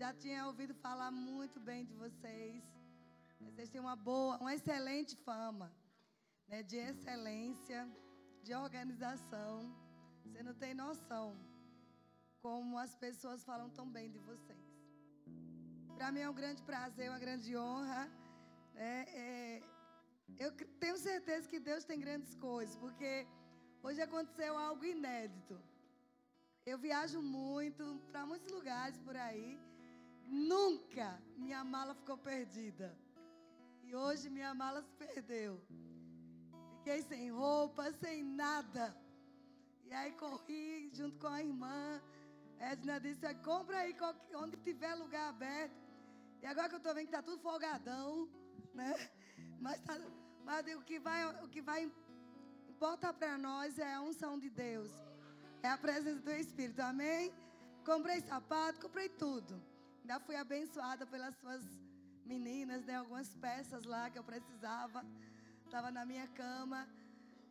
Já 0.00 0.10
tinha 0.22 0.46
ouvido 0.46 0.74
falar 0.86 1.10
muito 1.10 1.58
bem 1.68 1.80
de 1.84 1.94
vocês. 2.02 2.62
Vocês 3.46 3.68
têm 3.68 3.80
uma 3.80 3.96
boa, 3.96 4.36
uma 4.42 4.54
excelente 4.56 5.16
fama, 5.28 5.68
né, 6.46 6.62
de 6.62 6.76
excelência, 6.76 7.80
de 8.44 8.54
organização. 8.54 9.54
Você 10.22 10.40
não 10.48 10.54
tem 10.54 10.72
noção 10.72 11.26
como 12.40 12.78
as 12.78 12.94
pessoas 12.94 13.44
falam 13.50 13.68
tão 13.70 13.88
bem 13.96 14.08
de 14.08 14.20
vocês. 14.20 14.64
Para 15.96 16.12
mim 16.12 16.20
é 16.20 16.30
um 16.30 16.38
grande 16.42 16.62
prazer, 16.62 17.10
uma 17.10 17.18
grande 17.26 17.56
honra. 17.56 18.02
Né, 18.74 19.04
é, 19.24 19.62
eu 20.44 20.52
tenho 20.84 20.96
certeza 20.96 21.48
que 21.48 21.58
Deus 21.58 21.82
tem 21.90 21.98
grandes 21.98 22.36
coisas, 22.36 22.76
porque 22.76 23.26
hoje 23.82 24.00
aconteceu 24.00 24.56
algo 24.56 24.84
inédito. 24.84 25.60
Eu 26.64 26.78
viajo 26.78 27.20
muito 27.20 27.84
para 28.12 28.24
muitos 28.24 28.52
lugares 28.52 28.96
por 29.00 29.16
aí. 29.16 29.58
Nunca 30.28 31.20
minha 31.36 31.64
mala 31.64 31.94
ficou 31.94 32.18
perdida. 32.18 32.96
E 33.82 33.94
hoje 33.94 34.28
minha 34.28 34.52
mala 34.54 34.82
se 34.82 34.92
perdeu. 34.92 35.60
Fiquei 36.76 37.02
sem 37.02 37.30
roupa, 37.30 37.90
sem 37.92 38.22
nada. 38.22 38.94
E 39.86 39.94
aí 39.94 40.12
corri 40.12 40.90
junto 40.92 41.18
com 41.18 41.28
a 41.28 41.42
irmã. 41.42 42.02
Edna 42.58 43.00
disse: 43.00 43.34
compra 43.36 43.78
aí 43.78 43.96
onde 44.34 44.56
tiver 44.58 44.94
lugar 44.94 45.30
aberto. 45.30 45.76
E 46.42 46.46
agora 46.46 46.68
que 46.68 46.74
eu 46.74 46.78
estou 46.78 46.94
vendo 46.94 47.08
que 47.08 47.14
está 47.14 47.22
tudo 47.22 47.40
folgadão, 47.40 48.28
né? 48.74 48.94
Mas, 49.60 49.80
tá, 49.80 49.98
mas 50.44 50.66
o 50.76 50.82
que 50.82 51.00
vai, 51.00 51.44
o 51.44 51.48
que 51.48 51.60
vai 51.60 51.90
importa 52.68 53.12
para 53.12 53.36
nós 53.36 53.78
é 53.78 53.94
a 53.94 54.00
unção 54.00 54.38
de 54.38 54.48
Deus. 54.50 54.90
É 55.62 55.68
a 55.68 55.78
presença 55.78 56.20
do 56.20 56.30
Espírito. 56.30 56.80
Amém? 56.80 57.32
Comprei 57.84 58.20
sapato, 58.20 58.80
comprei 58.80 59.08
tudo. 59.08 59.60
Ainda 60.08 60.20
fui 60.20 60.36
abençoada 60.36 61.04
pelas 61.04 61.34
suas 61.36 61.62
meninas, 62.24 62.82
né? 62.86 62.94
Algumas 62.96 63.28
peças 63.34 63.84
lá 63.84 64.08
que 64.08 64.18
eu 64.18 64.24
precisava. 64.24 65.04
Estava 65.66 65.90
na 65.90 66.06
minha 66.06 66.26
cama. 66.28 66.88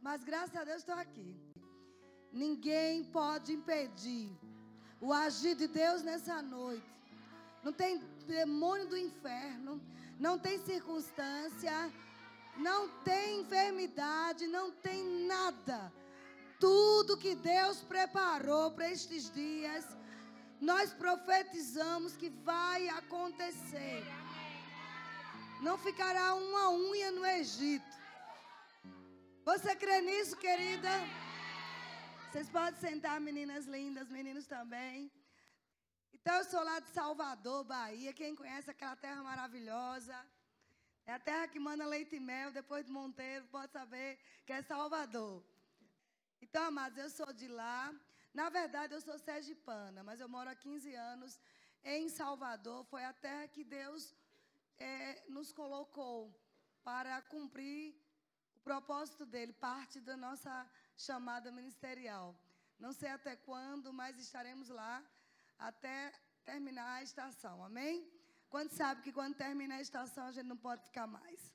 Mas 0.01 0.23
graças 0.23 0.55
a 0.55 0.63
Deus 0.63 0.79
estou 0.79 0.95
aqui. 0.95 1.39
Ninguém 2.33 3.03
pode 3.03 3.53
impedir 3.53 4.35
o 4.99 5.13
agir 5.13 5.53
de 5.55 5.67
Deus 5.67 6.01
nessa 6.01 6.41
noite. 6.41 6.91
Não 7.63 7.71
tem 7.71 7.99
demônio 8.25 8.87
do 8.87 8.97
inferno, 8.97 9.79
não 10.19 10.39
tem 10.39 10.57
circunstância, 10.57 11.93
não 12.57 12.89
tem 13.03 13.41
enfermidade, 13.41 14.47
não 14.47 14.71
tem 14.71 15.27
nada. 15.27 15.93
Tudo 16.59 17.17
que 17.17 17.35
Deus 17.35 17.83
preparou 17.83 18.71
para 18.71 18.89
estes 18.89 19.29
dias, 19.29 19.95
nós 20.59 20.93
profetizamos 20.93 22.15
que 22.15 22.29
vai 22.29 22.89
acontecer. 22.89 24.03
Não 25.61 25.77
ficará 25.77 26.33
uma 26.35 26.69
unha 26.71 27.11
no 27.11 27.25
Egito. 27.25 27.95
Você 29.45 29.75
crê 29.75 30.01
nisso, 30.01 30.35
querida? 30.37 30.89
Vocês 32.29 32.49
podem 32.49 32.79
sentar, 32.79 33.19
meninas 33.19 33.65
lindas, 33.65 34.09
meninos 34.09 34.45
também. 34.45 35.11
Então, 36.13 36.35
eu 36.35 36.45
sou 36.45 36.61
lá 36.63 36.79
de 36.79 36.89
Salvador, 36.89 37.63
Bahia. 37.63 38.11
Quem 38.13 38.35
conhece 38.35 38.69
aquela 38.69 38.95
terra 38.95 39.23
maravilhosa? 39.23 40.15
É 41.05 41.13
a 41.13 41.19
terra 41.19 41.47
que 41.47 41.57
manda 41.57 41.85
leite 41.85 42.17
e 42.17 42.19
mel. 42.19 42.51
Depois 42.51 42.85
de 42.85 42.91
Monteiro, 42.91 43.45
pode 43.47 43.71
saber 43.71 44.19
que 44.45 44.51
é 44.51 44.61
Salvador. 44.61 45.41
Então, 46.41 46.65
amados, 46.65 46.97
eu 46.97 47.09
sou 47.09 47.31
de 47.31 47.47
lá. 47.47 47.93
Na 48.39 48.49
verdade, 48.49 48.93
eu 48.93 49.01
sou 49.01 49.17
sergipana, 49.17 49.99
mas 50.07 50.19
eu 50.23 50.29
moro 50.33 50.49
há 50.51 50.55
15 50.55 50.93
anos 51.11 51.31
em 51.83 52.07
Salvador. 52.07 52.79
Foi 52.91 53.03
a 53.03 53.11
terra 53.11 53.47
que 53.55 53.63
Deus 53.63 54.03
é, 54.77 55.23
nos 55.35 55.49
colocou 55.51 56.17
para 56.83 57.15
cumprir 57.33 57.95
o 58.57 58.59
propósito 58.59 59.25
dele, 59.25 59.53
parte 59.53 59.99
da 60.09 60.15
nossa 60.25 60.53
chamada 60.95 61.51
ministerial. 61.59 62.27
Não 62.77 62.93
sei 62.99 63.09
até 63.09 63.35
quando, 63.35 63.91
mas 63.91 64.19
estaremos 64.19 64.69
lá 64.69 64.93
até 65.57 65.95
terminar 66.45 66.91
a 66.97 67.03
estação. 67.09 67.55
Amém? 67.69 68.07
Quando 68.53 68.71
sabe 68.81 69.01
que 69.01 69.17
quando 69.19 69.35
termina 69.45 69.75
a 69.77 69.81
estação 69.81 70.25
a 70.27 70.31
gente 70.31 70.53
não 70.53 70.61
pode 70.67 70.83
ficar 70.83 71.07
mais? 71.07 71.51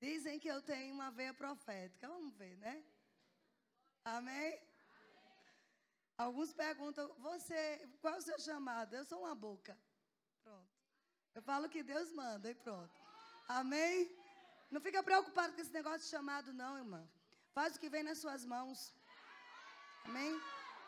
Dizem 0.00 0.40
que 0.40 0.48
eu 0.48 0.60
tenho 0.60 0.92
uma 0.92 1.10
veia 1.12 1.32
profética. 1.32 2.08
Vamos 2.08 2.34
ver, 2.34 2.56
né? 2.56 2.76
Amém? 4.04 4.73
Alguns 6.16 6.52
perguntam, 6.52 7.12
você, 7.18 7.88
qual 8.00 8.14
é 8.14 8.18
o 8.18 8.22
seu 8.22 8.38
chamado? 8.38 8.94
Eu 8.94 9.04
sou 9.04 9.20
uma 9.20 9.34
boca. 9.34 9.76
Pronto. 10.44 10.70
Eu 11.34 11.42
falo 11.42 11.68
que 11.68 11.82
Deus 11.82 12.12
manda 12.12 12.48
e 12.50 12.54
pronto. 12.54 13.00
Amém? 13.48 14.16
Não 14.70 14.80
fica 14.80 15.02
preocupado 15.02 15.52
com 15.54 15.60
esse 15.60 15.72
negócio 15.72 16.00
de 16.00 16.06
chamado, 16.06 16.52
não, 16.52 16.78
irmã. 16.78 17.02
Faz 17.52 17.74
o 17.74 17.80
que 17.80 17.88
vem 17.88 18.04
nas 18.04 18.18
suas 18.18 18.44
mãos. 18.44 18.94
Amém? 20.04 20.40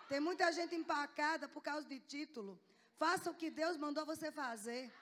Tem 0.08 0.20
muita 0.20 0.52
gente 0.52 0.74
empacada 0.76 1.48
por 1.48 1.62
causa 1.62 1.86
de 1.88 1.98
título. 1.98 2.60
Faça 2.96 3.30
o 3.30 3.34
que 3.34 3.50
Deus 3.50 3.76
mandou 3.76 4.06
você 4.06 4.30
fazer. 4.30 4.92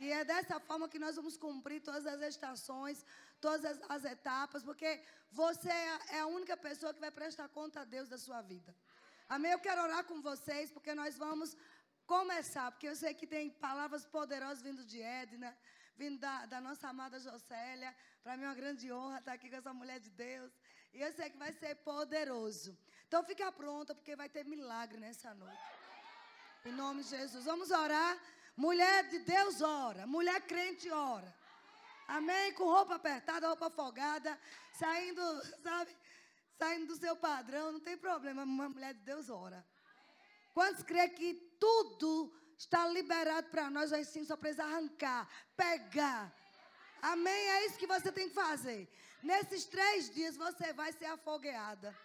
E 0.00 0.10
é 0.10 0.24
dessa 0.24 0.58
forma 0.58 0.88
que 0.88 0.98
nós 0.98 1.16
vamos 1.16 1.36
cumprir 1.36 1.80
todas 1.82 2.06
as 2.06 2.20
estações, 2.22 3.04
todas 3.40 3.64
as, 3.64 3.78
as 3.88 4.04
etapas, 4.04 4.62
porque 4.64 5.02
você 5.30 5.70
é, 5.70 6.16
é 6.16 6.20
a 6.20 6.26
única 6.26 6.56
pessoa 6.56 6.92
que 6.92 7.00
vai 7.00 7.10
prestar 7.10 7.48
conta 7.48 7.80
a 7.80 7.84
Deus 7.84 8.08
da 8.08 8.18
sua 8.18 8.42
vida. 8.42 8.74
Amém? 9.34 9.52
Eu 9.52 9.60
quero 9.60 9.80
orar 9.80 10.02
com 10.02 10.20
vocês, 10.20 10.72
porque 10.72 10.92
nós 10.92 11.16
vamos 11.16 11.56
começar, 12.04 12.68
porque 12.72 12.88
eu 12.88 12.96
sei 12.96 13.14
que 13.14 13.28
tem 13.34 13.48
palavras 13.48 14.04
poderosas 14.04 14.60
vindo 14.60 14.84
de 14.84 15.00
Edna, 15.00 15.56
vindo 15.96 16.18
da, 16.18 16.46
da 16.46 16.60
nossa 16.60 16.88
amada 16.88 17.20
Jocélia. 17.20 17.94
Para 18.24 18.36
mim 18.36 18.42
é 18.42 18.48
uma 18.48 18.56
grande 18.56 18.92
honra 18.92 19.20
estar 19.20 19.34
aqui 19.34 19.48
com 19.48 19.54
essa 19.54 19.72
mulher 19.72 20.00
de 20.00 20.10
Deus. 20.10 20.50
E 20.92 21.00
eu 21.00 21.12
sei 21.12 21.30
que 21.30 21.38
vai 21.38 21.52
ser 21.52 21.76
poderoso. 21.76 22.76
Então 23.06 23.22
fica 23.22 23.52
pronta, 23.52 23.94
porque 23.94 24.16
vai 24.16 24.28
ter 24.28 24.44
milagre 24.44 24.98
nessa 24.98 25.32
noite. 25.32 25.62
Em 26.64 26.72
nome 26.72 27.04
de 27.04 27.10
Jesus. 27.10 27.44
Vamos 27.44 27.70
orar. 27.70 28.18
Mulher 28.56 29.08
de 29.10 29.20
Deus 29.20 29.62
ora. 29.62 30.08
Mulher 30.08 30.40
crente 30.40 30.90
ora. 30.90 31.32
Amém? 32.08 32.52
Com 32.54 32.64
roupa 32.64 32.96
apertada, 32.96 33.46
roupa 33.46 33.70
folgada, 33.70 34.36
saindo, 34.72 35.22
sabe? 35.62 35.96
Saindo 36.60 36.88
do 36.88 36.96
seu 36.96 37.16
padrão, 37.16 37.72
não 37.72 37.80
tem 37.80 37.96
problema. 37.96 38.42
Uma 38.42 38.68
mulher 38.68 38.92
de 38.92 39.00
Deus 39.00 39.30
ora. 39.30 39.66
Quantos 40.52 40.82
crê 40.82 41.08
que 41.08 41.32
tudo 41.58 42.30
está 42.58 42.86
liberado 42.88 43.48
para 43.48 43.70
nós, 43.70 43.94
assim, 43.94 44.26
só 44.26 44.36
precisa 44.36 44.64
arrancar, 44.64 45.26
pegar. 45.56 46.30
Amém? 47.00 47.32
É 47.32 47.64
isso 47.64 47.78
que 47.78 47.86
você 47.86 48.12
tem 48.12 48.28
que 48.28 48.34
fazer. 48.34 48.86
Nesses 49.22 49.64
três 49.64 50.10
dias 50.12 50.36
você 50.36 50.74
vai 50.74 50.92
ser 50.92 51.06
afogueada. 51.06 51.96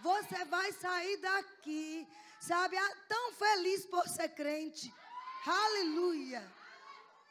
Você 0.00 0.44
vai 0.46 0.72
sair 0.72 1.16
daqui, 1.18 2.04
sabe, 2.40 2.76
tão 3.06 3.32
feliz 3.34 3.86
por 3.86 4.08
ser 4.08 4.30
crente. 4.30 4.92
Aleluia. 5.46 6.42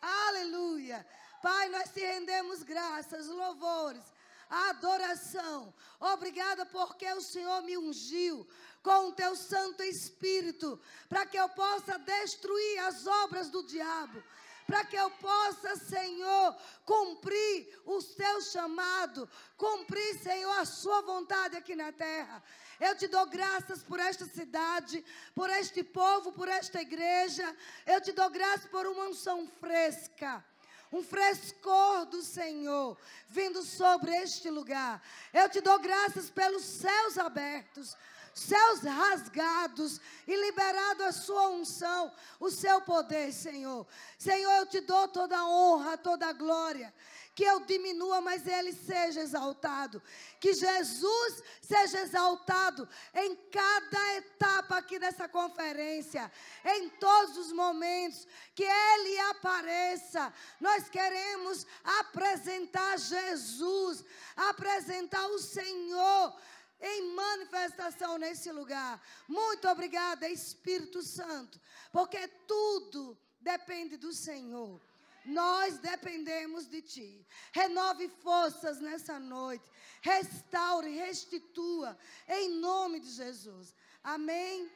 Aleluia. 0.02 1.06
Pai, 1.42 1.68
nós 1.68 1.92
te 1.92 2.00
rendemos 2.00 2.64
graças, 2.64 3.28
louvores, 3.28 4.06
adoração. 4.50 5.74
Obrigada 6.00 6.66
porque 6.66 7.10
o 7.14 7.22
Senhor 7.22 7.62
me 7.62 7.78
ungiu 7.78 8.48
com 8.82 9.10
o 9.10 9.12
teu 9.12 9.36
Santo 9.36 9.84
Espírito, 9.84 10.80
para 11.08 11.26
que 11.26 11.38
eu 11.38 11.50
possa 11.50 12.00
destruir 12.00 12.80
as 12.80 13.06
obras 13.06 13.50
do 13.50 13.64
diabo, 13.64 14.24
para 14.66 14.86
que 14.86 14.96
eu 14.96 15.10
possa, 15.12 15.76
Senhor, 15.76 16.56
cumprir 16.86 17.82
o 17.86 18.02
seu 18.02 18.42
chamado, 18.42 19.30
cumprir, 19.58 20.20
Senhor, 20.20 20.60
a 20.60 20.66
sua 20.66 21.02
vontade 21.02 21.58
aqui 21.58 21.76
na 21.76 21.92
terra. 21.92 22.42
Eu 22.80 22.96
te 22.96 23.08
dou 23.08 23.26
graças 23.26 23.84
por 23.84 24.00
esta 24.00 24.26
cidade, 24.26 25.04
por 25.36 25.50
este 25.50 25.84
povo, 25.84 26.32
por 26.32 26.48
esta 26.48 26.82
igreja. 26.82 27.56
Eu 27.86 28.00
te 28.00 28.14
dou 28.14 28.30
graças 28.30 28.70
por 28.70 28.88
uma 28.88 29.06
unção 29.06 29.46
fresca 29.60 30.44
um 30.92 31.04
frescor 31.04 32.06
do 32.06 32.22
Senhor 32.22 32.98
vindo 33.28 33.62
sobre 33.64 34.12
este 34.18 34.50
lugar. 34.50 35.02
Eu 35.34 35.50
te 35.50 35.62
dou 35.62 35.80
graças 35.80 36.30
pelos 36.30 36.64
céus 36.64 37.18
abertos, 37.18 37.96
céus 38.34 38.82
rasgados 38.82 40.00
e 40.28 40.36
liberado 40.36 41.04
a 41.04 41.12
sua 41.12 41.50
unção, 41.50 42.12
o 42.40 42.50
seu 42.50 42.82
poder, 42.82 43.32
Senhor. 43.32 43.86
Senhor, 44.18 44.52
eu 44.58 44.66
te 44.66 44.82
dou 44.82 45.08
toda 45.08 45.38
a 45.38 45.48
honra, 45.48 45.98
toda 45.98 46.28
a 46.28 46.34
glória. 46.34 46.94
Que 47.40 47.46
eu 47.46 47.62
diminua, 47.62 48.20
mas 48.20 48.46
Ele 48.46 48.74
seja 48.74 49.22
exaltado. 49.22 50.04
Que 50.42 50.52
Jesus 50.54 51.42
seja 51.62 52.02
exaltado 52.02 52.86
em 53.16 53.34
cada 53.50 54.16
etapa 54.16 54.76
aqui 54.76 55.00
dessa 55.00 55.26
conferência, 55.30 56.30
em 56.66 56.90
todos 56.90 57.38
os 57.38 57.54
momentos. 57.54 58.28
Que 58.54 58.66
Ele 58.66 59.18
apareça. 59.32 60.34
Nós 60.60 60.90
queremos 60.90 61.66
apresentar 62.02 63.00
Jesus, 63.00 64.04
apresentar 64.36 65.26
o 65.28 65.40
Senhor 65.40 66.38
em 66.82 67.14
manifestação 67.14 68.18
nesse 68.18 68.52
lugar. 68.52 69.02
Muito 69.30 69.66
obrigada, 69.70 70.28
Espírito 70.28 71.02
Santo, 71.02 71.58
porque 71.90 72.28
tudo 72.46 73.18
depende 73.40 73.96
do 73.96 74.12
Senhor. 74.12 74.89
Nós 75.26 75.78
dependemos 75.78 76.68
de 76.68 76.82
Ti. 76.82 77.28
Renove 77.52 78.08
forças 78.08 78.80
nessa 78.80 79.20
noite. 79.20 79.70
Restaure, 80.02 80.90
restitua, 80.90 81.98
em 82.28 82.50
nome 82.60 83.00
de 83.00 83.12
Jesus. 83.12 83.76
Amém. 84.04 84.72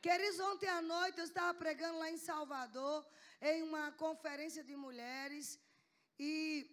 Queridos, 0.00 0.40
ontem 0.40 0.68
à 0.68 0.80
noite 0.80 1.18
eu 1.18 1.24
estava 1.24 1.52
pregando 1.52 1.98
lá 1.98 2.10
em 2.10 2.16
Salvador, 2.16 3.06
em 3.42 3.62
uma 3.62 3.92
conferência 3.92 4.62
de 4.64 4.74
mulheres, 4.74 5.58
e 6.18 6.66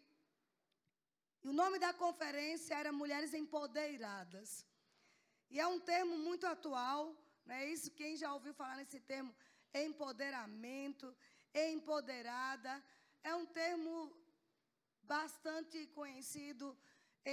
o 1.43 1.53
nome 1.53 1.79
da 1.79 1.93
conferência 1.93 2.75
era 2.75 2.91
Mulheres 2.91 3.33
Empoderadas. 3.33 4.65
E 5.49 5.59
é 5.59 5.67
um 5.67 5.79
termo 5.79 6.17
muito 6.17 6.45
atual, 6.45 7.15
né? 7.45 7.69
Isso 7.69 7.91
quem 7.91 8.17
já 8.17 8.33
ouviu 8.33 8.53
falar 8.53 8.75
nesse 8.77 8.99
termo, 8.99 9.33
empoderamento, 9.73 11.15
empoderada, 11.53 12.83
é 13.29 13.33
um 13.41 13.47
termo 13.61 13.93
bastante 15.15 15.77
conhecido 15.99 16.65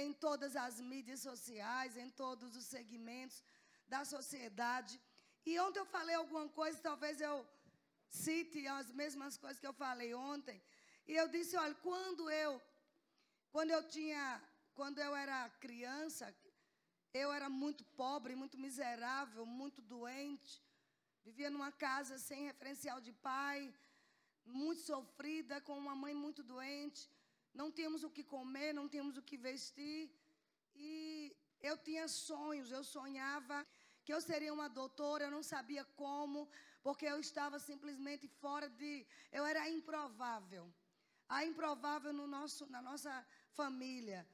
em 0.01 0.09
todas 0.25 0.53
as 0.65 0.75
mídias 0.91 1.21
sociais, 1.29 1.99
em 2.03 2.09
todos 2.23 2.49
os 2.59 2.65
segmentos 2.75 3.37
da 3.93 4.01
sociedade. 4.15 4.93
E 5.49 5.51
ontem 5.65 5.79
eu 5.81 5.89
falei 5.97 6.15
alguma 6.15 6.47
coisa, 6.59 6.87
talvez 6.89 7.21
eu 7.29 7.35
cite 8.23 8.59
as 8.79 8.89
mesmas 9.01 9.35
coisas 9.43 9.59
que 9.61 9.69
eu 9.71 9.77
falei 9.85 10.11
ontem. 10.31 10.57
E 11.11 11.13
eu 11.21 11.27
disse, 11.35 11.55
olha, 11.63 11.75
quando 11.89 12.23
eu 12.43 12.53
quando 13.55 13.71
eu 13.71 13.83
tinha, 13.95 14.23
quando 14.77 14.99
eu 14.99 15.11
era 15.15 15.37
criança, 15.65 16.25
eu 17.21 17.27
era 17.37 17.47
muito 17.63 17.83
pobre, 18.01 18.41
muito 18.41 18.57
miserável, 18.65 19.45
muito 19.45 19.81
doente. 19.93 20.53
Vivia 21.27 21.49
numa 21.49 21.71
casa 21.85 22.15
sem 22.27 22.41
referencial 22.49 22.99
de 23.07 23.13
pai, 23.29 23.59
muito 24.45 24.81
sofrida, 24.81 25.59
com 25.61 25.77
uma 25.77 25.95
mãe 25.95 26.13
muito 26.13 26.43
doente. 26.43 27.09
Não 27.53 27.71
tínhamos 27.71 28.03
o 28.03 28.09
que 28.09 28.23
comer, 28.23 28.73
não 28.73 28.87
tínhamos 28.87 29.17
o 29.17 29.21
que 29.21 29.37
vestir. 29.37 30.11
E 30.75 31.35
eu 31.61 31.77
tinha 31.77 32.07
sonhos, 32.07 32.71
eu 32.71 32.83
sonhava 32.83 33.65
que 34.03 34.13
eu 34.13 34.21
seria 34.21 34.53
uma 34.53 34.69
doutora, 34.69 35.25
eu 35.25 35.31
não 35.31 35.43
sabia 35.43 35.83
como, 35.95 36.47
porque 36.83 37.05
eu 37.05 37.19
estava 37.19 37.59
simplesmente 37.59 38.27
fora 38.27 38.69
de. 38.69 39.05
Eu 39.31 39.45
era 39.45 39.69
improvável. 39.69 40.71
A 41.27 41.43
improvável 41.43 42.13
no 42.13 42.27
nosso, 42.27 42.67
na 42.67 42.81
nossa 42.81 43.25
família 43.55 44.27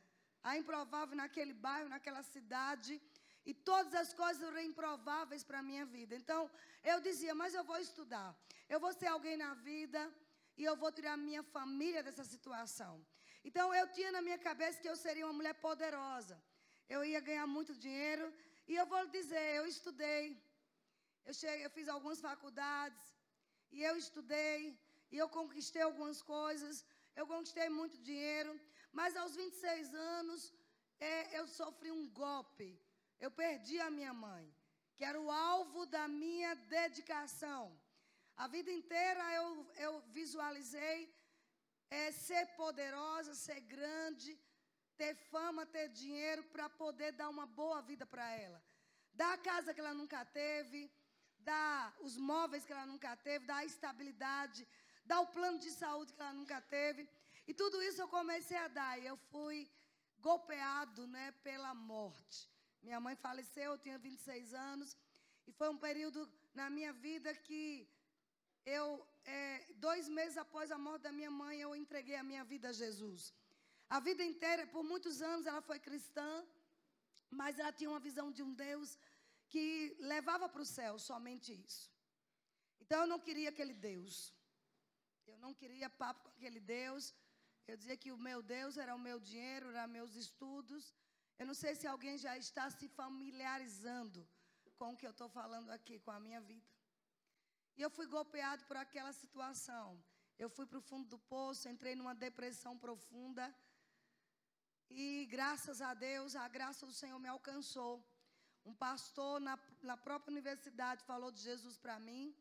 a 0.43 0.57
improvável 0.57 1.15
naquele 1.15 1.53
bairro, 1.53 1.89
naquela 1.89 2.23
cidade. 2.23 3.01
E 3.45 3.53
todas 3.53 3.93
as 3.95 4.13
coisas 4.13 4.41
eram 4.43 4.61
improváveis 4.61 5.43
para 5.43 5.59
a 5.59 5.63
minha 5.63 5.85
vida. 5.85 6.15
Então, 6.15 6.49
eu 6.83 6.99
dizia, 7.01 7.33
mas 7.33 7.53
eu 7.53 7.63
vou 7.63 7.77
estudar. 7.77 8.35
Eu 8.73 8.79
vou 8.83 8.91
ser 8.97 9.07
alguém 9.07 9.35
na 9.45 9.53
vida 9.69 10.01
e 10.59 10.63
eu 10.69 10.75
vou 10.81 10.91
tirar 10.97 11.15
minha 11.17 11.43
família 11.55 12.01
dessa 12.05 12.25
situação. 12.33 12.93
Então, 13.47 13.65
eu 13.79 13.85
tinha 13.95 14.11
na 14.15 14.21
minha 14.27 14.37
cabeça 14.47 14.81
que 14.81 14.89
eu 14.91 14.95
seria 15.05 15.25
uma 15.27 15.37
mulher 15.39 15.55
poderosa. 15.65 16.35
Eu 16.93 16.99
ia 17.09 17.19
ganhar 17.29 17.47
muito 17.55 17.73
dinheiro. 17.85 18.25
E 18.71 18.75
eu 18.81 18.85
vou 18.91 19.01
lhe 19.03 19.11
dizer, 19.19 19.43
eu 19.57 19.65
estudei. 19.73 20.23
Eu, 21.25 21.33
cheguei, 21.33 21.65
eu 21.65 21.71
fiz 21.77 21.89
algumas 21.95 22.21
faculdades. 22.27 23.03
E 23.75 23.83
eu 23.89 23.97
estudei. 23.97 24.79
E 25.11 25.17
eu 25.23 25.27
conquistei 25.27 25.81
algumas 25.81 26.21
coisas. 26.21 26.85
Eu 27.19 27.27
conquistei 27.33 27.67
muito 27.79 27.97
dinheiro. 28.09 28.53
Mas 28.99 29.17
aos 29.17 29.35
26 29.35 29.93
anos, 29.93 30.53
é, 30.97 31.37
eu 31.39 31.45
sofri 31.59 31.91
um 31.91 32.07
golpe. 32.23 32.69
Eu 33.19 33.31
perdi 33.31 33.79
a 33.81 33.91
minha 33.99 34.13
mãe, 34.13 34.45
que 34.95 35.03
era 35.03 35.19
o 35.19 35.29
alvo 35.29 35.85
da 35.85 36.07
minha 36.07 36.53
dedicação. 36.79 37.63
A 38.35 38.47
vida 38.47 38.71
inteira 38.71 39.23
eu, 39.33 39.71
eu 39.75 40.01
visualizei 40.09 41.13
é, 41.89 42.11
ser 42.11 42.45
poderosa, 42.55 43.35
ser 43.35 43.59
grande, 43.61 44.39
ter 44.97 45.15
fama, 45.15 45.65
ter 45.65 45.89
dinheiro 45.89 46.43
para 46.45 46.69
poder 46.69 47.11
dar 47.11 47.29
uma 47.29 47.45
boa 47.45 47.81
vida 47.81 48.05
para 48.05 48.27
ela. 48.35 48.61
Dar 49.13 49.33
a 49.33 49.37
casa 49.37 49.73
que 49.73 49.79
ela 49.79 49.93
nunca 49.93 50.23
teve, 50.25 50.89
dar 51.39 51.95
os 51.99 52.17
móveis 52.17 52.65
que 52.65 52.71
ela 52.71 52.85
nunca 52.85 53.15
teve, 53.15 53.45
dar 53.45 53.57
a 53.57 53.65
estabilidade, 53.65 54.67
dar 55.05 55.19
o 55.21 55.27
plano 55.27 55.59
de 55.59 55.71
saúde 55.71 56.13
que 56.13 56.21
ela 56.21 56.33
nunca 56.33 56.61
teve. 56.61 57.07
E 57.47 57.53
tudo 57.53 57.81
isso 57.83 58.01
eu 58.01 58.07
comecei 58.07 58.57
a 58.57 58.67
dar. 58.67 58.99
E 58.99 59.05
eu 59.05 59.17
fui 59.17 59.69
golpeado 60.19 61.07
né, 61.07 61.31
pela 61.43 61.73
morte. 61.73 62.49
Minha 62.81 62.99
mãe 62.99 63.15
faleceu, 63.15 63.71
eu 63.71 63.77
tinha 63.77 63.97
26 63.97 64.53
anos. 64.53 64.95
E 65.47 65.51
foi 65.51 65.69
um 65.69 65.77
período 65.77 66.31
na 66.53 66.69
minha 66.69 66.93
vida 66.93 67.33
que 67.35 67.89
eu, 68.65 69.05
é, 69.25 69.65
dois 69.75 70.07
meses 70.07 70.37
após 70.37 70.71
a 70.71 70.77
morte 70.77 71.03
da 71.03 71.11
minha 71.11 71.31
mãe, 71.31 71.59
eu 71.59 71.75
entreguei 71.75 72.15
a 72.15 72.23
minha 72.23 72.43
vida 72.43 72.69
a 72.69 72.73
Jesus. 72.73 73.33
A 73.89 73.99
vida 73.99 74.23
inteira, 74.23 74.65
por 74.67 74.83
muitos 74.83 75.21
anos, 75.21 75.45
ela 75.45 75.61
foi 75.61 75.79
cristã, 75.79 76.45
mas 77.29 77.59
ela 77.59 77.71
tinha 77.71 77.89
uma 77.89 77.99
visão 77.99 78.31
de 78.31 78.43
um 78.43 78.53
Deus 78.53 78.97
que 79.49 79.95
levava 79.99 80.47
para 80.47 80.61
o 80.61 80.71
céu 80.77 80.93
somente 80.97 81.49
isso. 81.67 81.91
Então 82.81 83.01
eu 83.01 83.07
não 83.13 83.19
queria 83.19 83.49
aquele 83.49 83.73
Deus. 83.73 84.33
Eu 85.27 85.37
não 85.37 85.53
queria 85.53 85.89
papo 85.89 86.23
com 86.23 86.31
aquele 86.35 86.59
Deus. 86.59 87.13
Eu 87.67 87.75
dizia 87.77 87.97
que 88.03 88.11
o 88.11 88.17
meu 88.27 88.41
Deus 88.41 88.77
era 88.83 88.93
o 88.95 89.03
meu 89.07 89.19
dinheiro, 89.19 89.69
eram 89.69 89.87
meus 89.99 90.15
estudos. 90.15 90.93
Eu 91.39 91.45
não 91.49 91.57
sei 91.63 91.73
se 91.75 91.87
alguém 91.87 92.17
já 92.25 92.37
está 92.37 92.69
se 92.69 92.87
familiarizando 92.99 94.21
com 94.79 94.89
o 94.91 94.97
que 94.97 95.07
eu 95.07 95.11
estou 95.11 95.29
falando 95.29 95.69
aqui, 95.77 95.99
com 95.99 96.11
a 96.11 96.19
minha 96.19 96.41
vida. 96.41 96.70
E 97.77 97.81
eu 97.81 97.89
fui 97.89 98.07
golpeado 98.07 98.63
por 98.65 98.77
aquela 98.77 99.13
situação. 99.13 99.87
Eu 100.37 100.49
fui 100.49 100.65
para 100.65 100.79
o 100.79 100.87
fundo 100.89 101.07
do 101.07 101.19
poço, 101.19 101.69
entrei 101.69 101.95
numa 101.95 102.15
depressão 102.15 102.77
profunda. 102.77 103.45
E 104.89 105.25
graças 105.35 105.81
a 105.81 105.93
Deus, 105.93 106.35
a 106.35 106.47
graça 106.47 106.85
do 106.85 106.93
Senhor 107.01 107.19
me 107.19 107.29
alcançou. 107.29 107.93
Um 108.65 108.73
pastor 108.73 109.39
na, 109.39 109.57
na 109.81 109.97
própria 109.97 110.31
universidade 110.31 111.03
falou 111.03 111.31
de 111.31 111.41
Jesus 111.41 111.77
para 111.77 111.99
mim. 111.99 112.35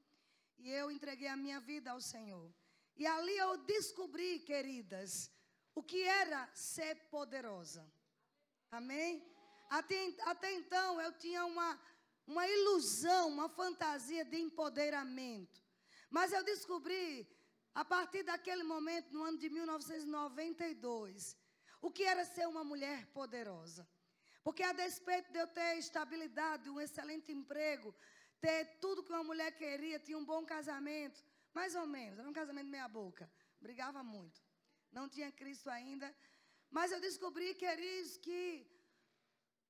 E 0.58 0.68
eu 0.70 0.90
entreguei 0.90 1.28
a 1.28 1.36
minha 1.36 1.60
vida 1.60 1.90
ao 1.90 2.00
Senhor. 2.00 2.52
E 2.96 3.06
ali 3.06 3.36
eu 3.36 3.56
descobri, 3.58 4.40
queridas, 4.40 5.30
o 5.74 5.82
que 5.82 6.02
era 6.02 6.40
ser 6.54 6.94
poderosa. 7.08 7.90
Amém? 8.70 9.24
Até, 9.70 10.14
até 10.32 10.52
então 10.52 11.00
eu 11.00 11.12
tinha 11.12 11.44
uma, 11.44 11.80
uma 12.26 12.46
ilusão, 12.46 13.28
uma 13.28 13.48
fantasia 13.48 14.24
de 14.24 14.38
empoderamento. 14.38 15.62
Mas 16.08 16.32
eu 16.32 16.42
descobri, 16.44 17.28
a 17.74 17.84
partir 17.84 18.22
daquele 18.22 18.62
momento, 18.62 19.12
no 19.12 19.22
ano 19.22 19.38
de 19.38 19.48
1992, 19.48 21.36
o 21.80 21.90
que 21.90 22.04
era 22.04 22.24
ser 22.24 22.46
uma 22.46 22.64
mulher 22.64 23.06
poderosa. 23.06 23.88
Porque 24.42 24.62
a 24.62 24.72
despeito 24.72 25.32
de 25.32 25.38
eu 25.38 25.46
ter 25.46 25.78
estabilidade, 25.78 26.70
um 26.70 26.80
excelente 26.80 27.30
emprego, 27.30 27.94
ter 28.40 28.78
tudo 28.80 29.02
que 29.02 29.12
uma 29.12 29.22
mulher 29.22 29.52
queria, 29.52 29.98
tinha 29.98 30.16
um 30.16 30.24
bom 30.24 30.44
casamento, 30.44 31.22
mais 31.52 31.74
ou 31.74 31.86
menos, 31.86 32.18
era 32.18 32.28
um 32.28 32.32
casamento 32.32 32.68
meia 32.68 32.88
boca. 32.88 33.30
Brigava 33.60 34.02
muito. 34.02 34.40
Não 34.90 35.08
tinha 35.08 35.30
Cristo 35.30 35.68
ainda. 35.68 36.14
Mas 36.70 36.92
eu 36.92 37.00
descobri, 37.00 37.54
queridos, 37.54 38.16
que 38.16 38.66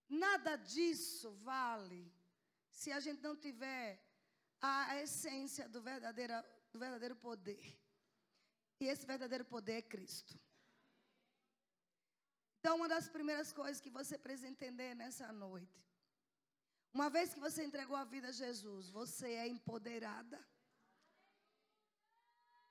nada 0.09 0.57
disso 0.57 1.33
vale 1.33 2.13
se 2.81 2.91
a 2.97 3.01
gente 3.07 3.21
não 3.27 3.37
tiver 3.37 3.87
a 4.59 4.97
essência 5.05 5.65
do 5.69 5.81
verdadeiro, 5.89 6.37
do 6.73 6.79
verdadeiro 6.79 7.17
poder. 7.29 7.65
E 8.81 8.87
esse 8.93 9.05
verdadeiro 9.13 9.45
poder 9.45 9.75
é 9.79 9.83
Cristo. 9.95 10.35
Então, 12.59 12.77
uma 12.77 12.89
das 12.89 13.07
primeiras 13.17 13.53
coisas 13.53 13.83
que 13.85 13.91
você 13.99 14.17
precisa 14.27 14.49
entender 14.49 14.95
nessa 14.95 15.31
noite, 15.31 15.81
uma 16.99 17.09
vez 17.17 17.35
que 17.35 17.41
você 17.49 17.63
entregou 17.65 17.97
a 17.97 18.05
vida 18.15 18.29
a 18.29 18.39
Jesus, 18.45 18.89
você 19.01 19.29
é 19.43 19.47
empoderada. 19.47 20.39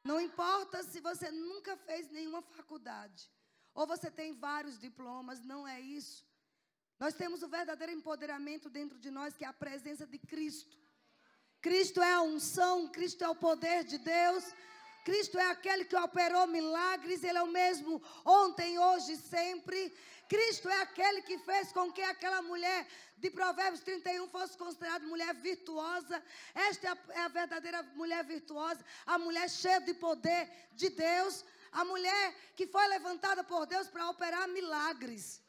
Não 0.04 0.20
importa 0.20 0.84
se 0.84 1.00
você 1.10 1.30
nunca 1.30 1.78
fez 1.78 2.10
nenhuma 2.10 2.42
faculdade, 2.42 3.32
ou 3.76 3.86
você 3.86 4.10
tem 4.10 4.34
vários 4.34 4.80
diplomas, 4.80 5.40
não 5.54 5.68
é 5.68 5.80
isso. 5.80 6.29
Nós 7.00 7.14
temos 7.14 7.42
o 7.42 7.48
verdadeiro 7.48 7.94
empoderamento 7.94 8.70
dentro 8.70 9.00
de 9.00 9.10
nós, 9.10 9.38
que 9.38 9.46
é 9.46 9.48
a 9.48 9.54
presença 9.54 10.06
de 10.06 10.18
Cristo. 10.18 10.78
Cristo 11.62 12.02
é 12.02 12.14
a 12.14 12.22
unção, 12.22 12.90
Cristo 12.90 13.24
é 13.24 13.30
o 13.30 13.36
poder 13.36 13.86
de 13.86 13.98
Deus. 13.98 14.44
Cristo 15.06 15.40
é 15.40 15.46
aquele 15.50 15.86
que 15.86 15.96
operou 15.96 16.46
milagres, 16.46 17.24
Ele 17.24 17.38
é 17.38 17.42
o 17.42 17.48
mesmo 17.48 18.02
ontem, 18.26 18.78
hoje, 18.78 19.16
sempre. 19.16 19.94
Cristo 20.28 20.70
é 20.70 20.82
aquele 20.82 21.22
que 21.22 21.38
fez 21.40 21.72
com 21.72 21.92
que 21.92 22.02
aquela 22.02 22.42
mulher 22.42 22.86
de 23.18 23.32
Provérbios 23.32 23.82
31 23.82 24.28
fosse 24.28 24.58
considerada 24.58 25.08
mulher 25.08 25.34
virtuosa. 25.36 26.22
Esta 26.54 26.90
é 26.90 27.20
é 27.20 27.22
a 27.22 27.28
verdadeira 27.30 27.82
mulher 27.96 28.24
virtuosa, 28.26 28.86
a 29.06 29.18
mulher 29.18 29.50
cheia 29.50 29.80
de 29.80 29.94
poder 29.94 30.50
de 30.74 30.90
Deus, 30.90 31.46
a 31.72 31.84
mulher 31.86 32.36
que 32.58 32.68
foi 32.68 32.86
levantada 32.88 33.44
por 33.44 33.66
Deus 33.66 33.88
para 33.88 34.10
operar 34.10 34.48
milagres. 34.50 35.42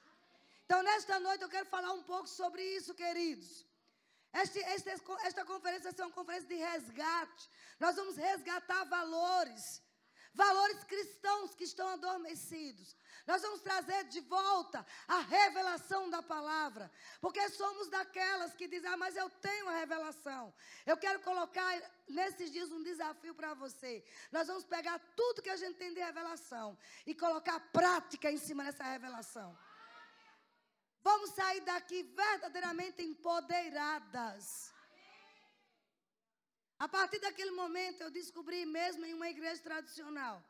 Então, 0.70 0.84
nesta 0.84 1.18
noite, 1.18 1.42
eu 1.42 1.48
quero 1.48 1.66
falar 1.66 1.92
um 1.92 2.04
pouco 2.04 2.28
sobre 2.28 2.62
isso, 2.76 2.94
queridos. 2.94 3.66
Este, 4.32 4.60
este, 4.60 4.88
esta 5.24 5.44
conferência 5.44 5.90
vai 5.90 5.92
ser 5.92 6.02
uma 6.02 6.12
conferência 6.12 6.46
de 6.46 6.54
resgate. 6.54 7.50
Nós 7.80 7.96
vamos 7.96 8.16
resgatar 8.16 8.84
valores, 8.84 9.82
valores 10.32 10.84
cristãos 10.84 11.56
que 11.56 11.64
estão 11.64 11.88
adormecidos. 11.88 12.94
Nós 13.26 13.42
vamos 13.42 13.62
trazer 13.62 14.04
de 14.04 14.20
volta 14.20 14.86
a 15.08 15.18
revelação 15.18 16.08
da 16.08 16.22
palavra, 16.22 16.88
porque 17.20 17.48
somos 17.48 17.88
daquelas 17.88 18.54
que 18.54 18.68
dizem: 18.68 18.90
Ah, 18.90 18.96
mas 18.96 19.16
eu 19.16 19.28
tenho 19.28 19.68
a 19.68 19.76
revelação. 19.76 20.54
Eu 20.86 20.96
quero 20.96 21.18
colocar 21.22 21.82
nesses 22.08 22.48
dias 22.52 22.70
um 22.70 22.84
desafio 22.84 23.34
para 23.34 23.54
você. 23.54 24.04
Nós 24.30 24.46
vamos 24.46 24.62
pegar 24.62 25.00
tudo 25.16 25.42
que 25.42 25.50
a 25.50 25.56
gente 25.56 25.78
tem 25.78 25.92
de 25.92 25.98
revelação 25.98 26.78
e 27.04 27.12
colocar 27.12 27.58
prática 27.72 28.30
em 28.30 28.38
cima 28.38 28.62
dessa 28.62 28.84
revelação. 28.84 29.58
Vamos 31.02 31.30
sair 31.30 31.60
daqui 31.60 32.02
verdadeiramente 32.02 33.02
empoderadas. 33.02 34.72
A 36.78 36.88
partir 36.88 37.18
daquele 37.20 37.50
momento, 37.50 38.00
eu 38.02 38.10
descobri, 38.10 38.64
mesmo 38.64 39.04
em 39.04 39.14
uma 39.14 39.28
igreja 39.28 39.62
tradicional, 39.62 40.42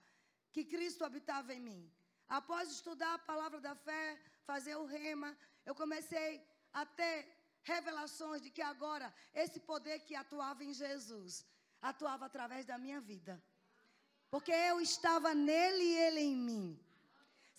que 0.52 0.64
Cristo 0.64 1.04
habitava 1.04 1.52
em 1.54 1.60
mim. 1.60 1.92
Após 2.28 2.70
estudar 2.70 3.14
a 3.14 3.18
palavra 3.30 3.60
da 3.60 3.74
fé, 3.74 4.20
fazer 4.44 4.76
o 4.76 4.84
rema, 4.84 5.36
eu 5.66 5.74
comecei 5.74 6.30
a 6.72 6.84
ter 6.86 7.16
revelações 7.62 8.40
de 8.42 8.50
que 8.50 8.62
agora 8.62 9.12
esse 9.34 9.60
poder 9.60 10.00
que 10.00 10.14
atuava 10.14 10.64
em 10.64 10.72
Jesus 10.72 11.44
atuava 11.80 12.26
através 12.26 12.64
da 12.64 12.78
minha 12.78 13.00
vida. 13.00 13.42
Porque 14.30 14.52
eu 14.52 14.80
estava 14.80 15.34
nele 15.34 15.82
e 15.82 15.98
ele 16.06 16.20
em 16.20 16.36
mim. 16.36 16.89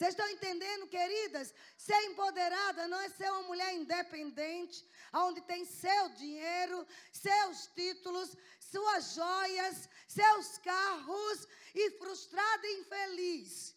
Vocês 0.02 0.16
estão 0.16 0.28
entendendo, 0.30 0.88
queridas? 0.88 1.54
Ser 1.78 2.02
empoderada 2.06 2.88
não 2.88 3.00
é 3.02 3.08
ser 3.10 3.30
uma 3.34 3.44
mulher 3.44 3.72
independente, 3.76 4.84
onde 5.14 5.42
tem 5.42 5.64
seu 5.64 6.10
dinheiro, 6.22 6.88
seus 7.14 7.68
títulos, 7.68 8.36
suas 8.60 9.14
joias, 9.14 9.88
seus 10.08 10.58
carros 10.58 11.48
e 11.76 11.92
frustrada 12.00 12.66
e 12.66 12.80
infeliz. 12.80 13.76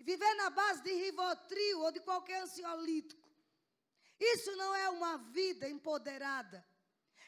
Viver 0.00 0.34
na 0.34 0.50
base 0.50 0.82
de 0.82 0.92
Rivotril 0.92 1.78
ou 1.78 1.92
de 1.92 2.00
qualquer 2.00 2.42
ansiolítico. 2.42 3.30
Isso 4.18 4.50
não 4.56 4.74
é 4.74 4.88
uma 4.88 5.16
vida 5.16 5.68
empoderada. 5.68 6.66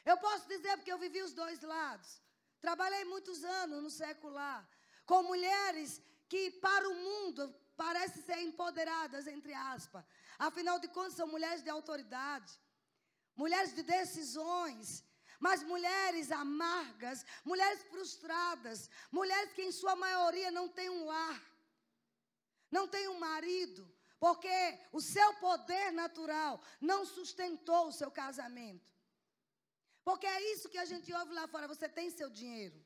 Eu 0.05 0.19
posso 0.19 0.49
dizer 0.49 0.77
porque 0.77 0.93
eu 0.93 0.99
vivi 0.99 1.23
os 1.23 1.33
dois 1.33 1.61
lados. 1.61 2.21
Trabalhei 2.61 3.05
muitos 3.05 3.45
anos 3.45 3.81
no 3.81 3.91
secular 3.91 4.69
com 5.07 5.23
mulheres 5.23 6.03
que 6.35 6.51
para 6.51 6.89
o 6.89 6.97
mundo 7.09 7.43
parecem 7.77 8.21
ser 8.29 8.39
empoderadas, 8.41 9.29
entre 9.29 9.55
aspas. 9.55 10.05
Afinal 10.37 10.81
de 10.81 10.89
contas, 10.89 11.15
são 11.15 11.29
mulheres 11.29 11.63
de 11.63 11.71
autoridade, 11.71 12.53
mulheres 13.37 13.73
de 13.73 13.85
decisões, 13.85 15.05
mas 15.39 15.63
mulheres 15.63 16.33
amargas, 16.33 17.25
mulheres 17.45 17.85
frustradas, 17.85 18.91
mulheres 19.13 19.53
que 19.53 19.63
em 19.63 19.71
sua 19.71 19.95
maioria 19.95 20.51
não 20.51 20.69
têm 20.69 20.91
um 20.91 21.05
lar, 21.05 21.41
não 22.69 22.89
têm 22.89 23.07
um 23.07 23.21
marido, 23.21 23.89
porque 24.19 24.59
o 24.91 25.01
seu 25.01 25.35
poder 25.35 25.93
natural 25.93 26.61
não 26.81 27.07
sustentou 27.07 27.87
o 27.87 27.93
seu 27.93 28.11
casamento. 28.11 28.93
Porque 30.03 30.27
é 30.27 30.53
isso 30.53 30.69
que 30.69 30.79
a 30.79 30.85
gente 30.85 31.13
ouve 31.13 31.33
lá 31.33 31.47
fora, 31.47 31.69
você 31.69 31.89
tem 31.89 32.11
seu 32.11 32.29
dinheiro. 32.29 32.84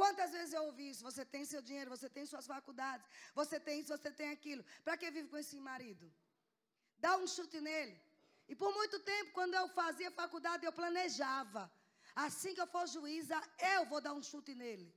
Quantas 0.00 0.30
vezes 0.36 0.52
eu 0.56 0.62
ouvi 0.68 0.84
isso? 0.92 1.02
Você 1.08 1.24
tem 1.32 1.42
seu 1.52 1.60
dinheiro, 1.68 1.94
você 1.94 2.08
tem 2.16 2.24
suas 2.30 2.46
faculdades, 2.52 3.06
você 3.40 3.56
tem 3.66 3.80
isso, 3.80 3.92
você 3.96 4.10
tem 4.20 4.28
aquilo. 4.36 4.62
Para 4.84 4.96
que 5.00 5.10
vive 5.16 5.28
com 5.32 5.40
esse 5.42 5.58
marido? 5.68 6.06
Dá 7.04 7.12
um 7.22 7.26
chute 7.34 7.60
nele. 7.68 7.96
E 8.50 8.54
por 8.62 8.70
muito 8.78 8.98
tempo, 9.10 9.36
quando 9.38 9.54
eu 9.60 9.66
fazia 9.80 10.18
faculdade, 10.22 10.64
eu 10.64 10.72
planejava. 10.80 11.62
Assim 12.26 12.54
que 12.54 12.62
eu 12.64 12.70
for 12.74 12.86
juíza, 12.94 13.38
eu 13.74 13.82
vou 13.92 14.00
dar 14.06 14.14
um 14.18 14.24
chute 14.30 14.54
nele. 14.62 14.88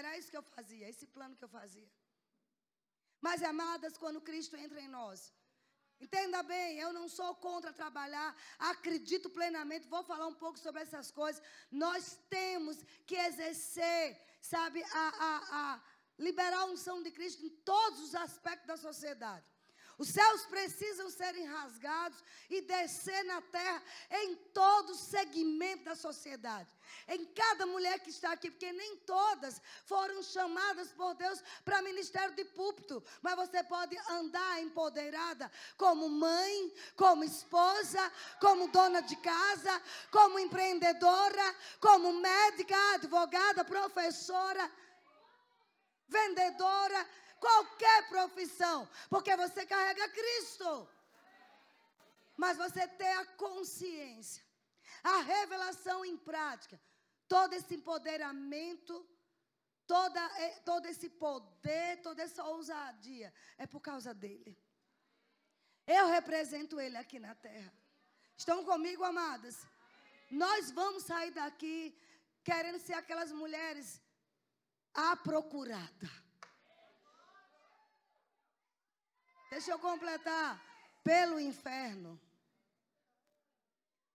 Era 0.00 0.16
isso 0.18 0.30
que 0.32 0.40
eu 0.40 0.46
fazia, 0.54 0.88
esse 0.92 1.06
plano 1.16 1.36
que 1.38 1.46
eu 1.48 1.52
fazia. 1.58 1.90
Mas, 3.26 3.42
amadas, 3.52 3.96
quando 4.02 4.26
Cristo 4.28 4.56
entra 4.64 4.80
em 4.86 4.90
nós, 4.98 5.20
Entenda 6.02 6.42
bem, 6.42 6.78
eu 6.78 6.92
não 6.92 7.08
sou 7.08 7.32
contra 7.36 7.72
trabalhar, 7.72 8.36
acredito 8.58 9.30
plenamente, 9.30 9.86
vou 9.86 10.02
falar 10.02 10.26
um 10.26 10.34
pouco 10.34 10.58
sobre 10.58 10.82
essas 10.82 11.12
coisas. 11.12 11.40
Nós 11.70 12.18
temos 12.28 12.76
que 13.06 13.14
exercer, 13.14 14.20
sabe, 14.40 14.82
a, 14.82 15.04
a, 15.26 15.32
a 15.60 15.82
liberar 16.18 16.62
a 16.62 16.64
unção 16.64 17.02
de 17.04 17.12
Cristo 17.12 17.46
em 17.46 17.50
todos 17.50 18.00
os 18.00 18.14
aspectos 18.16 18.66
da 18.66 18.76
sociedade. 18.76 19.46
Os 20.02 20.08
céus 20.08 20.44
precisam 20.46 21.08
serem 21.10 21.46
rasgados 21.46 22.24
e 22.50 22.60
descer 22.60 23.22
na 23.24 23.40
terra 23.40 23.80
em 24.10 24.34
todo 24.52 24.96
segmento 24.96 25.84
da 25.84 25.94
sociedade. 25.94 26.68
Em 27.06 27.24
cada 27.26 27.66
mulher 27.66 28.00
que 28.00 28.10
está 28.10 28.32
aqui, 28.32 28.50
porque 28.50 28.72
nem 28.72 28.96
todas 28.96 29.62
foram 29.86 30.20
chamadas 30.20 30.88
por 30.90 31.14
Deus 31.14 31.40
para 31.64 31.82
ministério 31.82 32.34
de 32.34 32.44
púlpito, 32.46 33.00
mas 33.22 33.36
você 33.36 33.62
pode 33.62 33.96
andar 34.10 34.60
empoderada 34.60 35.48
como 35.76 36.08
mãe, 36.08 36.74
como 36.96 37.22
esposa, 37.22 38.12
como 38.40 38.72
dona 38.72 39.02
de 39.02 39.14
casa, 39.14 39.80
como 40.10 40.36
empreendedora, 40.36 41.54
como 41.78 42.12
médica, 42.14 42.76
advogada, 42.94 43.64
professora, 43.64 44.68
vendedora 46.08 47.21
qualquer 47.44 48.08
profissão, 48.08 48.88
porque 49.10 49.34
você 49.42 49.66
carrega 49.66 50.14
Cristo. 50.18 50.88
Mas 52.36 52.56
você 52.56 52.86
tem 53.00 53.12
a 53.14 53.26
consciência, 53.46 54.42
a 55.02 55.18
revelação 55.34 56.04
em 56.04 56.16
prática, 56.16 56.80
todo 57.28 57.52
esse 57.58 57.74
empoderamento, 57.74 58.94
toda, 59.86 60.20
eh, 60.44 60.60
todo 60.70 60.86
esse 60.92 61.08
poder, 61.24 62.00
toda 62.06 62.22
essa 62.22 62.44
ousadia, 62.44 63.32
é 63.58 63.66
por 63.66 63.80
causa 63.80 64.14
dele. 64.14 64.56
Eu 65.86 66.06
represento 66.16 66.80
ele 66.80 66.96
aqui 66.96 67.18
na 67.18 67.34
terra. 67.34 67.72
Estão 68.36 68.64
comigo, 68.64 69.04
amadas? 69.04 69.56
Nós 70.30 70.70
vamos 70.70 71.02
sair 71.10 71.32
daqui 71.32 71.78
querendo 72.44 72.78
ser 72.86 72.94
aquelas 72.94 73.32
mulheres 73.32 74.00
a 74.94 75.16
procurada. 75.16 76.21
Deixa 79.52 79.70
eu 79.70 79.78
completar. 79.78 80.50
Pelo 81.04 81.38
inferno. 81.38 82.18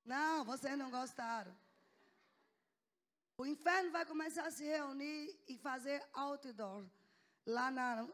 Não, 0.04 0.44
vocês 0.44 0.76
não 0.76 0.90
gostaram. 0.90 1.56
O 3.38 3.46
inferno 3.46 3.92
vai 3.92 4.04
começar 4.04 4.48
a 4.48 4.52
se 4.52 4.64
reunir 4.64 5.40
e 5.48 5.56
fazer 5.56 6.04
outdoor 6.12 6.84
lá 7.46 7.70
na, 7.70 8.08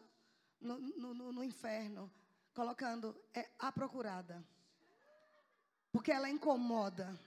no, 0.59 0.77
no, 0.79 1.31
no, 1.31 1.43
inferno, 1.45 2.11
colocando 2.53 3.15
é, 3.33 3.49
a 3.57 3.71
procurada. 3.71 4.43
Porque 5.93 6.11
ela 6.11 6.29
incomoda. 6.29 7.17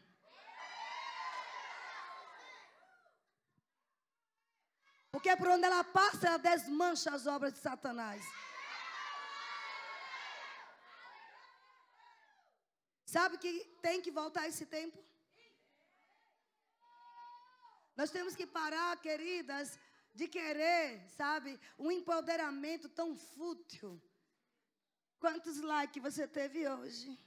Porque 5.11 5.35
por 5.37 5.49
onde 5.49 5.65
ela 5.65 5.83
passa, 5.83 6.27
ela 6.27 6.39
desmancha 6.39 7.15
as 7.15 7.27
obras 7.27 7.55
de 7.55 7.61
Satanás. 7.61 8.23
Sabe 13.17 13.39
que 13.39 13.53
tem 13.81 14.03
que 14.05 14.11
voltar 14.11 14.47
esse 14.47 14.67
tempo? 14.67 14.99
Nós 17.99 18.11
temos 18.17 18.37
que 18.39 18.47
parar, 18.47 18.91
queridas, 19.07 19.79
de 20.19 20.27
querer, 20.29 20.85
sabe, 21.21 21.59
um 21.79 21.91
empoderamento 21.91 22.91
tão 22.91 23.17
fútil. 23.17 23.91
Quantos 25.19 25.63
likes 25.63 26.03
você 26.09 26.29
teve 26.29 26.69
hoje? 26.69 27.19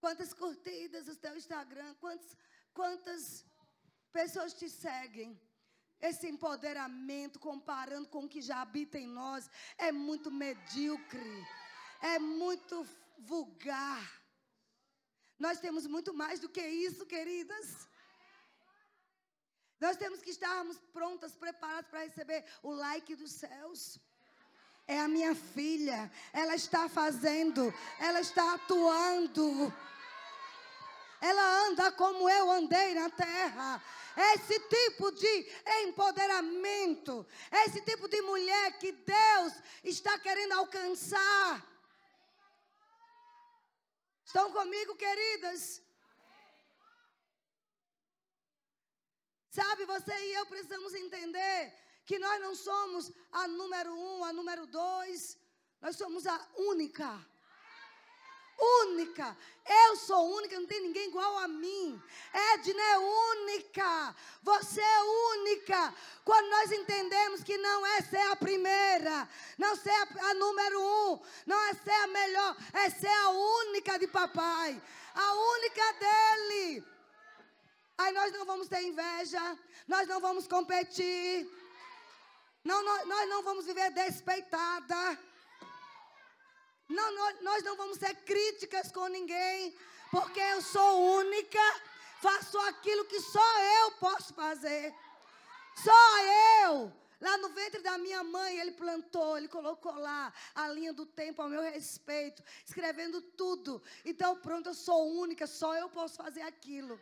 Quantas 0.00 0.32
curtidas 0.32 1.08
no 1.08 1.16
teu 1.16 1.36
Instagram? 1.36 1.94
Quantos, 1.96 2.34
quantas 2.72 3.44
pessoas 4.10 4.54
te 4.54 4.70
seguem? 4.70 5.38
Esse 6.00 6.28
empoderamento, 6.34 7.38
comparando 7.38 8.08
com 8.08 8.24
o 8.24 8.28
que 8.34 8.40
já 8.40 8.62
habita 8.62 8.98
em 8.98 9.06
nós, 9.06 9.50
é 9.76 9.92
muito 9.92 10.30
medíocre 10.30 11.46
é 12.02 12.18
muito 12.18 12.86
vulgar. 13.16 14.22
Nós 15.38 15.58
temos 15.60 15.86
muito 15.86 16.12
mais 16.12 16.40
do 16.40 16.48
que 16.48 16.60
isso, 16.60 17.06
queridas. 17.06 17.88
Nós 19.80 19.96
temos 19.96 20.20
que 20.20 20.30
estarmos 20.30 20.78
prontas, 20.92 21.34
preparadas 21.34 21.90
para 21.90 22.04
receber 22.04 22.44
o 22.62 22.72
like 22.72 23.16
dos 23.16 23.32
céus. 23.32 23.98
É 24.86 25.00
a 25.00 25.08
minha 25.08 25.34
filha, 25.34 26.10
ela 26.32 26.54
está 26.54 26.88
fazendo, 26.88 27.72
ela 27.98 28.20
está 28.20 28.54
atuando. 28.54 29.72
ela 31.20 31.66
anda 31.66 31.90
como 31.92 32.28
eu 32.28 32.50
andei 32.50 32.94
na 32.94 33.08
terra. 33.10 33.82
Esse 34.34 34.58
tipo 34.60 35.10
de 35.12 35.46
empoderamento, 35.84 37.26
esse 37.64 37.80
tipo 37.82 38.08
de 38.08 38.20
mulher 38.22 38.78
que 38.78 38.92
Deus 38.92 39.52
está 39.84 40.18
querendo 40.18 40.52
alcançar. 40.52 41.71
Estão 44.32 44.50
comigo, 44.50 44.94
queridas? 44.96 45.82
Sabe, 49.50 49.84
você 49.84 50.14
e 50.26 50.32
eu 50.38 50.46
precisamos 50.46 50.94
entender 50.94 51.58
que 52.06 52.18
nós 52.18 52.40
não 52.40 52.54
somos 52.54 53.12
a 53.30 53.46
número 53.46 53.92
um, 53.94 54.24
a 54.24 54.32
número 54.32 54.66
dois, 54.66 55.36
nós 55.82 55.96
somos 55.96 56.26
a 56.26 56.38
única 56.56 57.10
única. 58.58 59.36
Eu 59.64 59.96
sou 59.96 60.36
única, 60.36 60.58
não 60.58 60.66
tem 60.66 60.80
ninguém 60.80 61.08
igual 61.08 61.38
a 61.38 61.48
mim. 61.48 62.00
Edna 62.52 62.82
é 62.82 62.98
única. 62.98 64.16
Você 64.42 64.80
é 64.80 65.02
única. 65.34 65.94
Quando 66.24 66.48
nós 66.50 66.72
entendemos 66.72 67.42
que 67.42 67.56
não 67.58 67.86
é 67.86 68.02
ser 68.02 68.30
a 68.30 68.36
primeira, 68.36 69.28
não 69.58 69.76
ser 69.76 69.90
a, 69.90 70.30
a 70.30 70.34
número 70.34 70.80
um, 70.80 71.20
não 71.46 71.60
é 71.64 71.74
ser 71.74 71.90
a 71.90 72.06
melhor, 72.06 72.56
é 72.72 72.90
ser 72.90 73.06
a 73.06 73.30
única 73.30 73.98
de 73.98 74.06
papai. 74.06 74.80
A 75.14 75.34
única 75.34 75.92
dele. 75.92 76.84
Aí 77.98 78.12
nós 78.12 78.32
não 78.32 78.44
vamos 78.44 78.68
ter 78.68 78.82
inveja, 78.82 79.58
nós 79.86 80.08
não 80.08 80.18
vamos 80.20 80.48
competir, 80.48 81.48
não, 82.64 82.82
nós, 82.84 83.06
nós 83.06 83.28
não 83.28 83.42
vamos 83.42 83.66
viver 83.66 83.90
despeitada. 83.90 85.18
Não, 86.92 87.14
nós, 87.14 87.40
nós 87.40 87.64
não 87.64 87.76
vamos 87.76 87.98
ser 87.98 88.14
críticas 88.16 88.92
com 88.92 89.06
ninguém, 89.06 89.74
porque 90.10 90.40
eu 90.40 90.60
sou 90.60 91.16
única, 91.16 91.58
faço 92.20 92.58
aquilo 92.60 93.06
que 93.06 93.18
só 93.20 93.60
eu 93.80 93.92
posso 93.92 94.34
fazer. 94.34 94.94
Só 95.74 96.18
eu. 96.64 96.92
Lá 97.18 97.38
no 97.38 97.48
ventre 97.50 97.80
da 97.80 97.96
minha 97.96 98.22
mãe, 98.22 98.58
ele 98.58 98.72
plantou, 98.72 99.38
ele 99.38 99.48
colocou 99.48 99.94
lá 99.94 100.32
a 100.54 100.68
linha 100.68 100.92
do 100.92 101.06
tempo 101.06 101.40
ao 101.40 101.48
meu 101.48 101.62
respeito, 101.62 102.42
escrevendo 102.66 103.22
tudo. 103.22 103.80
Então, 104.04 104.36
pronto, 104.36 104.68
eu 104.68 104.74
sou 104.74 105.08
única, 105.12 105.46
só 105.46 105.74
eu 105.74 105.88
posso 105.88 106.16
fazer 106.16 106.42
aquilo. 106.42 107.00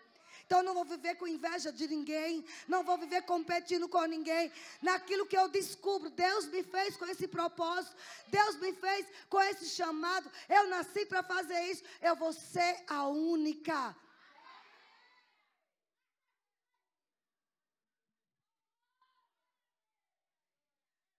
Então 0.51 0.65
não 0.65 0.75
vou 0.75 0.85
viver 0.85 1.15
com 1.15 1.29
inveja 1.29 1.71
de 1.71 1.87
ninguém, 1.87 2.45
não 2.67 2.83
vou 2.83 2.99
viver 2.99 3.23
competindo 3.23 3.89
com 3.89 4.05
ninguém. 4.05 4.51
Naquilo 4.83 5.25
que 5.25 5.39
eu 5.39 5.47
descubro, 5.47 6.11
Deus 6.11 6.49
me 6.49 6.65
fez 6.65 6.97
com 6.97 7.07
esse 7.07 7.29
propósito, 7.29 7.95
Deus 8.27 8.57
me 8.57 8.73
fez 8.73 9.07
com 9.29 9.41
esse 9.43 9.69
chamado. 9.69 10.29
Eu 10.49 10.67
nasci 10.67 11.07
para 11.07 11.23
fazer 11.23 11.61
isso, 11.67 11.85
eu 12.03 12.17
vou 12.17 12.33
ser 12.33 12.83
a 12.89 13.07
única. 13.07 13.97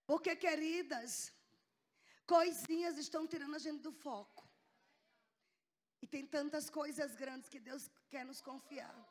Porque, 0.06 0.36
queridas, 0.36 1.32
coisinhas 2.28 2.98
estão 2.98 3.26
tirando 3.26 3.56
a 3.56 3.60
gente 3.60 3.80
do 3.80 3.94
foco. 3.94 4.46
E 6.02 6.06
tem 6.06 6.28
tantas 6.28 6.70
coisas 6.70 7.16
grandes 7.16 7.48
que 7.48 7.62
Deus 7.62 7.90
quer 8.10 8.26
nos 8.26 8.42
confiar. 8.42 9.11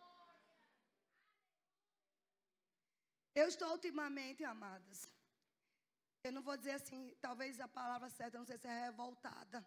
Eu 3.40 3.48
estou 3.52 3.68
ultimamente, 3.76 4.44
amadas, 4.54 4.98
eu 6.26 6.32
não 6.36 6.42
vou 6.46 6.56
dizer 6.60 6.74
assim, 6.78 7.00
talvez 7.26 7.58
a 7.66 7.68
palavra 7.78 8.08
certa, 8.10 8.38
não 8.38 8.48
sei 8.50 8.58
se 8.58 8.68
é 8.68 8.84
revoltada, 8.88 9.58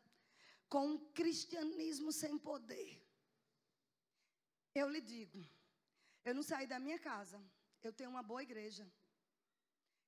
com 0.74 0.84
um 0.92 0.98
cristianismo 1.20 2.12
sem 2.12 2.38
poder. 2.50 2.92
Eu 4.76 4.88
lhe 4.94 5.02
digo, 5.02 5.42
eu 6.24 6.36
não 6.36 6.44
saí 6.44 6.68
da 6.74 6.80
minha 6.86 7.00
casa, 7.00 7.40
eu 7.82 7.92
tenho 7.92 8.12
uma 8.12 8.22
boa 8.32 8.44
igreja, 8.48 8.86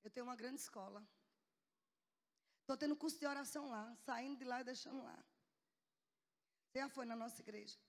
eu 0.03 0.12
tenho 0.12 0.27
uma 0.27 0.36
grande 0.36 0.62
escola. 0.62 1.01
Estou 2.62 2.77
tendo 2.77 3.01
curso 3.03 3.19
de 3.19 3.27
oração 3.34 3.67
lá, 3.75 3.84
saindo 4.05 4.38
de 4.38 4.45
lá 4.51 4.62
e 4.62 4.69
deixando 4.72 5.01
lá. 5.10 5.19
Você 6.67 6.79
já 6.84 6.89
foi 6.89 7.05
na 7.12 7.15
nossa 7.15 7.41
igreja? 7.41 7.79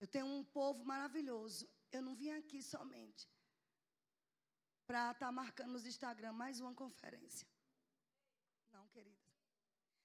Eu 0.00 0.06
tenho 0.06 0.26
um 0.26 0.44
povo 0.44 0.84
maravilhoso. 0.84 1.68
Eu 1.90 2.02
não 2.02 2.14
vim 2.14 2.30
aqui 2.30 2.60
somente 2.62 3.24
para 4.86 5.10
estar 5.12 5.26
tá 5.26 5.32
marcando 5.32 5.72
nos 5.72 5.86
Instagram 5.86 6.32
mais 6.32 6.60
uma 6.60 6.74
conferência. 6.74 7.46
Não, 8.72 8.86
querida. 8.88 9.16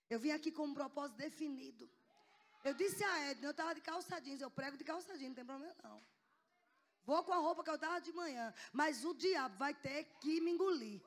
Eu 0.10 0.20
vim 0.20 0.32
aqui 0.32 0.52
com 0.52 0.66
um 0.66 0.74
propósito 0.74 1.18
definido. 1.18 1.90
Eu 2.64 2.74
disse 2.74 3.04
a 3.04 3.30
Edna, 3.30 3.48
eu 3.48 3.52
estava 3.52 3.76
de 3.76 3.82
calça 3.82 4.20
jeans, 4.20 4.42
eu 4.42 4.52
prego 4.52 4.78
de 4.78 4.84
calça 4.84 5.18
jeans, 5.18 5.30
não 5.30 5.36
tem 5.36 5.46
problema 5.46 5.76
não. 5.84 6.02
Vou 7.06 7.24
com 7.24 7.34
a 7.34 7.38
roupa 7.38 7.64
que 7.64 7.70
eu 7.70 7.76
estava 7.76 8.00
de 8.02 8.12
manhã, 8.14 8.54
mas 8.72 9.04
o 9.06 9.14
diabo 9.14 9.56
vai 9.58 9.74
ter 9.74 10.04
que 10.20 10.42
me 10.42 10.52
engolir. 10.52 11.02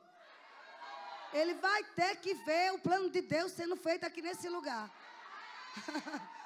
Ele 1.33 1.55
vai 1.55 1.85
ter 1.95 2.17
que 2.17 2.35
ver 2.35 2.73
o 2.73 2.79
plano 2.79 3.09
de 3.11 3.23
Deus 3.23 3.53
sendo 3.53 3.77
feito 3.77 4.05
aqui 4.05 4.21
nesse 4.21 4.49
lugar. 4.49 4.91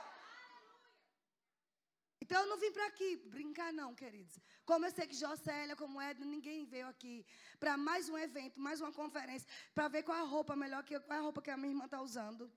Então 2.27 2.41
eu 2.43 2.49
não 2.49 2.57
vim 2.63 2.73
para 2.73 2.87
aqui 2.87 3.09
brincar, 3.35 3.73
não, 3.73 3.95
queridos. 3.95 4.37
Como 4.65 4.85
eu 4.85 4.91
sei 4.91 5.07
que 5.07 5.15
Jocélia, 5.15 5.77
como 5.77 6.01
Edna, 6.01 6.27
ninguém 6.27 6.65
veio 6.65 6.89
aqui 6.89 7.25
para 7.61 7.77
mais 7.77 8.09
um 8.09 8.19
evento, 8.19 8.61
mais 8.61 8.81
uma 8.81 8.93
conferência, 8.93 9.49
para 9.73 9.87
ver 9.87 10.03
qual 10.03 10.19
a 10.19 10.27
roupa 10.35 10.57
melhor 10.57 10.83
que 10.83 10.99
qual 10.99 11.21
a 11.21 11.23
roupa 11.23 11.41
que 11.41 11.53
a 11.53 11.57
minha 11.57 11.71
irmã 11.71 11.85
está 11.85 12.03
usando. 12.03 12.51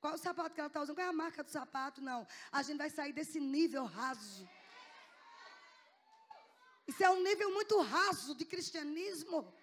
Qual 0.00 0.14
o 0.14 0.18
sapato 0.18 0.56
que 0.56 0.60
ela 0.60 0.66
está 0.66 0.82
usando, 0.82 0.96
qual 0.96 1.06
é 1.06 1.10
a 1.10 1.12
marca 1.12 1.44
do 1.44 1.52
sapato, 1.52 2.00
não. 2.00 2.26
A 2.50 2.62
gente 2.64 2.78
vai 2.78 2.90
sair 2.90 3.12
desse 3.12 3.38
nível 3.38 3.84
raso. 3.84 4.48
Isso 6.84 7.04
é 7.04 7.10
um 7.10 7.22
nível 7.22 7.52
muito 7.52 7.80
raso 7.80 8.34
de 8.34 8.44
cristianismo. 8.44 9.54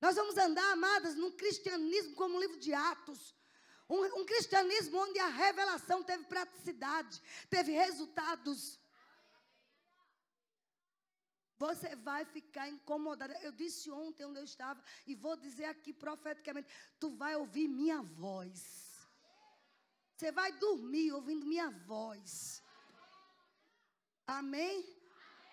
Nós 0.00 0.16
vamos 0.16 0.38
andar, 0.38 0.72
amadas, 0.72 1.14
num 1.14 1.30
cristianismo 1.30 2.14
como 2.14 2.36
um 2.36 2.40
livro 2.40 2.58
de 2.58 2.72
Atos. 2.72 3.35
Um, 3.88 4.20
um 4.20 4.26
cristianismo 4.26 4.98
onde 4.98 5.18
a 5.18 5.28
revelação 5.28 6.02
teve 6.02 6.24
praticidade, 6.24 7.22
teve 7.48 7.72
resultados. 7.72 8.80
Você 11.58 11.94
vai 11.96 12.24
ficar 12.24 12.68
incomodada. 12.68 13.38
Eu 13.42 13.52
disse 13.52 13.90
ontem 13.90 14.24
onde 14.24 14.40
eu 14.40 14.44
estava 14.44 14.82
e 15.06 15.14
vou 15.14 15.36
dizer 15.36 15.66
aqui 15.66 15.92
profeticamente: 15.92 16.68
tu 16.98 17.10
vai 17.10 17.36
ouvir 17.36 17.68
minha 17.68 18.02
voz. 18.02 18.86
Você 20.16 20.32
vai 20.32 20.52
dormir 20.52 21.12
ouvindo 21.12 21.46
minha 21.46 21.70
voz. 21.70 22.62
Amém? 24.26 24.84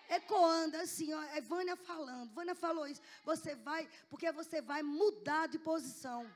Ecoando 0.08 0.76
assim, 0.78 1.12
ó, 1.12 1.22
é 1.22 1.40
Vânia 1.40 1.76
falando. 1.76 2.34
Vânia 2.34 2.54
falou 2.54 2.86
isso. 2.86 3.00
Você 3.24 3.54
vai, 3.54 3.88
porque 4.10 4.30
você 4.32 4.60
vai 4.60 4.82
mudar 4.82 5.46
de 5.46 5.58
posição 5.58 6.30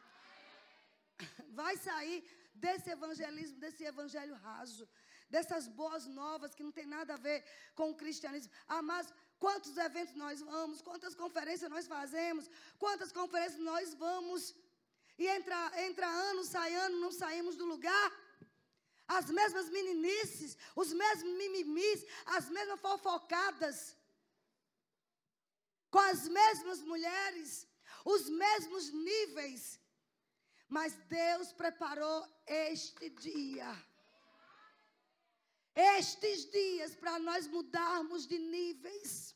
vai 1.51 1.77
sair 1.77 2.19
desse 2.55 2.91
evangelismo, 2.91 3.59
desse 3.59 3.85
evangelho 3.85 4.35
raso, 4.35 4.89
dessas 5.31 5.67
boas 5.69 6.07
novas 6.07 6.55
que 6.55 6.63
não 6.63 6.73
tem 6.73 6.87
nada 6.87 7.15
a 7.15 7.17
ver 7.17 7.45
com 7.75 7.91
o 7.91 7.95
cristianismo. 7.95 8.53
Ah, 8.67 8.83
mas 8.83 9.13
quantos 9.39 9.77
eventos 9.77 10.15
nós 10.15 10.41
vamos, 10.41 10.81
quantas 10.81 11.15
conferências 11.15 11.71
nós 11.71 11.87
fazemos, 11.87 12.51
quantas 12.79 13.13
conferências 13.13 13.61
nós 13.61 13.95
vamos, 13.95 14.55
e 15.19 15.27
entra, 15.27 15.59
entra 15.87 16.07
ano, 16.07 16.45
sai 16.45 16.75
ano, 16.75 17.01
não 17.01 17.11
saímos 17.11 17.57
do 17.57 17.65
lugar. 17.65 18.09
As 19.07 19.31
mesmas 19.31 19.69
meninices, 19.71 20.57
os 20.77 20.93
mesmos 20.93 21.33
mimimis, 21.37 22.05
as 22.27 22.49
mesmas 22.51 22.81
fofocadas, 22.81 23.97
com 25.91 25.99
as 25.99 26.29
mesmas 26.29 26.81
mulheres, 26.83 27.67
os 28.05 28.29
mesmos 28.29 28.91
níveis. 28.91 29.78
Mas 30.69 30.95
Deus 31.09 31.53
preparou 31.53 32.27
este 32.47 33.09
dia. 33.11 33.71
Estes 35.75 36.51
dias 36.51 36.95
para 36.95 37.19
nós 37.19 37.47
mudarmos 37.47 38.27
de 38.27 38.39
níveis. 38.39 39.35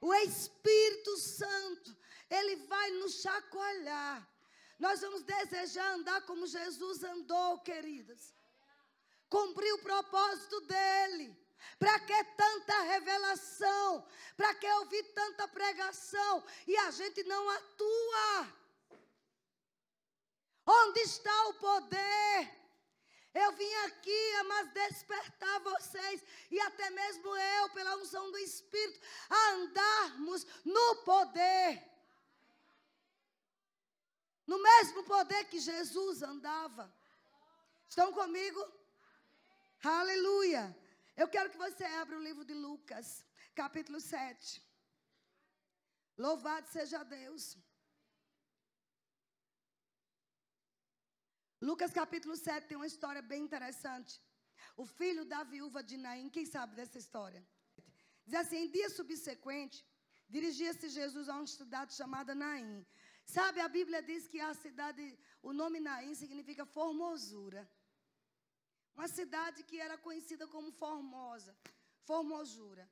O 0.00 0.12
Espírito 0.14 1.16
Santo, 1.16 1.96
ele 2.28 2.56
vai 2.66 2.90
nos 2.92 3.20
chacoalhar. 3.22 4.28
Nós 4.78 5.00
vamos 5.00 5.22
desejar 5.22 5.94
andar 5.94 6.20
como 6.22 6.46
Jesus 6.46 7.02
andou, 7.02 7.60
queridas. 7.60 8.34
Cumprir 9.28 9.72
o 9.74 9.82
propósito 9.82 10.60
dele. 10.62 11.46
Para 11.78 11.98
que 12.00 12.24
tanta 12.36 12.82
revelação? 12.82 14.06
Para 14.36 14.54
que 14.54 14.70
ouvir 14.70 15.02
tanta 15.14 15.48
pregação? 15.48 16.44
E 16.66 16.76
a 16.76 16.90
gente 16.90 17.22
não 17.24 17.48
atua. 17.50 18.55
Onde 20.66 21.00
está 21.00 21.48
o 21.48 21.54
poder? 21.54 22.56
Eu 23.32 23.52
vim 23.52 23.74
aqui, 23.86 24.42
mas 24.48 24.72
despertar 24.72 25.60
vocês 25.60 26.24
e 26.50 26.58
até 26.60 26.88
mesmo 26.90 27.36
eu, 27.36 27.70
pela 27.70 27.96
unção 27.96 28.30
do 28.32 28.38
Espírito, 28.38 29.00
a 29.28 29.50
andarmos 29.52 30.46
no 30.64 30.96
poder. 31.04 31.82
No 34.46 34.60
mesmo 34.62 35.04
poder 35.04 35.44
que 35.44 35.60
Jesus 35.60 36.22
andava. 36.22 36.92
Estão 37.88 38.12
comigo? 38.12 38.60
Aleluia. 39.84 40.76
Eu 41.16 41.28
quero 41.28 41.50
que 41.50 41.58
você 41.58 41.84
abra 41.84 42.16
o 42.16 42.22
livro 42.22 42.44
de 42.44 42.54
Lucas, 42.54 43.24
capítulo 43.54 44.00
7. 44.00 44.62
Louvado 46.16 46.66
seja 46.68 47.04
Deus. 47.04 47.56
Lucas 51.68 51.92
capítulo 52.00 52.34
7 52.36 52.68
tem 52.68 52.76
uma 52.80 52.90
história 52.92 53.20
bem 53.30 53.40
interessante. 53.46 54.12
O 54.82 54.84
filho 54.98 55.22
da 55.32 55.40
viúva 55.52 55.80
de 55.88 55.96
Naim, 56.02 56.28
quem 56.36 56.46
sabe 56.54 56.76
dessa 56.78 56.98
história? 57.02 57.40
Diz 58.24 58.36
assim: 58.40 58.58
em 58.64 58.70
dia 58.76 58.88
subsequente, 58.98 59.78
dirigia-se 60.34 60.88
Jesus 60.98 61.28
a 61.28 61.36
uma 61.38 61.48
cidade 61.60 61.92
chamada 62.00 62.34
Naim. 62.42 62.74
Sabe, 63.36 63.58
a 63.60 63.68
Bíblia 63.76 64.00
diz 64.10 64.28
que 64.32 64.40
a 64.48 64.52
cidade, 64.64 65.04
o 65.42 65.52
nome 65.60 65.80
Naim 65.86 66.14
significa 66.22 66.64
formosura. 66.76 67.62
Uma 68.94 69.08
cidade 69.08 69.64
que 69.70 69.80
era 69.86 69.96
conhecida 70.06 70.46
como 70.54 70.70
Formosa, 70.82 71.52
formosura. 72.10 72.84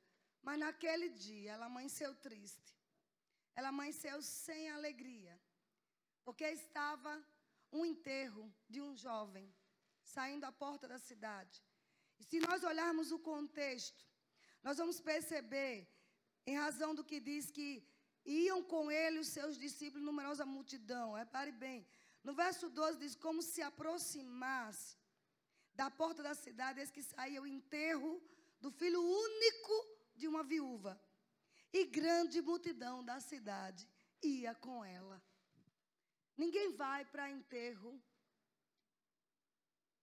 Mas 0.47 0.59
naquele 0.65 1.07
dia 1.27 1.53
ela 1.53 1.67
amanheceu 1.71 2.11
triste. 2.27 2.73
Ela 3.55 3.69
amanheceu 3.69 4.17
sem 4.21 4.69
alegria. 4.77 5.33
Porque 6.25 6.45
estava 6.59 7.13
um 7.77 7.85
enterro 7.91 8.45
de 8.73 8.79
um 8.87 8.91
jovem 9.05 9.47
saindo 10.15 10.45
à 10.45 10.51
porta 10.63 10.87
da 10.93 10.99
cidade. 11.09 11.55
E 12.19 12.23
se 12.29 12.39
nós 12.47 12.63
olharmos 12.71 13.11
o 13.11 13.19
contexto, 13.31 14.03
nós 14.63 14.77
vamos 14.81 14.99
perceber, 15.11 15.75
em 16.49 16.55
razão 16.65 16.91
do 16.97 17.03
que 17.09 17.19
diz 17.19 17.51
que 17.57 17.69
iam 18.25 18.59
com 18.73 18.83
ele 18.89 19.19
os 19.19 19.29
seus 19.37 19.57
discípulos, 19.65 20.05
numerosa 20.05 20.45
multidão. 20.45 21.13
Repare 21.13 21.51
bem. 21.51 21.79
No 22.23 22.33
verso 22.33 22.69
12 22.69 22.99
diz: 23.03 23.15
Como 23.15 23.41
se 23.41 23.61
aproximasse 23.61 24.97
da 25.73 25.89
porta 25.91 26.23
da 26.23 26.33
cidade, 26.45 26.79
eis 26.79 26.91
que 26.95 27.03
saía 27.03 27.41
o 27.41 27.47
enterro 27.57 28.13
do 28.59 28.71
filho 28.71 29.01
único 29.01 29.75
de 30.15 30.27
uma 30.27 30.43
viúva. 30.43 30.99
E 31.73 31.85
grande 31.85 32.41
multidão 32.41 33.03
da 33.03 33.19
cidade 33.19 33.87
ia 34.23 34.55
com 34.55 34.83
ela. 34.83 35.21
Ninguém 36.37 36.71
vai 36.83 37.05
para 37.05 37.31
enterro. 37.31 37.91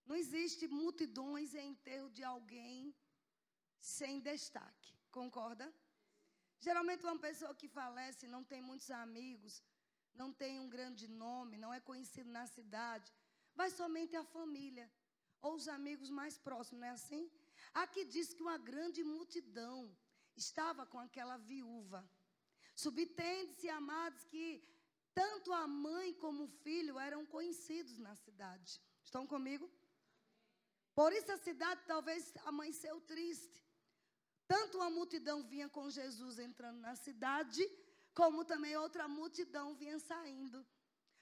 Não 0.06 0.16
existe 0.16 0.66
multidões 0.66 1.54
em 1.54 1.70
enterro 1.70 2.08
de 2.10 2.22
alguém 2.24 2.94
sem 3.80 4.20
destaque. 4.20 4.90
Concorda? 5.10 5.72
Geralmente 6.58 7.04
uma 7.04 7.18
pessoa 7.18 7.54
que 7.54 7.68
falece 7.68 8.26
não 8.34 8.42
tem 8.50 8.62
muitos 8.62 8.90
amigos, 8.90 9.62
não 10.14 10.32
tem 10.32 10.60
um 10.60 10.68
grande 10.68 11.06
nome, 11.08 11.58
não 11.58 11.72
é 11.74 11.80
conhecido 11.80 12.30
na 12.30 12.46
cidade, 12.46 13.12
vai 13.54 13.68
somente 13.70 14.14
a 14.16 14.24
família 14.24 14.90
ou 15.40 15.54
os 15.54 15.66
amigos 15.68 16.08
mais 16.08 16.38
próximos, 16.38 16.80
não 16.80 16.88
é 16.88 16.90
assim? 16.90 17.30
Aqui 17.74 18.04
diz 18.04 18.32
que 18.32 18.42
uma 18.42 18.58
grande 18.58 19.02
multidão 19.02 19.94
estava 20.36 20.86
com 20.86 20.98
aquela 20.98 21.36
viúva. 21.36 22.08
Subtende-se, 22.74 23.68
amados, 23.68 24.24
que 24.24 24.44
tanto 25.14 25.52
a 25.52 25.66
mãe 25.66 26.14
como 26.14 26.44
o 26.44 26.54
filho 26.64 26.98
eram 26.98 27.24
conhecidos 27.26 27.98
na 27.98 28.14
cidade. 28.14 28.80
Estão 29.04 29.26
comigo? 29.26 29.70
Por 30.94 31.12
isso 31.12 31.30
a 31.32 31.36
cidade 31.38 31.82
talvez 31.86 32.32
amanheceu 32.44 33.00
triste. 33.00 33.62
Tanto 34.46 34.78
uma 34.78 34.90
multidão 34.90 35.42
vinha 35.42 35.68
com 35.68 35.88
Jesus 35.90 36.38
entrando 36.38 36.80
na 36.80 36.94
cidade, 36.94 37.62
como 38.14 38.44
também 38.44 38.76
outra 38.76 39.08
multidão 39.08 39.74
vinha 39.74 39.98
saindo. 39.98 40.66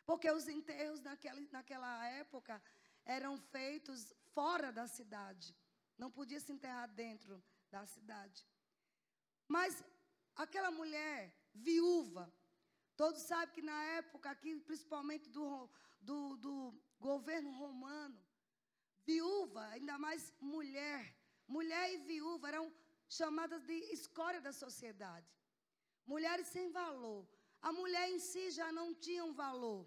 Porque 0.05 0.29
os 0.31 0.48
enterros 0.48 1.00
naquela, 1.00 1.40
naquela 1.53 2.07
época 2.07 2.61
eram 3.05 3.38
feitos 3.38 4.12
fora 4.35 4.72
da 4.72 4.87
cidade. 4.88 5.57
Não 5.96 6.11
podia 6.11 6.40
se 6.40 6.53
enterrar 6.53 6.88
dentro 6.88 7.42
da 7.70 7.87
cidade. 7.87 8.44
Mas 9.46 9.83
aquela 10.35 10.70
mulher 10.70 11.33
viúva, 11.55 12.33
todos 13.00 13.22
sabem 13.22 13.54
que 13.54 13.62
na 13.62 13.78
época 14.00 14.26
aqui, 14.30 14.50
principalmente 14.70 15.26
do, 15.36 15.46
do, 16.08 16.18
do 16.44 16.54
governo 17.08 17.50
romano, 17.62 18.18
viúva, 19.06 19.62
ainda 19.74 19.96
mais 20.04 20.22
mulher, 20.38 21.02
mulher 21.56 21.86
e 21.94 21.98
viúva 22.10 22.48
eram 22.48 22.66
chamadas 23.08 23.62
de 23.70 23.78
escória 23.98 24.40
da 24.46 24.52
sociedade. 24.52 25.32
Mulheres 26.12 26.48
sem 26.48 26.66
valor. 26.70 27.26
A 27.62 27.72
mulher 27.72 28.06
em 28.10 28.18
si 28.18 28.44
já 28.50 28.70
não 28.70 28.88
tinha 29.06 29.24
um 29.24 29.32
valor. 29.32 29.82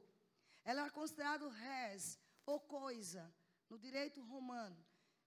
Ela 0.64 0.82
era 0.82 0.98
considerada 1.00 1.48
res, 1.50 2.20
ou 2.48 2.60
coisa, 2.80 3.24
no 3.70 3.78
direito 3.78 4.22
romano. 4.34 4.80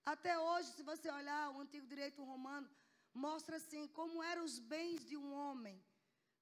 Até 0.05 0.37
hoje, 0.37 0.73
se 0.73 0.83
você 0.83 1.09
olhar 1.09 1.45
o 1.53 1.61
antigo 1.61 1.87
direito 1.87 2.25
romano, 2.25 2.69
mostra 3.15 3.57
assim 3.63 3.87
como 3.99 4.25
eram 4.33 4.45
os 4.45 4.59
bens 4.59 5.07
de 5.07 5.17
um 5.17 5.33
homem, 5.33 5.77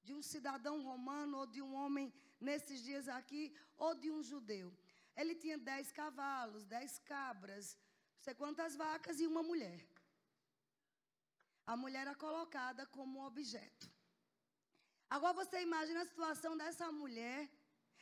de 0.05 0.13
um 0.17 0.23
cidadão 0.33 0.75
romano, 0.89 1.33
ou 1.41 1.47
de 1.55 1.61
um 1.67 1.73
homem 1.81 2.07
nesses 2.47 2.79
dias 2.87 3.07
aqui, 3.17 3.43
ou 3.85 3.91
de 4.03 4.09
um 4.15 4.21
judeu. 4.31 4.67
Ele 5.19 5.33
tinha 5.41 5.57
dez 5.71 5.91
cavalos, 5.99 6.65
dez 6.75 6.91
cabras, 7.11 7.65
não 8.15 8.23
sei 8.25 8.35
quantas 8.41 8.75
vacas 8.85 9.19
e 9.19 9.27
uma 9.31 9.43
mulher. 9.51 9.81
A 11.73 11.75
mulher 11.83 12.01
era 12.07 12.15
colocada 12.25 12.85
como 12.97 13.25
objeto. 13.29 13.87
Agora 15.15 15.33
você 15.41 15.57
imagina 15.69 16.01
a 16.01 16.11
situação 16.11 16.53
dessa 16.61 16.87
mulher, 17.01 17.41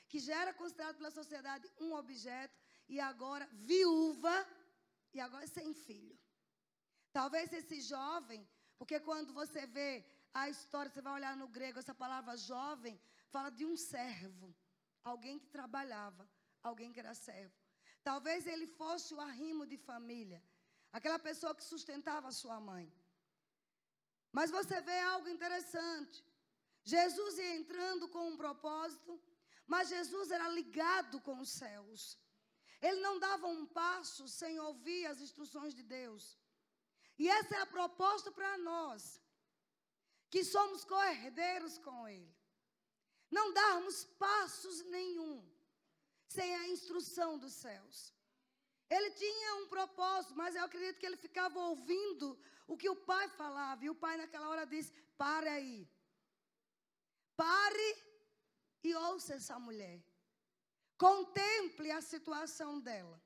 que 0.09 0.19
já 0.27 0.35
era 0.43 0.53
considerada 0.61 0.97
pela 0.99 1.11
sociedade 1.19 1.71
um 1.85 1.93
objeto, 2.01 2.59
e 2.93 2.99
agora 2.99 3.45
viúva, 3.69 4.35
e 5.13 5.19
agora 5.25 5.47
sem 5.47 5.69
filho. 5.85 6.17
Talvez 7.17 7.53
esse 7.53 7.79
jovem, 7.93 8.41
porque 8.77 8.99
quando 8.99 9.31
você 9.41 9.61
vê 9.77 9.89
a 10.33 10.49
história, 10.49 10.91
você 10.91 11.01
vai 11.01 11.13
olhar 11.13 11.35
no 11.37 11.47
grego, 11.47 11.79
essa 11.79 11.93
palavra 11.93 12.35
jovem 12.35 12.99
fala 13.33 13.49
de 13.49 13.65
um 13.65 13.75
servo, 13.75 14.55
alguém 15.03 15.37
que 15.39 15.47
trabalhava, 15.47 16.27
alguém 16.61 16.91
que 16.93 16.99
era 16.99 17.13
servo. 17.13 17.55
Talvez 18.03 18.45
ele 18.47 18.67
fosse 18.67 19.13
o 19.13 19.21
arrimo 19.21 19.65
de 19.65 19.77
família, 19.77 20.43
aquela 20.91 21.19
pessoa 21.19 21.55
que 21.55 21.63
sustentava 21.63 22.27
a 22.29 22.37
sua 22.41 22.59
mãe. 22.59 22.91
Mas 24.31 24.49
você 24.49 24.81
vê 24.81 24.99
algo 24.99 25.29
interessante. 25.29 26.25
Jesus 26.83 27.37
ia 27.37 27.55
entrando 27.55 28.07
com 28.09 28.29
um 28.29 28.37
propósito, 28.43 29.21
mas 29.65 29.89
Jesus 29.89 30.31
era 30.31 30.47
ligado 30.49 31.21
com 31.21 31.39
os 31.39 31.49
céus. 31.49 32.17
Ele 32.81 32.99
não 32.99 33.17
dava 33.19 33.47
um 33.47 33.65
passo 33.65 34.27
sem 34.27 34.59
ouvir 34.59 35.05
as 35.05 35.21
instruções 35.21 35.73
de 35.73 35.83
Deus. 35.83 36.37
E 37.17 37.29
essa 37.29 37.55
é 37.55 37.61
a 37.61 37.73
proposta 37.77 38.31
para 38.31 38.57
nós, 38.57 39.21
que 40.33 40.43
somos 40.43 40.83
co-herdeiros 40.83 41.77
com 41.77 42.07
Ele. 42.07 42.35
Não 43.29 43.53
darmos 43.53 43.97
passos 44.25 44.77
nenhum 44.85 45.35
sem 46.27 46.55
a 46.55 46.67
instrução 46.69 47.37
dos 47.37 47.53
céus. 47.53 47.97
Ele 48.89 49.11
tinha 49.11 49.55
um 49.57 49.67
propósito, 49.67 50.35
mas 50.35 50.55
eu 50.55 50.63
acredito 50.63 50.99
que 50.99 51.05
ele 51.05 51.17
ficava 51.17 51.59
ouvindo 51.59 52.27
o 52.65 52.75
que 52.75 52.89
o 52.89 52.95
pai 53.11 53.29
falava. 53.29 53.85
E 53.85 53.91
o 53.91 53.99
pai, 54.03 54.17
naquela 54.17 54.49
hora, 54.49 54.65
disse: 54.65 54.91
Pare 55.23 55.49
aí. 55.49 55.87
Pare 57.35 57.89
e 58.83 58.95
ouça 58.95 59.35
essa 59.35 59.59
mulher. 59.59 60.03
Contemple 60.97 61.91
a 61.91 62.01
situação 62.01 62.79
dela. 62.79 63.22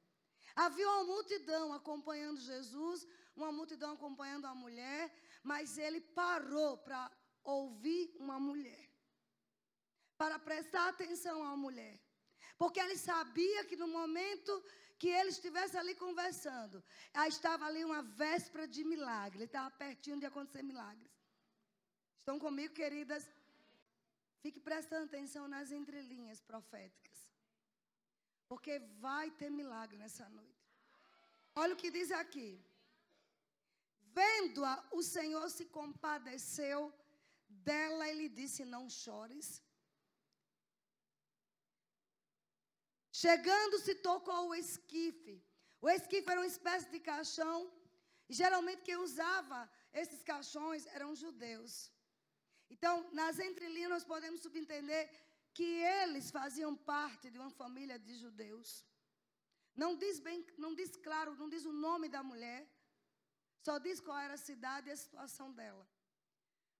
Havia 0.65 0.89
uma 0.89 1.03
multidão 1.13 1.65
acompanhando 1.79 2.39
Jesus, 2.51 3.07
uma 3.35 3.51
multidão 3.57 3.91
acompanhando 3.93 4.45
a 4.51 4.55
mulher, 4.55 5.03
mas 5.43 5.77
ele 5.77 6.01
parou 6.21 6.71
para 6.85 7.01
ouvir 7.43 8.03
uma 8.25 8.39
mulher, 8.39 8.85
para 10.17 10.39
prestar 10.39 10.85
atenção 10.89 11.37
à 11.43 11.55
mulher. 11.65 11.95
Porque 12.57 12.79
ele 12.79 12.97
sabia 12.97 13.65
que 13.65 13.75
no 13.75 13.87
momento 13.87 14.51
que 14.97 15.09
ele 15.09 15.29
estivesse 15.29 15.77
ali 15.77 15.93
conversando, 15.93 16.83
estava 17.27 17.67
ali 17.67 17.83
uma 17.85 18.01
véspera 18.01 18.67
de 18.67 18.83
milagre, 18.83 19.37
ele 19.37 19.45
estava 19.45 19.69
pertinho 19.85 20.19
de 20.19 20.25
acontecer 20.25 20.63
milagres. 20.63 21.13
Estão 22.19 22.39
comigo, 22.39 22.73
queridas? 22.73 23.23
Fique 24.41 24.59
prestando 24.59 25.05
atenção 25.05 25.47
nas 25.47 25.71
entrelinhas 25.71 26.41
proféticas. 26.41 27.06
Porque 28.49 28.73
vai 29.05 29.25
ter 29.39 29.49
milagre 29.49 29.97
nessa 30.03 30.27
noite. 30.29 30.65
Olha 31.61 31.73
o 31.73 31.81
que 31.81 31.91
diz 31.97 32.11
aqui. 32.23 32.49
Vendo-a, 34.19 34.75
o 34.99 35.01
Senhor 35.15 35.45
se 35.57 35.65
compadeceu 35.77 36.79
dela 37.69 38.07
e 38.09 38.17
lhe 38.19 38.29
disse: 38.39 38.71
Não 38.75 38.83
chores. 38.89 39.47
Chegando-se, 43.23 43.93
tocou 44.09 44.41
o 44.49 44.55
esquife. 44.63 45.35
O 45.85 45.89
esquife 45.89 46.29
era 46.31 46.41
uma 46.41 46.53
espécie 46.55 46.89
de 46.95 46.99
caixão. 47.11 47.57
E 48.29 48.33
geralmente 48.41 48.85
quem 48.87 48.97
usava 49.07 49.59
esses 50.01 50.21
caixões 50.31 50.85
eram 50.97 51.15
judeus. 51.23 51.73
Então, 52.73 52.93
nas 53.19 53.39
entrelinhas, 53.39 53.93
nós 53.95 54.05
podemos 54.13 54.41
subentender 54.41 55.01
que 55.57 55.69
eles 56.01 56.29
faziam 56.37 56.71
parte 56.75 57.29
de 57.33 57.37
uma 57.41 57.49
família 57.61 57.97
de 58.07 58.15
judeus. 58.23 58.69
Não 59.83 59.91
diz 60.03 60.19
bem, 60.19 60.39
não 60.63 60.71
diz 60.79 60.91
claro, 61.07 61.35
não 61.41 61.49
diz 61.53 61.65
o 61.65 61.73
nome 61.87 62.07
da 62.15 62.23
mulher, 62.31 62.61
Só 63.67 63.75
diz 63.85 63.99
qual 63.99 64.17
era 64.25 64.35
a 64.35 64.45
cidade 64.49 64.87
e 64.87 64.93
a 64.93 65.03
situação 65.05 65.47
dela. 65.59 65.85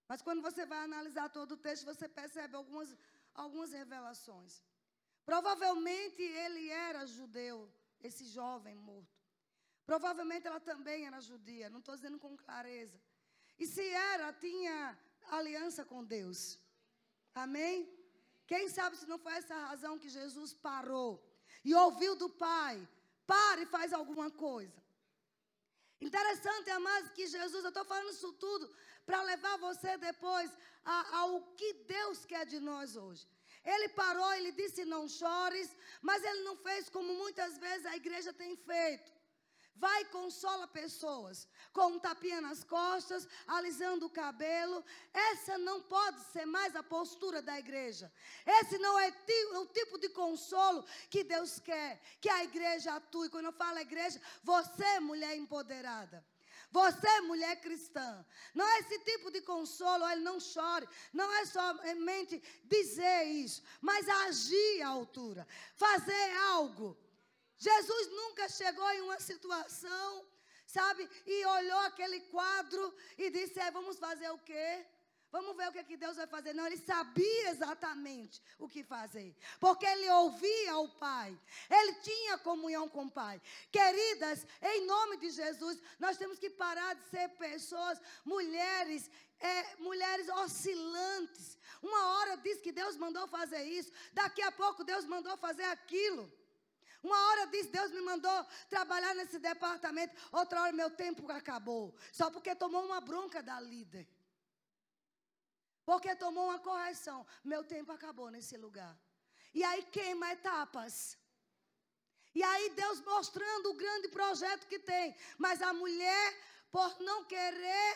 Mas 0.09 0.21
quando 0.25 0.41
você 0.47 0.63
vai 0.65 0.81
analisar 0.83 1.27
todo 1.37 1.53
o 1.53 1.61
texto, 1.65 1.85
você 1.91 2.07
percebe 2.19 2.55
algumas, 2.55 2.89
algumas 3.33 3.71
revelações. 3.79 4.53
Provavelmente 5.25 6.21
ele 6.21 6.69
era 6.69 7.05
judeu, 7.05 7.57
esse 8.09 8.25
jovem 8.37 8.75
morto. 8.75 9.17
Provavelmente 9.85 10.47
ela 10.47 10.61
também 10.71 11.05
era 11.09 11.19
judia, 11.19 11.69
não 11.69 11.79
estou 11.79 11.95
dizendo 11.95 12.19
com 12.19 12.37
clareza. 12.37 12.97
E 13.59 13.65
se 13.73 13.85
era, 14.13 14.31
tinha 14.31 14.97
aliança 15.39 15.83
com 15.83 16.05
Deus. 16.05 16.59
Amém? 17.33 17.96
Quem 18.51 18.69
sabe 18.69 18.95
se 18.97 19.05
não 19.11 19.19
foi 19.19 19.33
essa 19.33 19.55
razão 19.69 19.99
que 19.99 20.09
Jesus 20.17 20.53
parou 20.53 21.11
e 21.63 21.73
ouviu 21.85 22.15
do 22.15 22.29
Pai: 22.29 22.75
pare 23.33 23.63
e 23.63 23.71
faz 23.75 23.91
alguma 23.93 24.29
coisa. 24.31 24.77
Interessante, 25.99 26.69
amados, 26.69 27.11
que 27.11 27.25
Jesus, 27.27 27.63
eu 27.63 27.73
estou 27.73 27.85
falando 27.91 28.11
isso 28.11 28.31
tudo 28.33 28.65
para 29.05 29.21
levar 29.31 29.57
você 29.57 29.97
depois 29.97 30.49
ao 31.21 31.41
que 31.59 31.73
Deus 31.95 32.23
quer 32.25 32.45
de 32.45 32.59
nós 32.59 32.95
hoje. 32.95 33.27
Ele 33.73 33.89
parou, 33.89 34.31
ele 34.33 34.51
disse: 34.51 34.85
não 34.85 35.03
chores, 35.09 35.69
mas 36.01 36.23
ele 36.23 36.43
não 36.43 36.55
fez 36.57 36.89
como 36.89 37.13
muitas 37.23 37.57
vezes 37.57 37.85
a 37.85 37.97
igreja 37.97 38.31
tem 38.31 38.55
feito. 38.55 39.16
Vai 39.79 40.05
consola 40.05 40.67
pessoas 40.67 41.47
com 41.71 41.87
um 41.93 41.99
tapinha 41.99 42.41
nas 42.41 42.63
costas, 42.63 43.27
alisando 43.45 44.07
o 44.07 44.09
cabelo. 44.09 44.83
Essa 45.13 45.57
não 45.57 45.81
pode 45.81 46.19
ser 46.31 46.45
mais 46.45 46.75
a 46.75 46.81
postura 46.81 47.41
da 47.41 47.59
igreja. 47.59 48.11
Esse 48.45 48.77
não 48.79 48.99
é 48.99 49.13
o 49.53 49.65
tipo 49.67 49.99
de 49.99 50.09
consolo 50.09 50.83
que 51.09 51.23
Deus 51.23 51.59
quer 51.59 52.01
que 52.19 52.29
a 52.29 52.43
igreja 52.43 52.95
atue. 52.95 53.29
Quando 53.29 53.45
eu 53.45 53.53
falo 53.53 53.77
igreja, 53.77 54.19
você, 54.43 54.99
mulher 54.99 55.37
empoderada. 55.37 56.25
Você, 56.71 57.21
mulher 57.21 57.61
cristã, 57.61 58.25
não 58.53 58.67
é 58.67 58.79
esse 58.79 58.99
tipo 58.99 59.31
de 59.31 59.41
consolo, 59.41 60.07
ele 60.09 60.21
não 60.21 60.37
chore, 60.37 60.87
não 61.13 61.31
é 61.33 61.45
somente 61.45 62.41
dizer 62.65 63.23
isso, 63.23 63.63
mas 63.79 64.07
agir 64.09 64.81
à 64.81 64.89
altura, 64.89 65.47
fazer 65.75 66.37
algo. 66.49 66.97
Jesus 67.57 68.07
nunca 68.11 68.47
chegou 68.49 68.89
em 68.91 69.01
uma 69.01 69.19
situação, 69.19 70.25
sabe, 70.65 71.09
e 71.25 71.45
olhou 71.45 71.79
aquele 71.79 72.19
quadro 72.21 72.95
e 73.17 73.29
disse: 73.29 73.59
é, 73.59 73.71
Vamos 73.71 73.97
fazer 73.97 74.29
o 74.29 74.37
quê? 74.39 74.85
Vamos 75.29 75.57
ver 75.57 75.67
o 75.67 75.71
que, 75.73 75.79
é 75.79 75.83
que 75.83 75.97
Deus 75.97 76.15
vai 76.15 76.25
fazer. 76.25 76.53
Não, 76.53 76.65
ele 76.65 76.77
sabia 76.77 77.49
exatamente 77.49 78.41
o 78.57 78.67
que 78.67 78.81
fazer. 78.81 79.35
Porque 79.59 79.85
ele 79.85 80.09
ouvia 80.09 80.77
o 80.77 80.87
Pai. 80.87 81.37
Ele 81.69 81.93
tinha 81.95 82.37
comunhão 82.37 82.87
com 82.87 83.05
o 83.05 83.11
Pai. 83.11 83.41
Queridas, 83.69 84.47
em 84.61 84.85
nome 84.85 85.17
de 85.17 85.29
Jesus, 85.29 85.81
nós 85.99 86.17
temos 86.17 86.39
que 86.39 86.49
parar 86.49 86.95
de 86.95 87.09
ser 87.09 87.27
pessoas, 87.31 87.99
mulheres, 88.23 89.11
é, 89.39 89.75
mulheres 89.77 90.29
oscilantes. 90.29 91.57
Uma 91.81 92.07
hora 92.13 92.37
diz 92.37 92.61
que 92.61 92.71
Deus 92.71 92.95
mandou 92.95 93.27
fazer 93.27 93.63
isso, 93.63 93.91
daqui 94.13 94.41
a 94.41 94.51
pouco 94.51 94.83
Deus 94.83 95.05
mandou 95.05 95.35
fazer 95.37 95.65
aquilo. 95.65 96.31
Uma 97.07 97.19
hora 97.27 97.47
diz, 97.47 97.67
Deus 97.67 97.89
me 97.91 98.01
mandou 98.01 98.37
trabalhar 98.69 99.13
nesse 99.15 99.39
departamento, 99.39 100.13
outra 100.29 100.61
hora 100.61 100.73
meu 100.73 100.89
tempo 100.89 101.31
acabou. 101.31 101.95
Só 102.11 102.29
porque 102.29 102.53
tomou 102.53 102.83
uma 102.85 102.99
bronca 102.99 103.41
da 103.41 103.57
líder. 103.61 104.05
Porque 105.85 106.13
tomou 106.17 106.45
uma 106.49 106.59
correção. 106.59 107.25
Meu 107.45 107.63
tempo 107.63 107.93
acabou 107.93 108.29
nesse 108.29 108.57
lugar. 108.57 108.93
E 109.53 109.63
aí 109.63 109.83
queima 109.83 110.33
etapas. 110.33 111.17
E 112.35 112.43
aí 112.43 112.69
Deus 112.71 112.99
mostrando 112.99 113.69
o 113.69 113.77
grande 113.83 114.09
projeto 114.09 114.67
que 114.67 114.79
tem. 114.79 115.15
Mas 115.37 115.61
a 115.61 115.71
mulher, 115.71 116.25
por 116.69 116.99
não 116.99 117.23
querer 117.23 117.93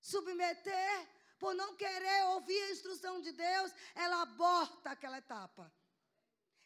submeter, 0.00 1.08
por 1.38 1.54
não 1.54 1.76
querer 1.76 2.24
ouvir 2.34 2.60
a 2.64 2.72
instrução 2.72 3.20
de 3.20 3.30
Deus, 3.30 3.72
ela 3.94 4.22
aborta 4.22 4.90
aquela 4.90 5.18
etapa. 5.18 5.72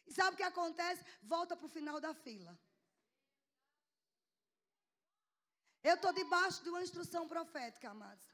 E 0.07 0.13
sabe 0.13 0.33
o 0.33 0.37
que 0.37 0.43
acontece? 0.43 1.03
Volta 1.21 1.55
para 1.55 1.65
o 1.65 1.69
final 1.69 1.99
da 1.99 2.13
fila. 2.13 2.57
Eu 5.83 5.95
estou 5.95 6.11
debaixo 6.11 6.63
de 6.63 6.69
uma 6.69 6.81
instrução 6.81 7.27
profética, 7.27 7.89
amados. 7.89 8.25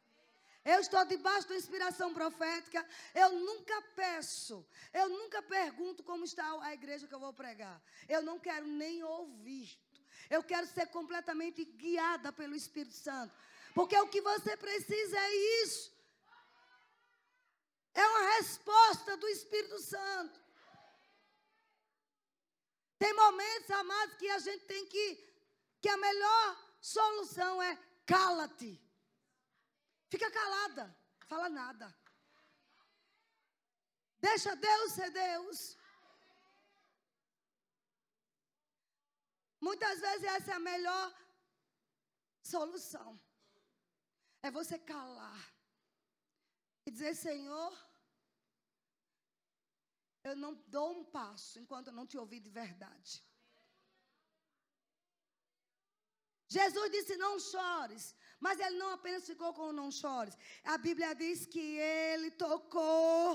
Eu 0.66 0.80
estou 0.80 1.04
debaixo 1.06 1.48
da 1.50 1.56
inspiração 1.56 2.14
profética. 2.14 2.86
Eu 3.14 3.32
nunca 3.34 3.82
peço, 3.96 4.66
eu 4.94 5.10
nunca 5.10 5.42
pergunto 5.42 6.04
como 6.04 6.24
está 6.24 6.46
a 6.62 6.74
igreja 6.74 7.08
que 7.08 7.14
eu 7.14 7.20
vou 7.20 7.34
pregar. 7.34 7.82
Eu 8.08 8.22
não 8.22 8.40
quero 8.40 8.66
nem 8.66 9.04
ouvir. 9.04 9.78
Eu 10.30 10.42
quero 10.42 10.66
ser 10.68 10.88
completamente 10.88 11.66
guiada 11.66 12.32
pelo 12.32 12.56
Espírito 12.56 12.96
Santo. 12.96 13.36
Porque 13.76 13.98
o 13.98 14.08
que 14.08 14.22
você 14.22 14.56
precisa 14.56 15.18
é 15.20 15.36
isso. 15.64 15.92
É 17.94 18.08
uma 18.08 18.36
resposta 18.38 19.18
do 19.18 19.28
Espírito 19.28 19.80
Santo. 19.80 20.43
Tem 23.04 23.14
momentos, 23.16 23.70
amados, 23.72 24.16
que 24.16 24.30
a 24.30 24.40
gente 24.40 24.64
tem 24.64 24.86
que, 24.88 25.08
que 25.82 25.90
a 25.90 25.98
melhor 25.98 26.46
solução 26.80 27.62
é 27.62 27.76
cala-te. 28.06 28.72
Fica 30.10 30.32
calada, 30.32 30.86
fala 31.32 31.50
nada. 31.50 31.94
Deixa 34.22 34.56
Deus 34.56 34.94
ser 34.94 35.10
Deus. 35.12 35.78
Muitas 39.60 40.00
vezes 40.00 40.24
essa 40.24 40.52
é 40.52 40.56
a 40.56 40.68
melhor 40.72 41.14
solução. 42.42 43.20
É 44.42 44.50
você 44.50 44.80
calar 44.80 45.44
e 46.86 46.92
dizer: 46.92 47.16
Senhor, 47.16 47.72
eu 50.24 50.36
não 50.36 50.54
dou 50.68 50.90
um 51.00 51.04
passo 51.04 51.60
enquanto 51.60 51.88
eu 51.88 51.94
não 51.94 52.08
te 52.08 52.18
ouvir 52.18 52.40
de 52.40 52.50
verdade. 52.50 53.24
Jesus 56.48 56.92
disse: 56.92 57.16
Não 57.18 57.40
chores. 57.40 58.16
Mas 58.40 58.60
ele 58.60 58.78
não 58.78 58.90
apenas 58.92 59.26
ficou 59.26 59.54
com 59.54 59.68
o 59.70 59.78
não 59.80 59.90
chores. 59.90 60.38
A 60.64 60.78
Bíblia 60.78 61.14
diz 61.16 61.46
que 61.46 61.60
ele 61.60 62.30
tocou. 62.32 63.26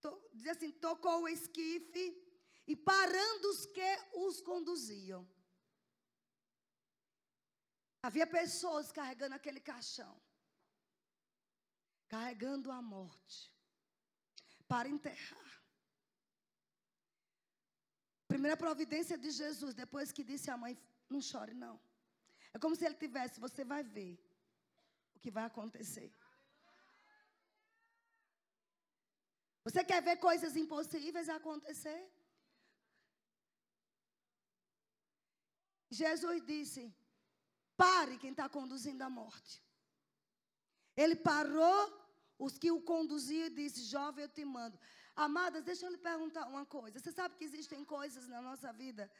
To, 0.00 0.10
diz 0.34 0.48
assim: 0.48 0.72
tocou 0.72 1.22
o 1.22 1.28
esquife 1.28 2.04
e 2.66 2.74
parando 2.76 3.48
os 3.50 3.64
que 3.66 3.92
os 4.24 4.40
conduziam. 4.40 5.22
Havia 8.02 8.26
pessoas 8.26 8.90
carregando 8.90 9.36
aquele 9.36 9.60
caixão 9.60 10.20
carregando 12.12 12.70
a 12.70 12.80
morte 12.94 13.38
para 14.72 14.88
enterrar. 14.94 15.50
Primeira 18.32 18.56
providência 18.64 19.16
de 19.24 19.30
Jesus, 19.30 19.72
depois 19.82 20.12
que 20.16 20.24
disse 20.30 20.50
à 20.54 20.56
mãe: 20.62 20.74
Não 21.08 21.22
chore, 21.30 21.54
não. 21.54 21.76
É 22.54 22.58
como 22.58 22.76
se 22.76 22.84
ele 22.84 22.98
tivesse, 23.04 23.44
você 23.46 23.64
vai 23.72 23.82
ver 23.96 24.14
o 25.14 25.18
que 25.22 25.30
vai 25.30 25.44
acontecer. 25.44 26.10
Você 29.64 29.82
quer 29.90 30.02
ver 30.08 30.16
coisas 30.28 30.54
impossíveis 30.64 31.30
acontecer? 31.38 32.00
Jesus 36.02 36.44
disse: 36.52 36.84
Pare 37.84 38.18
quem 38.18 38.32
está 38.32 38.48
conduzindo 38.58 39.02
a 39.08 39.10
morte. 39.20 39.56
Ele 40.94 41.16
parou 41.16 42.01
os 42.46 42.58
que 42.62 42.70
o 42.76 42.80
conduziam 42.92 43.48
disse: 43.60 43.84
Jovem, 43.94 44.24
eu 44.24 44.28
te 44.36 44.44
mando. 44.44 44.76
Amadas, 45.14 45.62
deixa 45.62 45.86
eu 45.86 45.92
lhe 45.94 45.98
perguntar 46.10 46.48
uma 46.48 46.64
coisa. 46.66 46.98
Você 46.98 47.12
sabe 47.12 47.36
que 47.36 47.44
existem 47.44 47.84
coisas 47.84 48.26
na 48.26 48.40
nossa 48.48 48.72
vida 48.72 49.10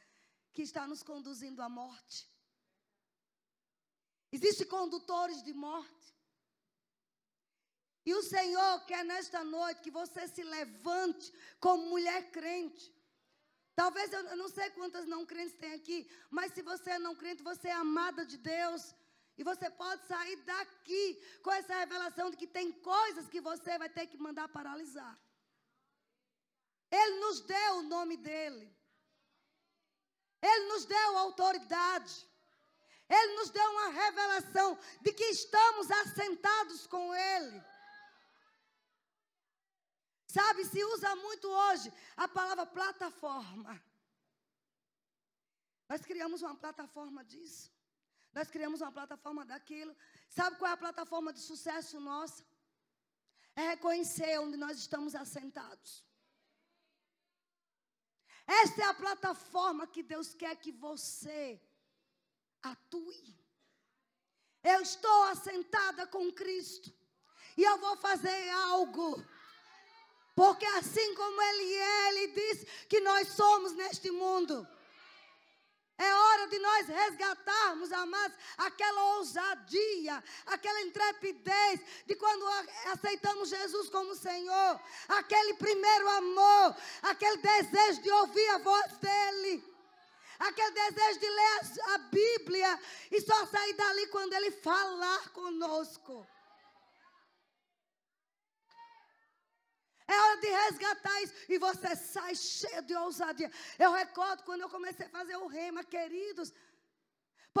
que 0.53 0.63
estão 0.63 0.85
nos 0.87 1.03
conduzindo 1.11 1.61
à 1.61 1.69
morte? 1.69 2.17
Existem 4.31 4.67
condutores 4.67 5.41
de 5.47 5.53
morte. 5.53 6.07
E 8.05 8.13
o 8.13 8.23
Senhor 8.23 8.85
quer 8.85 9.05
nesta 9.05 9.41
noite 9.43 9.83
que 9.85 9.91
você 9.91 10.27
se 10.27 10.43
levante 10.43 11.31
como 11.59 11.91
mulher 11.93 12.21
crente. 12.31 12.93
Talvez 13.73 14.11
eu, 14.11 14.21
eu 14.31 14.35
não 14.35 14.49
sei 14.49 14.69
quantas 14.71 15.05
não 15.13 15.25
crentes 15.25 15.55
tem 15.63 15.73
aqui, 15.73 15.99
mas 16.29 16.53
se 16.53 16.61
você 16.61 16.89
é 16.91 16.99
não 16.99 17.15
crente, 17.15 17.41
você 17.51 17.69
é 17.69 17.77
amada 17.87 18.25
de 18.25 18.37
Deus. 18.37 18.93
E 19.37 19.43
você 19.43 19.69
pode 19.69 20.05
sair 20.05 20.35
daqui 20.43 21.21
com 21.41 21.51
essa 21.51 21.75
revelação 21.79 22.29
de 22.29 22.37
que 22.37 22.45
tem 22.45 22.71
coisas 22.71 23.27
que 23.27 23.41
você 23.41 23.77
vai 23.77 23.89
ter 23.89 24.05
que 24.07 24.17
mandar 24.17 24.47
paralisar. 24.47 25.19
Ele 26.91 27.19
nos 27.19 27.41
deu 27.41 27.77
o 27.77 27.83
nome 27.83 28.17
dele. 28.17 28.71
Ele 30.41 30.65
nos 30.67 30.85
deu 30.85 31.17
autoridade. 31.17 32.13
Ele 33.09 33.35
nos 33.35 33.49
deu 33.49 33.69
uma 33.71 33.89
revelação 33.89 34.77
de 35.01 35.11
que 35.11 35.23
estamos 35.25 35.89
assentados 35.89 36.85
com 36.85 37.15
Ele. 37.15 37.63
Sabe, 40.27 40.65
se 40.65 40.83
usa 40.83 41.15
muito 41.15 41.47
hoje 41.47 41.91
a 42.17 42.27
palavra 42.27 42.65
plataforma. 42.65 43.83
Nós 45.89 46.01
criamos 46.01 46.41
uma 46.41 46.55
plataforma 46.55 47.23
disso. 47.23 47.72
Nós 48.33 48.49
criamos 48.49 48.81
uma 48.81 48.91
plataforma 48.91 49.45
daquilo. 49.45 49.95
Sabe 50.29 50.57
qual 50.57 50.71
é 50.71 50.73
a 50.73 50.77
plataforma 50.85 51.31
de 51.31 51.39
sucesso 51.39 51.99
nossa? 51.99 52.43
É 53.55 53.69
reconhecer 53.69 54.39
onde 54.39 54.57
nós 54.57 54.77
estamos 54.77 55.13
assentados. 55.13 56.03
Esta 58.45 58.81
é 58.81 58.85
a 58.85 58.93
plataforma 58.93 59.87
que 59.87 60.01
Deus 60.01 60.33
quer 60.33 60.55
que 60.55 60.71
você 60.71 61.61
atue. 62.61 63.37
Eu 64.63 64.81
estou 64.81 65.23
assentada 65.25 66.07
com 66.07 66.31
Cristo. 66.31 66.91
E 67.55 67.63
eu 67.63 67.77
vou 67.77 67.95
fazer 67.97 68.49
algo. 68.49 69.23
Porque 70.35 70.65
assim 70.65 71.13
como 71.13 71.41
Ele 71.41 71.73
é, 71.73 72.09
Ele 72.09 72.27
diz 72.33 72.63
que 72.87 72.99
nós 73.01 73.27
somos 73.29 73.73
neste 73.73 74.09
mundo. 74.09 74.67
É 76.03 76.13
hora 76.13 76.47
de 76.47 76.59
nós 76.59 76.87
resgatarmos, 76.87 77.93
amados, 77.93 78.37
aquela 78.57 79.15
ousadia, 79.15 80.21
aquela 80.47 80.81
intrepidez 80.81 81.79
de 82.05 82.15
quando 82.15 82.45
aceitamos 82.91 83.47
Jesus 83.47 83.89
como 83.89 84.13
Senhor, 84.13 84.79
aquele 85.07 85.53
primeiro 85.53 86.09
amor, 86.09 86.75
aquele 87.03 87.37
desejo 87.37 88.01
de 88.01 88.11
ouvir 88.11 88.49
a 88.49 88.57
voz 88.57 88.97
dEle, 88.97 89.63
aquele 90.39 90.71
desejo 90.71 91.19
de 91.19 91.29
ler 91.29 91.61
a 91.93 91.97
Bíblia 91.99 92.79
e 93.09 93.21
só 93.21 93.45
sair 93.45 93.73
dali 93.73 94.07
quando 94.07 94.33
Ele 94.33 94.51
falar 94.51 95.29
conosco. 95.29 96.27
É 100.13 100.21
hora 100.23 100.41
de 100.45 100.51
resgatar 100.65 101.21
isso. 101.23 101.33
E 101.53 101.57
você 101.57 101.95
sai 101.95 102.35
cheio 102.35 102.81
de 102.89 102.95
ousadia. 102.95 103.51
Eu 103.85 103.91
recordo 103.91 104.43
quando 104.43 104.61
eu 104.61 104.69
comecei 104.69 105.05
a 105.07 105.15
fazer 105.17 105.37
o 105.37 105.47
rema, 105.47 105.83
queridos. 105.83 106.53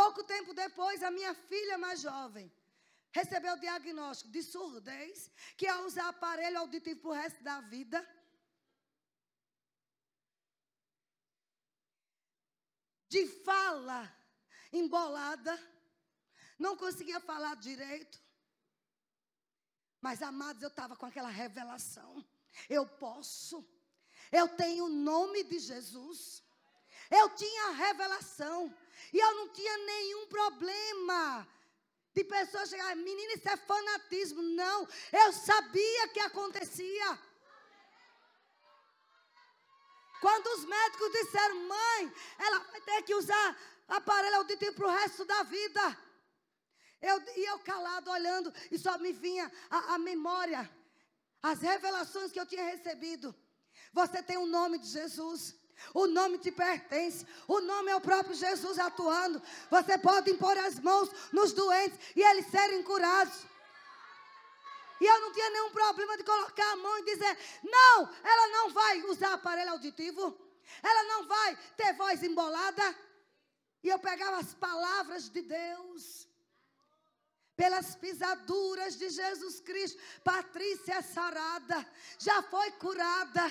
Pouco 0.01 0.23
tempo 0.23 0.53
depois, 0.53 1.01
a 1.03 1.11
minha 1.11 1.33
filha 1.33 1.77
mais 1.77 2.01
jovem 2.01 2.51
recebeu 3.11 3.53
o 3.53 3.59
diagnóstico 3.59 4.31
de 4.31 4.41
surdez, 4.41 5.31
que 5.55 5.67
é 5.67 5.75
usar 5.87 6.07
aparelho 6.09 6.59
auditivo 6.59 6.99
para 7.01 7.09
o 7.11 7.19
resto 7.23 7.43
da 7.43 7.59
vida. 7.61 7.99
De 13.07 13.27
fala 13.45 14.01
embolada. 14.71 15.55
Não 16.57 16.75
conseguia 16.75 17.19
falar 17.19 17.55
direito. 17.55 18.19
Mas, 20.01 20.21
amados, 20.21 20.61
eu 20.61 20.69
estava 20.69 20.95
com 20.95 21.05
aquela 21.05 21.29
revelação. 21.29 22.11
Eu 22.69 22.85
posso. 22.85 23.65
Eu 24.31 24.47
tenho 24.47 24.85
o 24.85 24.89
nome 24.89 25.43
de 25.43 25.59
Jesus. 25.59 26.43
Eu 27.09 27.29
tinha 27.35 27.67
a 27.67 27.71
revelação. 27.71 28.75
E 29.11 29.19
eu 29.19 29.35
não 29.35 29.49
tinha 29.49 29.77
nenhum 29.77 30.27
problema 30.27 31.47
de 32.13 32.23
pessoas 32.23 32.69
chegarem, 32.69 33.03
menina, 33.03 33.33
isso 33.33 33.49
é 33.49 33.57
fanatismo. 33.57 34.41
Não, 34.41 34.87
eu 35.11 35.33
sabia 35.33 36.07
que 36.09 36.19
acontecia. 36.19 37.19
Quando 40.21 40.47
os 40.47 40.65
médicos 40.65 41.11
disseram, 41.11 41.67
mãe, 41.67 42.13
ela 42.37 42.59
vai 42.59 42.81
ter 42.81 43.01
que 43.03 43.15
usar 43.15 43.57
aparelho 43.87 44.37
auditivo 44.37 44.73
para 44.75 44.87
o 44.87 44.91
resto 44.91 45.25
da 45.25 45.43
vida. 45.43 45.99
Eu, 47.01 47.21
e 47.35 47.45
eu 47.45 47.59
calado 47.59 48.09
olhando, 48.09 48.53
e 48.71 48.77
só 48.77 48.97
me 48.97 49.11
vinha 49.11 49.51
a, 49.69 49.95
a 49.95 49.97
memória 49.97 50.69
as 51.43 51.59
revelações 51.59 52.31
que 52.31 52.39
eu 52.39 52.45
tinha 52.45 52.63
recebido. 52.63 53.35
Você 53.91 54.23
tem 54.23 54.37
o 54.37 54.45
nome 54.45 54.77
de 54.77 54.87
Jesus. 54.87 55.53
O 55.93 56.07
nome 56.07 56.37
te 56.37 56.51
pertence. 56.51 57.27
O 57.47 57.59
nome 57.59 57.91
é 57.91 57.95
o 57.95 58.01
próprio 58.01 58.33
Jesus 58.33 58.79
atuando. 58.79 59.41
Você 59.69 59.97
pode 59.97 60.31
impor 60.31 60.57
as 60.57 60.79
mãos 60.79 61.09
nos 61.33 61.51
doentes 61.51 61.99
e 62.15 62.21
eles 62.21 62.47
serem 62.47 62.81
curados. 62.83 63.45
E 65.01 65.05
eu 65.05 65.19
não 65.19 65.33
tinha 65.33 65.49
nenhum 65.49 65.71
problema 65.71 66.17
de 66.17 66.23
colocar 66.23 66.71
a 66.71 66.77
mão 66.77 66.97
e 66.99 67.03
dizer: 67.03 67.37
não, 67.61 68.09
ela 68.23 68.47
não 68.47 68.69
vai 68.69 69.01
usar 69.03 69.33
aparelho 69.33 69.71
auditivo. 69.71 70.39
Ela 70.81 71.03
não 71.03 71.27
vai 71.27 71.57
ter 71.75 71.93
voz 71.93 72.23
embolada. 72.23 72.95
E 73.83 73.89
eu 73.89 73.99
pegava 73.99 74.37
as 74.37 74.53
palavras 74.53 75.29
de 75.29 75.41
Deus 75.41 76.25
pelas 77.55 77.95
pisaduras 77.95 78.97
de 78.97 79.09
Jesus 79.09 79.59
Cristo. 79.59 80.01
Patrícia 80.23 80.95
é 80.95 81.01
sarada, 81.01 81.85
já 82.19 82.41
foi 82.43 82.71
curada. 82.71 83.41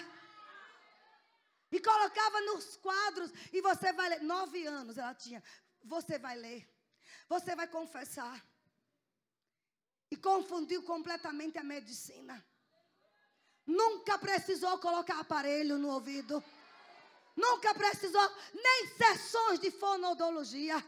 E 1.71 1.81
colocava 1.81 2.41
nos 2.43 2.77
quadros, 2.77 3.33
e 3.53 3.61
você 3.63 3.93
vai 3.93 4.09
ler. 4.11 4.23
Nove 4.23 4.67
anos 4.67 4.99
ela 4.99 5.15
tinha. 5.15 5.43
Você 5.85 6.19
vai 6.19 6.37
ler, 6.37 6.69
você 7.29 7.57
vai 7.57 7.67
confessar. 7.67 8.45
E 10.11 10.17
confundiu 10.17 10.83
completamente 10.83 11.57
a 11.57 11.65
medicina. 11.65 12.45
Nunca 13.67 14.19
precisou 14.19 14.79
colocar 14.79 15.19
aparelho 15.21 15.79
no 15.79 15.89
ouvido. 15.89 16.45
Nunca 17.35 17.73
precisou 17.75 18.37
nem 18.53 18.89
sessões 18.89 19.59
de 19.59 19.71
fonoaudiologia. 19.71 20.85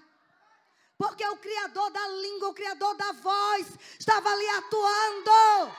Porque 0.97 1.27
o 1.27 1.37
Criador 1.39 1.91
da 1.91 2.07
língua, 2.09 2.49
o 2.49 2.55
Criador 2.55 2.95
da 2.97 3.13
voz, 3.13 3.67
estava 3.99 4.31
ali 4.31 4.49
atuando. 4.49 5.77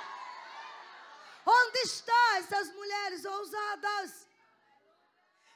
Onde 1.46 1.80
estão 1.80 2.36
essas 2.36 2.74
mulheres 2.74 3.24
ousadas? 3.24 4.28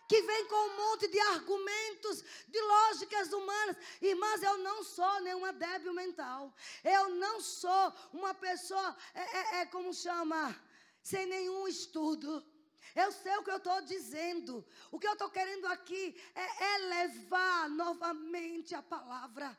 Que 0.08 0.22
vêm 0.22 0.45
com 0.48 0.56
um 0.56 0.78
monte 0.78 1.08
de 1.08 1.19
argumentos, 1.19 2.24
de 2.48 2.62
lógicas 2.62 3.32
humanas. 3.32 3.76
Irmãs, 4.02 4.41
eu 4.41 4.58
não 4.60 4.84
sou 4.84 5.19
nenhuma 5.22 5.52
débil 5.54 5.93
mental. 5.93 6.54
Eu 6.84 7.10
não 7.10 7.41
sou 7.41 7.93
uma 8.13 8.34
pessoa, 8.34 8.95
é, 9.13 9.22
é, 9.22 9.62
é 9.62 9.65
como 9.67 9.93
chama, 9.93 10.56
sem 11.04 11.26
nenhum 11.26 11.67
estudo. 11.67 12.43
Eu 12.95 13.12
sei 13.12 13.36
o 13.38 13.43
que 13.43 13.52
eu 13.52 13.58
estou 13.58 13.82
dizendo. 13.82 14.65
O 14.91 14.99
que 14.99 15.08
eu 15.08 15.13
estou 15.13 15.30
querendo 15.30 15.65
aqui 15.67 16.15
é 16.36 16.75
elevar 16.75 17.69
novamente 17.69 18.73
a 18.75 18.82
palavra. 18.82 19.58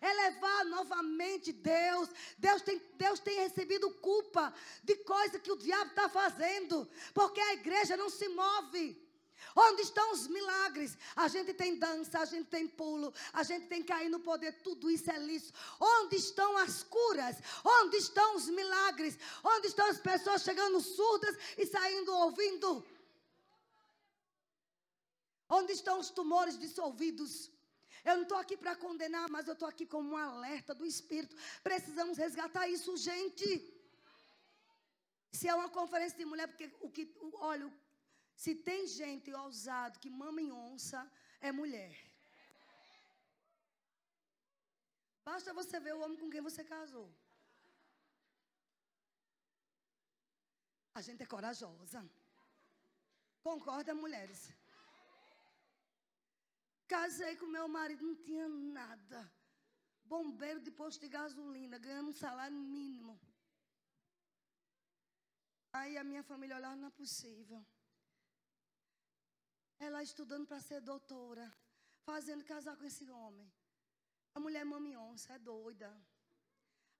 Elevar 0.00 0.64
novamente 0.66 1.52
Deus. 1.52 2.08
Deus 2.38 2.62
tem, 2.62 2.78
Deus 2.94 3.20
tem 3.20 3.38
recebido 3.40 3.90
culpa 3.94 4.52
de 4.82 4.96
coisa 4.96 5.38
que 5.38 5.52
o 5.52 5.56
diabo 5.56 5.90
está 5.90 6.08
fazendo. 6.08 6.88
Porque 7.12 7.40
a 7.40 7.54
igreja 7.54 7.96
não 7.96 8.10
se 8.10 8.28
move. 8.28 9.09
Onde 9.54 9.82
estão 9.82 10.12
os 10.12 10.26
milagres? 10.26 10.96
A 11.16 11.28
gente 11.28 11.52
tem 11.54 11.76
dança, 11.78 12.20
a 12.20 12.24
gente 12.24 12.48
tem 12.48 12.66
pulo, 12.66 13.12
a 13.32 13.42
gente 13.42 13.66
tem 13.66 13.82
cair 13.82 14.08
no 14.08 14.20
poder, 14.20 14.52
tudo 14.62 14.90
isso 14.90 15.10
é 15.10 15.18
lícito. 15.18 15.58
Onde 15.80 16.16
estão 16.16 16.56
as 16.58 16.82
curas? 16.82 17.36
Onde 17.64 17.96
estão 17.96 18.36
os 18.36 18.48
milagres? 18.48 19.18
Onde 19.42 19.68
estão 19.68 19.86
as 19.88 19.98
pessoas 19.98 20.42
chegando 20.42 20.80
surdas 20.80 21.36
e 21.58 21.66
saindo 21.66 22.12
ouvindo? 22.12 22.86
Onde 25.48 25.72
estão 25.72 25.98
os 25.98 26.10
tumores 26.10 26.56
dissolvidos? 26.58 27.50
Eu 28.04 28.16
não 28.16 28.22
estou 28.22 28.38
aqui 28.38 28.56
para 28.56 28.76
condenar, 28.76 29.28
mas 29.30 29.46
eu 29.46 29.54
estou 29.54 29.68
aqui 29.68 29.84
como 29.84 30.12
um 30.12 30.16
alerta 30.16 30.74
do 30.74 30.86
Espírito. 30.86 31.36
Precisamos 31.62 32.16
resgatar 32.16 32.68
isso, 32.68 32.96
gente. 32.96 33.48
Se 35.32 35.48
é 35.48 35.54
uma 35.54 35.68
conferência 35.68 36.16
de 36.16 36.24
mulher, 36.24 36.46
porque 36.48 36.70
o 36.80 36.90
que, 36.90 37.14
olha, 37.34 37.70
se 38.42 38.52
tem 38.66 38.80
gente 39.00 39.28
ousado 39.40 40.00
que 40.02 40.10
mama 40.20 40.40
em 40.40 40.50
onça, 40.50 40.98
é 41.48 41.50
mulher. 41.60 41.94
Basta 45.28 45.52
você 45.58 45.78
ver 45.86 45.94
o 45.94 46.00
homem 46.02 46.18
com 46.20 46.30
quem 46.32 46.46
você 46.46 46.62
casou. 46.74 47.08
A 50.98 51.02
gente 51.06 51.22
é 51.22 51.32
corajosa. 51.34 52.00
Concorda, 53.48 53.94
mulheres? 54.04 54.40
Casei 56.94 57.34
com 57.40 57.54
meu 57.56 57.66
marido, 57.68 58.06
não 58.06 58.16
tinha 58.28 58.48
nada. 58.78 59.20
Bombeiro 60.12 60.62
de 60.68 60.72
posto 60.80 61.00
de 61.04 61.10
gasolina, 61.18 61.82
ganhando 61.86 62.08
um 62.12 62.20
salário 62.24 62.56
mínimo. 62.76 63.14
Aí 65.78 65.92
a 65.98 66.04
minha 66.12 66.24
família 66.30 66.56
olhava, 66.56 66.80
não 66.80 66.88
é 66.88 66.96
possível. 67.02 67.60
Ela 69.86 70.02
estudando 70.02 70.46
para 70.46 70.60
ser 70.60 70.80
doutora, 70.82 71.46
fazendo 72.08 72.44
casar 72.44 72.76
com 72.76 72.84
esse 72.84 73.06
homem. 73.10 73.50
A 74.34 74.40
mulher 74.44 74.64
mamionça, 74.64 75.32
é 75.32 75.38
doida. 75.38 75.90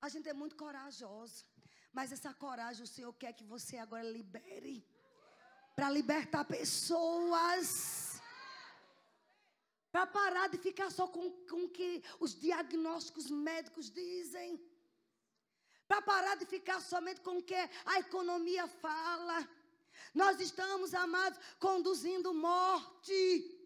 A 0.01 0.09
gente 0.09 0.28
é 0.28 0.33
muito 0.33 0.57
corajosa. 0.57 1.45
Mas 1.93 2.12
essa 2.16 2.33
coragem 2.33 2.85
o 2.85 2.93
Senhor 2.95 3.12
quer 3.12 3.33
que 3.39 3.45
você 3.45 3.76
agora 3.76 4.14
libere. 4.18 4.76
Para 5.76 5.91
libertar 5.91 6.45
pessoas. 6.45 7.68
Para 9.93 10.07
parar 10.07 10.49
de 10.49 10.59
ficar 10.59 10.91
só 10.91 11.07
com 11.07 11.26
o 11.64 11.68
que 11.76 12.03
os 12.18 12.35
diagnósticos 12.47 13.28
médicos 13.28 13.91
dizem. 13.91 14.51
Para 15.87 16.01
parar 16.01 16.37
de 16.37 16.47
ficar 16.47 16.81
somente 16.81 17.20
com 17.20 17.39
o 17.39 17.43
que 17.43 17.61
a 17.93 17.99
economia 17.99 18.66
fala. 18.68 19.37
Nós 20.14 20.40
estamos, 20.40 20.94
amados, 20.94 21.38
conduzindo 21.58 22.34
morte. 22.34 23.56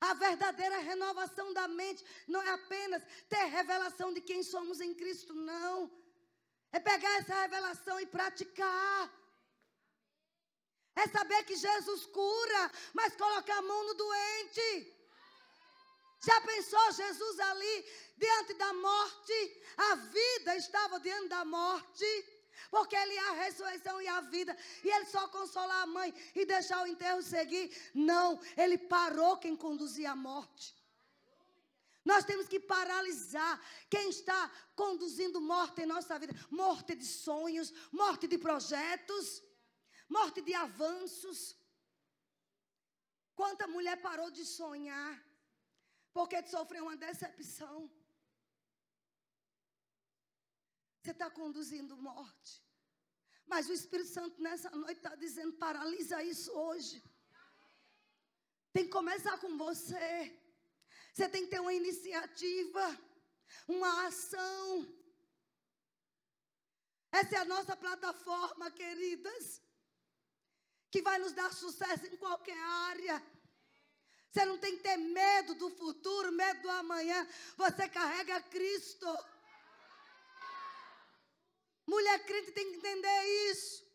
A 0.00 0.14
verdadeira 0.14 0.78
renovação 0.78 1.52
da 1.52 1.66
mente 1.66 2.04
não 2.28 2.40
é 2.42 2.50
apenas 2.50 3.02
ter 3.28 3.44
revelação 3.44 4.12
de 4.12 4.20
quem 4.20 4.42
somos 4.42 4.80
em 4.80 4.94
Cristo, 4.94 5.34
não. 5.34 5.90
É 6.72 6.78
pegar 6.78 7.12
essa 7.18 7.40
revelação 7.40 7.98
e 8.00 8.06
praticar. 8.06 9.10
É 10.94 11.06
saber 11.08 11.42
que 11.44 11.56
Jesus 11.56 12.06
cura, 12.06 12.72
mas 12.94 13.16
colocar 13.16 13.58
a 13.58 13.62
mão 13.62 13.86
no 13.86 13.94
doente. 13.94 14.96
Já 16.24 16.40
pensou 16.40 16.92
Jesus 16.92 17.40
ali 17.40 17.84
diante 18.16 18.54
da 18.54 18.72
morte? 18.72 19.62
A 19.76 19.94
vida 19.94 20.56
estava 20.56 20.98
diante 21.00 21.28
da 21.28 21.44
morte. 21.44 22.35
Porque 22.70 22.96
ele 22.96 23.14
é 23.14 23.28
a 23.28 23.32
ressurreição 23.44 24.00
e 24.00 24.08
a 24.08 24.20
vida. 24.22 24.56
E 24.84 24.88
ele 24.88 25.06
só 25.06 25.28
consolar 25.28 25.82
a 25.82 25.86
mãe 25.86 26.14
e 26.34 26.44
deixar 26.44 26.82
o 26.82 26.86
enterro 26.86 27.22
seguir. 27.22 27.74
Não, 27.94 28.40
ele 28.56 28.78
parou 28.78 29.36
quem 29.36 29.56
conduzia 29.56 30.12
a 30.12 30.16
morte. 30.16 30.74
Nós 32.04 32.24
temos 32.24 32.46
que 32.46 32.60
paralisar 32.60 33.60
quem 33.90 34.10
está 34.10 34.50
conduzindo 34.76 35.40
morte 35.40 35.82
em 35.82 35.86
nossa 35.86 36.18
vida. 36.18 36.34
Morte 36.50 36.94
de 36.94 37.04
sonhos, 37.04 37.72
morte 37.90 38.28
de 38.28 38.38
projetos, 38.38 39.42
morte 40.08 40.40
de 40.40 40.54
avanços. 40.54 41.56
Quanta 43.34 43.66
mulher 43.66 44.00
parou 44.00 44.30
de 44.30 44.44
sonhar 44.44 45.26
porque 46.16 46.42
sofreu 46.46 46.84
uma 46.84 46.96
decepção. 46.96 47.90
Você 51.06 51.12
está 51.12 51.30
conduzindo 51.30 51.96
morte. 51.96 52.60
Mas 53.46 53.68
o 53.68 53.72
Espírito 53.72 54.08
Santo 54.08 54.42
nessa 54.42 54.68
noite 54.70 54.96
está 54.96 55.14
dizendo: 55.14 55.52
paralisa 55.52 56.20
isso 56.20 56.50
hoje. 56.50 57.00
Tem 58.72 58.86
que 58.86 58.90
começar 58.90 59.38
com 59.38 59.56
você. 59.56 60.36
Você 61.12 61.28
tem 61.28 61.44
que 61.44 61.50
ter 61.50 61.60
uma 61.60 61.72
iniciativa, 61.72 62.84
uma 63.68 64.08
ação. 64.08 64.84
Essa 67.12 67.36
é 67.36 67.38
a 67.38 67.44
nossa 67.54 67.76
plataforma, 67.76 68.72
queridas, 68.72 69.62
que 70.90 71.00
vai 71.02 71.20
nos 71.20 71.32
dar 71.32 71.52
sucesso 71.52 72.04
em 72.06 72.16
qualquer 72.16 72.60
área. 72.90 73.22
Você 74.28 74.44
não 74.44 74.58
tem 74.58 74.76
que 74.76 74.82
ter 74.82 74.96
medo 74.96 75.54
do 75.54 75.70
futuro, 75.70 76.32
medo 76.32 76.62
do 76.62 76.70
amanhã. 76.70 77.24
Você 77.56 77.88
carrega 77.88 78.42
Cristo. 78.42 79.06
Mulher 81.86 82.24
crente 82.24 82.52
tem 82.52 82.70
que 82.70 82.78
entender 82.78 83.24
isso. 83.50 83.86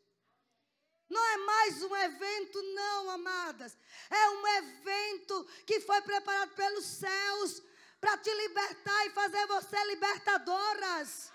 Não 1.09 1.23
é 1.33 1.37
mais 1.37 1.83
um 1.83 1.95
evento, 1.95 2.61
não, 2.61 3.09
amadas. 3.09 3.77
É 4.09 4.29
um 4.29 4.47
evento 4.47 5.43
que 5.67 5.81
foi 5.81 6.01
preparado 6.01 6.55
pelos 6.55 6.85
céus 6.85 7.61
para 7.99 8.17
te 8.17 8.33
libertar 8.33 9.05
e 9.07 9.11
fazer 9.11 9.45
você 9.47 9.83
libertadoras. 9.85 11.31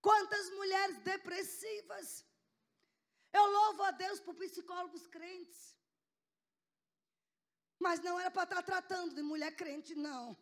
Quantas 0.00 0.48
mulheres 0.50 0.98
depressivas. 0.98 2.24
Eu 3.32 3.44
louvo 3.46 3.82
a 3.82 3.90
Deus 3.90 4.20
por 4.20 4.34
psicólogos 4.36 5.06
crentes. 5.08 5.76
Mas 7.78 8.00
não 8.00 8.18
era 8.20 8.30
para 8.30 8.44
estar 8.44 8.62
tratando 8.62 9.14
de 9.14 9.22
mulher 9.22 9.56
crente, 9.56 9.94
não. 9.94 10.36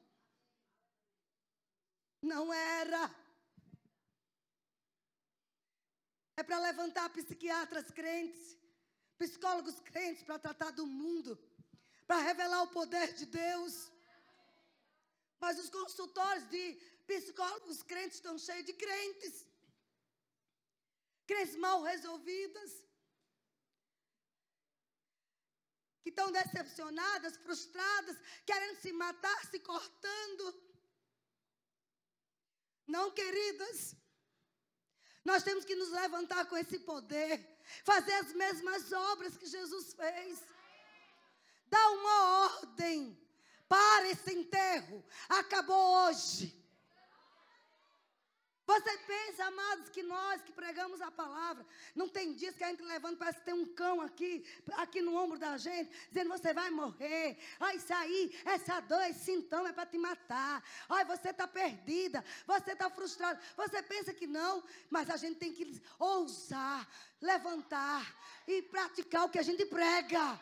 Não 2.20 2.52
era. 2.52 3.14
É 6.36 6.42
para 6.42 6.58
levantar 6.58 7.10
psiquiatras 7.10 7.90
crentes, 7.90 8.56
psicólogos 9.18 9.80
crentes 9.80 10.22
para 10.22 10.38
tratar 10.38 10.70
do 10.70 10.86
mundo, 10.86 11.38
para 12.06 12.20
revelar 12.22 12.62
o 12.62 12.72
poder 12.78 13.12
de 13.14 13.26
Deus. 13.26 13.90
Mas 15.40 15.58
os 15.58 15.70
consultórios 15.70 16.48
de 16.48 16.74
psicólogos 17.06 17.82
crentes 17.82 18.16
estão 18.16 18.38
cheios 18.38 18.66
de 18.66 18.72
crentes. 18.72 19.46
Crentes 21.26 21.56
mal 21.56 21.82
resolvidas. 21.82 22.72
Que 26.02 26.10
estão 26.10 26.30
decepcionadas, 26.32 27.36
frustradas, 27.36 28.16
querendo 28.46 28.80
se 28.80 28.92
matar, 28.92 29.44
se 29.46 29.60
cortando. 29.60 30.67
Não, 32.88 33.10
queridas. 33.10 33.94
Nós 35.24 35.42
temos 35.42 35.64
que 35.64 35.76
nos 35.76 35.90
levantar 35.90 36.46
com 36.46 36.56
esse 36.56 36.78
poder, 36.78 37.60
fazer 37.84 38.14
as 38.14 38.32
mesmas 38.32 38.90
obras 38.92 39.36
que 39.36 39.46
Jesus 39.46 39.92
fez. 39.92 40.42
Dá 41.66 41.90
uma 41.90 42.44
ordem 42.44 43.16
para 43.68 44.08
esse 44.08 44.32
enterro. 44.32 45.04
Acabou 45.28 46.06
hoje. 46.06 46.57
Você 48.68 48.98
pensa, 48.98 49.46
amados, 49.46 49.88
que 49.88 50.02
nós 50.02 50.42
que 50.42 50.52
pregamos 50.52 51.00
a 51.00 51.10
palavra, 51.10 51.64
não 51.94 52.06
tem 52.06 52.34
dias 52.34 52.54
que 52.54 52.62
a 52.62 52.68
gente 52.68 52.82
levanta, 52.82 53.16
parece 53.16 53.38
que 53.38 53.46
tem 53.46 53.54
um 53.54 53.64
cão 53.74 54.02
aqui, 54.02 54.44
aqui 54.72 55.00
no 55.00 55.16
ombro 55.16 55.38
da 55.38 55.56
gente, 55.56 55.90
dizendo 56.08 56.28
você 56.28 56.52
vai 56.52 56.68
morrer. 56.68 57.38
Olha 57.58 57.76
isso 57.76 57.94
aí, 57.94 58.38
essa 58.44 58.78
dor, 58.80 59.02
esse 59.04 59.24
sintoma 59.24 59.70
é 59.70 59.72
para 59.72 59.86
te 59.86 59.96
matar. 59.96 60.62
Olha, 60.86 61.06
você 61.06 61.30
está 61.30 61.48
perdida, 61.48 62.22
você 62.46 62.72
está 62.72 62.90
frustrada. 62.90 63.40
Você 63.56 63.82
pensa 63.82 64.12
que 64.12 64.26
não, 64.26 64.62
mas 64.90 65.08
a 65.08 65.16
gente 65.16 65.38
tem 65.38 65.54
que 65.54 65.82
ousar, 65.98 66.86
levantar 67.22 68.04
e 68.46 68.60
praticar 68.60 69.24
o 69.24 69.30
que 69.30 69.38
a 69.38 69.42
gente 69.50 69.64
prega. 69.64 70.38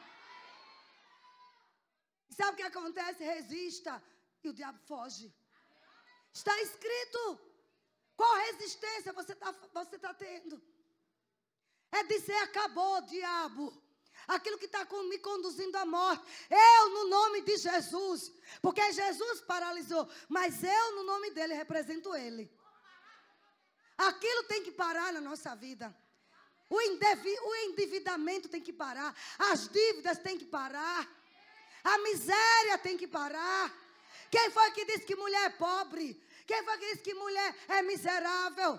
Sabe 2.31 2.55
o 2.55 2.57
que 2.57 2.62
acontece? 2.64 3.22
Resista 3.22 4.03
e 4.43 4.49
o 4.49 4.53
diabo 4.53 4.81
foge. 4.81 5.33
Está 6.33 6.61
escrito. 6.61 7.46
Qual 8.17 8.37
resistência 8.47 9.12
você 9.12 9.33
está 9.33 9.53
você 9.75 9.99
tá 9.99 10.14
tendo? 10.14 10.62
É 11.93 12.03
dizer: 12.05 12.37
acabou, 12.37 13.03
diabo. 13.03 13.83
Aquilo 14.27 14.59
que 14.59 14.64
está 14.64 14.85
me 14.85 15.19
conduzindo 15.19 15.77
à 15.77 15.87
morte. 15.87 16.25
Eu, 16.51 16.89
no 16.91 17.09
nome 17.09 17.43
de 17.43 17.57
Jesus. 17.59 18.33
Porque 18.61 18.93
Jesus 18.93 19.41
paralisou. 19.43 20.09
Mas 20.29 20.64
eu, 20.64 20.97
no 20.97 21.05
nome 21.05 21.31
dele, 21.31 21.55
represento 21.55 22.14
ele. 22.14 22.51
Aquilo 23.97 24.43
tem 24.45 24.64
que 24.64 24.73
parar 24.73 25.12
na 25.12 25.21
nossa 25.21 25.55
vida. 25.55 25.95
O, 26.69 26.77
o 26.77 27.55
endividamento 27.67 28.49
tem 28.49 28.61
que 28.61 28.73
parar. 28.73 29.14
As 29.39 29.69
dívidas 29.69 30.19
têm 30.19 30.37
que 30.37 30.47
parar. 30.47 31.09
A 31.85 31.99
miséria 31.99 32.79
tem 32.79 32.97
que 32.97 33.07
parar. 33.07 33.73
Quem 34.29 34.51
foi 34.51 34.71
que 34.73 34.85
disse 34.85 35.05
que 35.05 35.14
mulher 35.14 35.45
é 35.45 35.51
pobre? 35.51 36.21
Quem 36.47 36.63
foi 36.65 36.79
que 36.79 36.87
disse 36.87 37.03
que 37.03 37.15
mulher 37.15 37.57
é 37.69 37.83
miserável? 37.83 38.79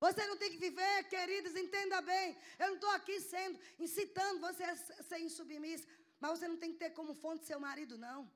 Você 0.00 0.24
não 0.26 0.36
tem 0.36 0.50
que 0.50 0.58
viver, 0.58 1.04
queridos, 1.08 1.56
entenda 1.56 2.00
bem. 2.00 2.36
Eu 2.58 2.68
não 2.68 2.74
estou 2.76 2.90
aqui 2.90 3.20
sendo, 3.20 3.58
incitando 3.80 4.40
você 4.40 4.62
a 4.62 4.76
ser 4.76 5.18
insubmissa. 5.18 5.86
Mas 6.20 6.38
você 6.38 6.46
não 6.46 6.56
tem 6.56 6.72
que 6.72 6.78
ter 6.78 6.90
como 6.90 7.14
fonte 7.14 7.44
seu 7.44 7.58
marido, 7.58 7.98
não. 7.98 8.30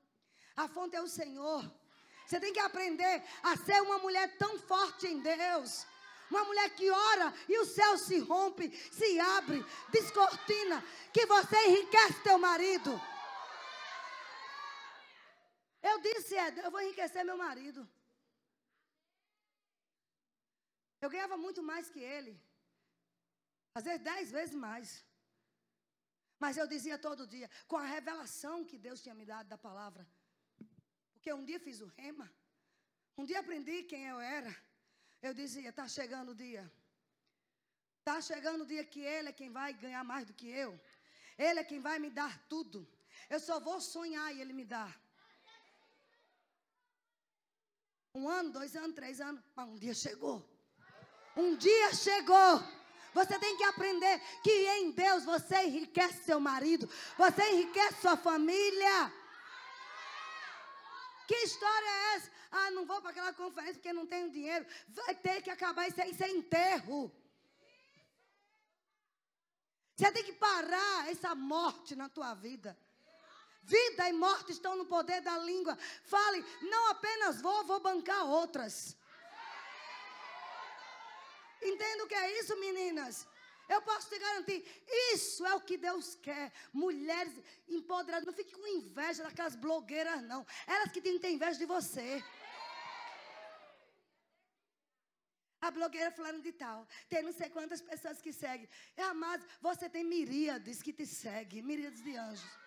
A 0.55 0.67
fonte 0.67 0.95
é 0.95 1.01
o 1.01 1.07
Senhor. 1.07 1.63
Você 2.27 2.39
tem 2.39 2.53
que 2.53 2.59
aprender 2.59 3.23
a 3.43 3.55
ser 3.57 3.81
uma 3.81 3.97
mulher 3.99 4.37
tão 4.37 4.59
forte 4.59 5.07
em 5.07 5.19
Deus. 5.19 5.85
Uma 6.29 6.43
mulher 6.45 6.69
que 6.71 6.89
ora 6.89 7.33
e 7.47 7.57
o 7.59 7.65
céu 7.65 7.97
se 7.97 8.19
rompe, 8.19 8.69
se 8.91 9.19
abre, 9.19 9.63
descortina, 9.89 10.83
que 11.13 11.25
você 11.25 11.57
enriquece 11.67 12.23
teu 12.23 12.37
marido. 12.37 13.01
Eu 15.89 15.95
disse, 16.07 16.33
Ed, 16.45 16.59
eu 16.65 16.71
vou 16.73 16.81
enriquecer 16.81 17.23
meu 17.29 17.37
marido. 17.45 17.81
Eu 21.03 21.09
ganhava 21.13 21.37
muito 21.45 21.61
mais 21.71 21.89
que 21.93 22.01
ele. 22.15 22.33
Às 23.77 23.83
vezes 23.87 24.01
dez 24.11 24.31
vezes 24.37 24.55
mais. 24.67 24.89
Mas 26.43 26.57
eu 26.61 26.67
dizia 26.73 26.97
todo 27.07 27.31
dia, 27.35 27.49
com 27.67 27.77
a 27.81 27.89
revelação 27.95 28.55
que 28.69 28.77
Deus 28.85 29.01
tinha 29.03 29.15
me 29.19 29.25
dado 29.25 29.47
da 29.53 29.57
palavra. 29.67 30.03
Porque 31.13 31.31
um 31.39 31.45
dia 31.49 31.59
fiz 31.67 31.79
o 31.85 31.89
rema. 31.99 32.27
Um 33.17 33.25
dia 33.29 33.39
aprendi 33.41 33.77
quem 33.91 34.05
eu 34.13 34.19
era. 34.37 34.53
Eu 35.21 35.33
dizia, 35.41 35.69
está 35.69 35.87
chegando 35.97 36.31
o 36.31 36.39
dia. 36.45 36.63
Está 37.99 38.15
chegando 38.29 38.63
o 38.63 38.69
dia 38.73 38.83
que 38.93 39.01
Ele 39.15 39.29
é 39.29 39.39
quem 39.41 39.49
vai 39.59 39.69
ganhar 39.73 40.03
mais 40.03 40.25
do 40.29 40.33
que 40.39 40.47
eu. 40.63 40.71
Ele 41.37 41.59
é 41.61 41.63
quem 41.63 41.79
vai 41.79 41.97
me 42.05 42.09
dar 42.09 42.33
tudo. 42.53 42.79
Eu 43.29 43.39
só 43.39 43.59
vou 43.67 43.79
sonhar 43.79 44.27
e 44.33 44.41
Ele 44.41 44.53
me 44.53 44.65
dá. 44.65 44.87
Um 48.15 48.29
ano, 48.29 48.51
dois 48.51 48.75
anos, 48.75 48.95
três 48.95 49.19
anos, 49.19 49.41
mas 49.55 49.67
um 49.67 49.75
dia 49.75 49.93
chegou. 49.93 50.47
Um 51.35 51.55
dia 51.55 51.93
chegou. 51.95 52.63
Você 53.13 53.39
tem 53.39 53.57
que 53.57 53.63
aprender 53.63 54.19
que 54.43 54.51
em 54.51 54.91
Deus 54.91 55.25
você 55.25 55.63
enriquece 55.63 56.23
seu 56.23 56.39
marido, 56.39 56.87
você 57.17 57.43
enriquece 57.51 58.01
sua 58.01 58.15
família. 58.15 59.11
Que 61.27 61.35
história 61.37 61.87
é 61.87 62.15
essa? 62.15 62.31
Ah, 62.51 62.71
não 62.71 62.85
vou 62.85 63.01
para 63.01 63.09
aquela 63.09 63.33
conferência 63.33 63.75
porque 63.75 63.93
não 63.93 64.05
tenho 64.05 64.29
dinheiro. 64.29 64.65
Vai 64.89 65.15
ter 65.15 65.41
que 65.41 65.49
acabar 65.49 65.87
isso 65.87 65.99
aí, 65.99 66.15
é 66.19 66.29
enterro. 66.29 67.11
Você 69.95 70.11
tem 70.11 70.23
que 70.23 70.33
parar 70.33 71.09
essa 71.09 71.33
morte 71.33 71.95
na 71.95 72.09
tua 72.09 72.33
vida. 72.35 72.77
Vida 73.63 74.09
e 74.09 74.13
morte 74.13 74.51
estão 74.51 74.75
no 74.75 74.85
poder 74.85 75.21
da 75.21 75.37
língua. 75.37 75.77
Fale, 76.03 76.43
não 76.61 76.89
apenas 76.89 77.41
vou, 77.41 77.63
vou 77.63 77.79
bancar 77.79 78.25
outras. 78.25 78.97
Entenda 81.61 82.03
o 82.03 82.07
que 82.07 82.15
é 82.15 82.39
isso, 82.39 82.59
meninas? 82.59 83.25
Eu 83.69 83.81
posso 83.81 84.09
te 84.09 84.19
garantir, 84.19 84.65
isso 85.13 85.45
é 85.45 85.55
o 85.55 85.61
que 85.61 85.77
Deus 85.77 86.15
quer. 86.15 86.51
Mulheres 86.73 87.33
empoderadas. 87.67 88.25
Não 88.25 88.33
fique 88.33 88.53
com 88.53 88.67
inveja 88.67 89.23
daquelas 89.23 89.55
blogueiras, 89.55 90.21
não. 90.23 90.45
Elas 90.67 90.91
que 90.91 91.01
têm 91.01 91.13
que 91.13 91.19
ter 91.19 91.31
inveja 91.31 91.57
de 91.57 91.65
você. 91.65 92.23
A 95.61 95.71
blogueira 95.71 96.11
falando 96.11 96.41
de 96.41 96.51
tal. 96.51 96.85
Tem 97.07 97.23
não 97.23 97.31
sei 97.31 97.49
quantas 97.49 97.81
pessoas 97.81 98.21
que 98.21 98.33
seguem. 98.33 98.67
Amados, 98.97 99.47
você 99.61 99.89
tem 99.89 100.03
miríades 100.03 100.81
que 100.81 100.91
te 100.91 101.05
seguem. 101.05 101.61
Miríades 101.61 102.03
de 102.03 102.17
anjos. 102.17 102.62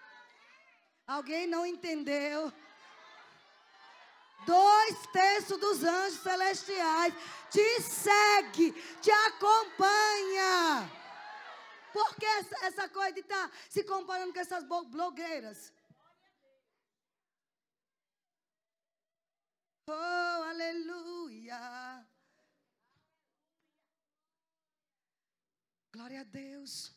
Alguém 1.07 1.47
não 1.47 1.65
entendeu? 1.65 2.53
Dois 4.45 5.07
terços 5.13 5.59
dos 5.59 5.83
anjos 5.83 6.21
celestiais 6.21 7.15
te 7.51 7.81
segue, 7.81 8.73
te 9.01 9.11
acompanha. 9.11 10.91
Por 11.93 12.15
que 12.17 12.27
essa, 12.27 12.89
coisa 12.89 13.13
de 13.13 13.21
estar 13.21 13.49
tá 13.49 13.57
se 13.71 13.83
comparando 13.85 14.33
com 14.33 14.41
essas 14.41 14.65
blogueiras? 14.65 15.73
Oh, 19.89 20.43
aleluia. 20.51 22.07
Glória 25.93 26.21
a 26.21 26.25
Deus. 26.25 26.95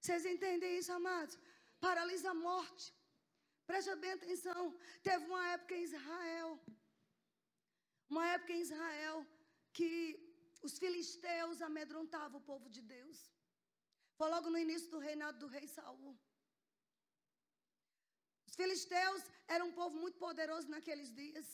Vocês 0.00 0.24
entendem 0.24 0.78
isso, 0.78 0.92
amados? 0.92 1.38
Paralisa 1.80 2.30
a 2.30 2.34
morte. 2.34 2.94
Preste 3.70 3.94
bem 3.96 4.12
atenção. 4.12 4.60
Teve 5.02 5.24
uma 5.26 5.44
época 5.56 5.74
em 5.74 5.84
Israel. 5.90 6.48
Uma 8.08 8.26
época 8.36 8.52
em 8.52 8.60
Israel 8.60 9.26
que 9.72 9.92
os 10.66 10.78
filisteus 10.78 11.62
amedrontavam 11.68 12.40
o 12.40 12.48
povo 12.50 12.68
de 12.68 12.82
Deus. 12.82 13.18
Foi 14.18 14.28
logo 14.34 14.50
no 14.50 14.58
início 14.66 14.88
do 14.90 14.98
reinado 14.98 15.38
do 15.38 15.52
rei 15.56 15.66
Saul. 15.66 16.12
Os 18.46 18.54
filisteus 18.54 19.22
eram 19.48 19.68
um 19.68 19.76
povo 19.80 19.96
muito 19.96 20.18
poderoso 20.18 20.68
naqueles 20.68 21.10
dias. 21.20 21.46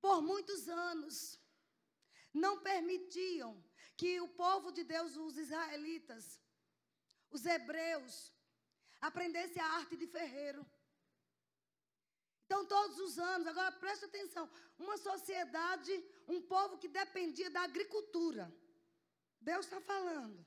Por 0.00 0.20
muitos 0.30 0.68
anos, 0.68 1.14
não 2.44 2.54
permitiam 2.70 3.52
que 3.96 4.10
o 4.20 4.28
povo 4.44 4.70
de 4.70 4.84
Deus, 4.84 5.16
os 5.16 5.36
israelitas, 5.44 6.40
os 7.30 7.44
hebreus, 7.54 8.32
aprendesse 9.00 9.58
a 9.60 9.66
arte 9.80 9.96
de 9.96 10.06
ferreiro. 10.06 10.66
Então, 12.44 12.64
todos 12.64 12.98
os 12.98 13.18
anos, 13.18 13.46
agora 13.46 13.72
preste 13.72 14.04
atenção, 14.06 14.50
uma 14.78 14.96
sociedade, 14.96 15.92
um 16.26 16.40
povo 16.40 16.78
que 16.78 16.88
dependia 16.88 17.50
da 17.50 17.62
agricultura. 17.62 18.44
Deus 19.40 19.66
está 19.66 19.80
falando. 19.80 20.38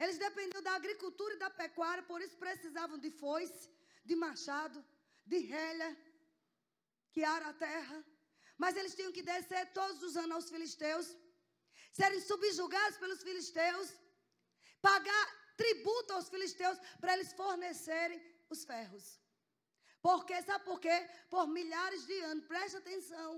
Eles 0.00 0.18
dependiam 0.18 0.62
da 0.62 0.74
agricultura 0.74 1.34
e 1.34 1.38
da 1.38 1.50
pecuária, 1.50 2.02
por 2.02 2.22
isso 2.22 2.36
precisavam 2.36 2.98
de 2.98 3.10
foice, 3.10 3.68
de 4.04 4.16
machado, 4.16 4.82
de 5.26 5.38
relha, 5.38 5.90
que 7.12 7.22
ara 7.24 7.48
a 7.48 7.52
terra. 7.52 7.98
Mas 8.56 8.76
eles 8.76 8.94
tinham 8.94 9.12
que 9.12 9.22
descer 9.22 9.72
todos 9.72 10.02
os 10.02 10.16
anos 10.16 10.36
aos 10.36 10.50
filisteus, 10.50 11.06
serem 11.92 12.20
subjugados 12.20 12.96
pelos 13.02 13.22
filisteus, 13.22 13.88
pagar 14.80 15.26
tributo 15.62 16.12
aos 16.14 16.28
filisteus 16.34 16.78
para 17.00 17.14
eles 17.14 17.32
fornecerem 17.40 18.20
os 18.54 18.60
ferros. 18.70 19.06
Porque, 20.08 20.34
sabe 20.48 20.64
por 20.70 20.78
quê? 20.84 20.96
Por 21.34 21.46
milhares 21.58 22.02
de 22.10 22.18
anos, 22.30 22.46
preste 22.52 22.76
atenção. 22.76 23.30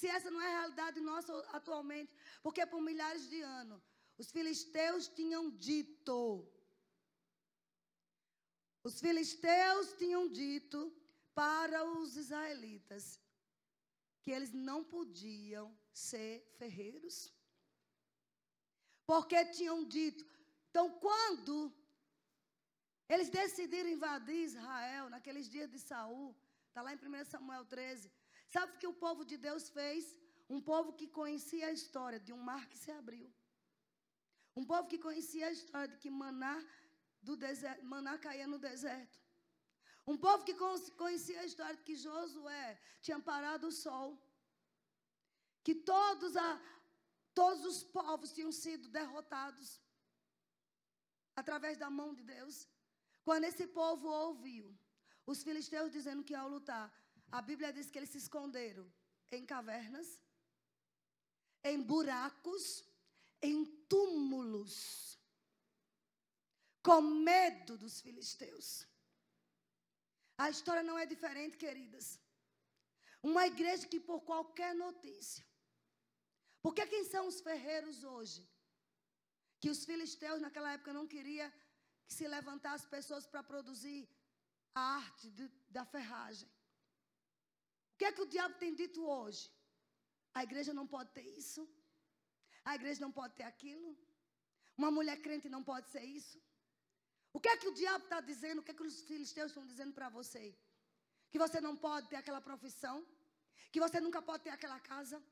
Se 0.00 0.06
essa 0.16 0.30
não 0.30 0.40
é 0.40 0.48
a 0.48 0.58
realidade 0.60 1.00
nossa 1.00 1.32
atualmente, 1.58 2.12
porque 2.44 2.64
por 2.72 2.80
milhares 2.90 3.24
de 3.32 3.40
anos, 3.60 3.82
os 4.22 4.30
filisteus 4.36 5.08
tinham 5.18 5.44
dito, 5.68 6.18
os 8.88 9.00
filisteus 9.04 9.86
tinham 10.00 10.24
dito 10.28 10.80
para 11.34 11.78
os 11.98 12.16
israelitas 12.22 13.04
que 14.22 14.30
eles 14.30 14.52
não 14.52 14.80
podiam 14.84 15.66
ser 15.92 16.32
ferreiros. 16.58 17.32
Porque 19.04 19.44
tinham 19.46 19.78
dito. 19.84 20.24
Então, 20.72 20.90
quando 21.06 21.56
eles 23.12 23.28
decidiram 23.28 23.90
invadir 23.96 24.38
Israel 24.50 25.06
naqueles 25.14 25.46
dias 25.54 25.70
de 25.74 25.78
Saul. 25.88 26.28
Está 26.68 26.80
lá 26.84 26.90
em 26.94 26.96
1 26.96 27.24
Samuel 27.32 27.64
13. 27.72 28.10
Sabe 28.54 28.72
o 28.72 28.78
que 28.80 28.86
o 28.90 28.98
povo 29.04 29.22
de 29.30 29.36
Deus 29.46 29.64
fez? 29.78 30.04
Um 30.54 30.60
povo 30.70 30.94
que 30.98 31.06
conhecia 31.18 31.66
a 31.66 31.74
história 31.78 32.18
de 32.26 32.32
um 32.36 32.42
mar 32.50 32.64
que 32.70 32.78
se 32.84 32.90
abriu. 33.00 33.28
Um 34.56 34.64
povo 34.70 34.88
que 34.92 34.98
conhecia 35.06 35.46
a 35.48 35.52
história 35.58 35.88
de 35.88 35.98
que 36.02 36.10
maná, 36.22 36.56
do 37.28 37.36
deserto, 37.36 37.84
maná 37.84 38.14
caía 38.26 38.46
no 38.46 38.58
deserto. 38.58 39.18
Um 40.06 40.16
povo 40.16 40.42
que 40.46 40.54
conhecia 41.02 41.38
a 41.42 41.48
história 41.50 41.76
de 41.76 41.84
que 41.88 41.96
Josué 42.04 42.66
tinha 43.02 43.20
parado 43.20 43.66
o 43.66 43.76
sol. 43.84 44.10
Que 45.62 45.74
todos, 45.74 46.34
a, 46.34 46.50
todos 47.34 47.62
os 47.72 47.82
povos 47.98 48.32
tinham 48.32 48.52
sido 48.64 48.88
derrotados 48.88 49.81
através 51.34 51.78
da 51.78 51.90
mão 51.90 52.14
de 52.14 52.22
Deus. 52.22 52.68
Quando 53.24 53.44
esse 53.44 53.66
povo 53.66 54.08
ouviu 54.08 54.76
os 55.26 55.42
filisteus 55.42 55.92
dizendo 55.92 56.24
que 56.24 56.32
iam 56.32 56.48
lutar, 56.48 56.92
a 57.30 57.40
Bíblia 57.40 57.72
diz 57.72 57.90
que 57.90 57.98
eles 57.98 58.10
se 58.10 58.18
esconderam 58.18 58.86
em 59.30 59.44
cavernas, 59.46 60.08
em 61.64 61.80
buracos, 61.80 62.84
em 63.40 63.64
túmulos, 63.88 65.18
com 66.82 67.00
medo 67.00 67.78
dos 67.78 68.00
filisteus. 68.00 68.86
A 70.36 70.50
história 70.50 70.82
não 70.82 70.98
é 70.98 71.06
diferente, 71.06 71.56
queridas. 71.56 72.20
Uma 73.22 73.46
igreja 73.46 73.86
que 73.86 74.00
por 74.00 74.20
qualquer 74.22 74.74
notícia. 74.74 75.46
Porque 76.60 76.86
quem 76.86 77.04
são 77.04 77.26
os 77.28 77.40
ferreiros 77.40 78.02
hoje? 78.02 78.48
Que 79.62 79.70
os 79.74 79.80
filisteus 79.88 80.40
naquela 80.44 80.72
época 80.76 80.92
não 80.98 81.06
queriam 81.14 81.50
que 82.06 82.14
se 82.18 82.26
levantar 82.36 82.72
as 82.78 82.86
pessoas 82.94 83.26
para 83.32 83.42
produzir 83.50 84.00
a 84.80 84.82
arte 85.02 85.26
de, 85.38 85.46
da 85.76 85.84
ferragem. 85.94 86.48
O 87.92 87.96
que 87.98 88.06
é 88.08 88.12
que 88.16 88.24
o 88.24 88.30
diabo 88.34 88.54
tem 88.62 88.74
dito 88.82 89.00
hoje? 89.16 89.44
A 90.38 90.42
igreja 90.48 90.72
não 90.78 90.86
pode 90.94 91.10
ter 91.16 91.26
isso. 91.42 91.62
A 92.70 92.74
igreja 92.78 93.00
não 93.04 93.12
pode 93.18 93.34
ter 93.38 93.46
aquilo. 93.52 93.90
Uma 94.80 94.90
mulher 94.96 95.16
crente 95.26 95.54
não 95.56 95.62
pode 95.70 95.88
ser 95.94 96.04
isso. 96.18 96.38
O 97.36 97.40
que 97.42 97.50
é 97.52 97.56
que 97.60 97.68
o 97.70 97.74
diabo 97.80 98.04
está 98.04 98.20
dizendo? 98.30 98.58
O 98.60 98.64
que 98.64 98.72
é 98.72 98.78
que 98.78 98.88
os 98.90 99.00
filisteus 99.10 99.50
estão 99.50 99.66
dizendo 99.72 99.92
para 99.98 100.08
você? 100.18 100.44
Que 101.30 101.38
você 101.44 101.60
não 101.66 101.74
pode 101.86 102.08
ter 102.10 102.16
aquela 102.16 102.42
profissão. 102.48 102.96
Que 103.72 103.80
você 103.84 104.00
nunca 104.06 104.20
pode 104.28 104.42
ter 104.44 104.50
aquela 104.50 104.80
casa. 104.92 105.22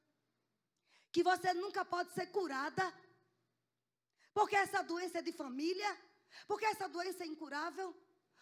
Que 1.14 1.22
você 1.30 1.52
nunca 1.62 1.84
pode 1.84 2.12
ser 2.16 2.26
curada. 2.38 2.84
Porque 4.32 4.56
essa 4.56 4.82
doença 4.82 5.18
é 5.18 5.22
de 5.22 5.32
família. 5.32 5.98
Porque 6.46 6.64
essa 6.64 6.88
doença 6.88 7.24
é 7.24 7.26
incurável. 7.26 7.94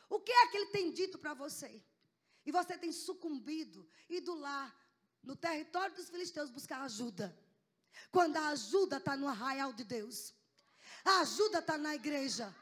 O 0.08 0.20
que 0.20 0.32
é 0.32 0.46
que 0.48 0.56
ele 0.56 0.66
tem 0.66 0.92
dito 0.92 1.18
para 1.18 1.34
você? 1.34 1.82
E 2.46 2.52
você 2.52 2.78
tem 2.78 2.92
sucumbido, 2.92 3.86
ido 4.08 4.34
lá, 4.34 4.74
no 5.22 5.36
território 5.36 5.94
dos 5.94 6.08
filisteus, 6.08 6.50
buscar 6.50 6.82
ajuda. 6.82 7.36
Quando 8.10 8.36
a 8.36 8.48
ajuda 8.48 8.96
está 8.96 9.16
no 9.16 9.28
arraial 9.28 9.72
de 9.72 9.84
Deus. 9.84 10.34
A 11.04 11.20
ajuda 11.20 11.58
está 11.58 11.76
na 11.76 11.94
igreja. 11.94 12.54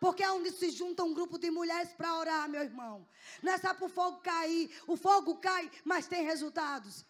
Porque 0.00 0.22
é 0.22 0.30
onde 0.30 0.50
se 0.50 0.70
junta 0.70 1.04
um 1.04 1.12
grupo 1.12 1.38
de 1.38 1.50
mulheres 1.50 1.92
para 1.92 2.16
orar, 2.16 2.48
meu 2.48 2.62
irmão. 2.62 3.06
Não 3.42 3.52
é 3.52 3.58
só 3.58 3.74
para 3.74 3.84
o 3.84 3.88
fogo 3.88 4.20
cair. 4.20 4.70
O 4.86 4.96
fogo 4.96 5.36
cai, 5.36 5.70
mas 5.84 6.06
tem 6.06 6.24
resultados. 6.24 7.04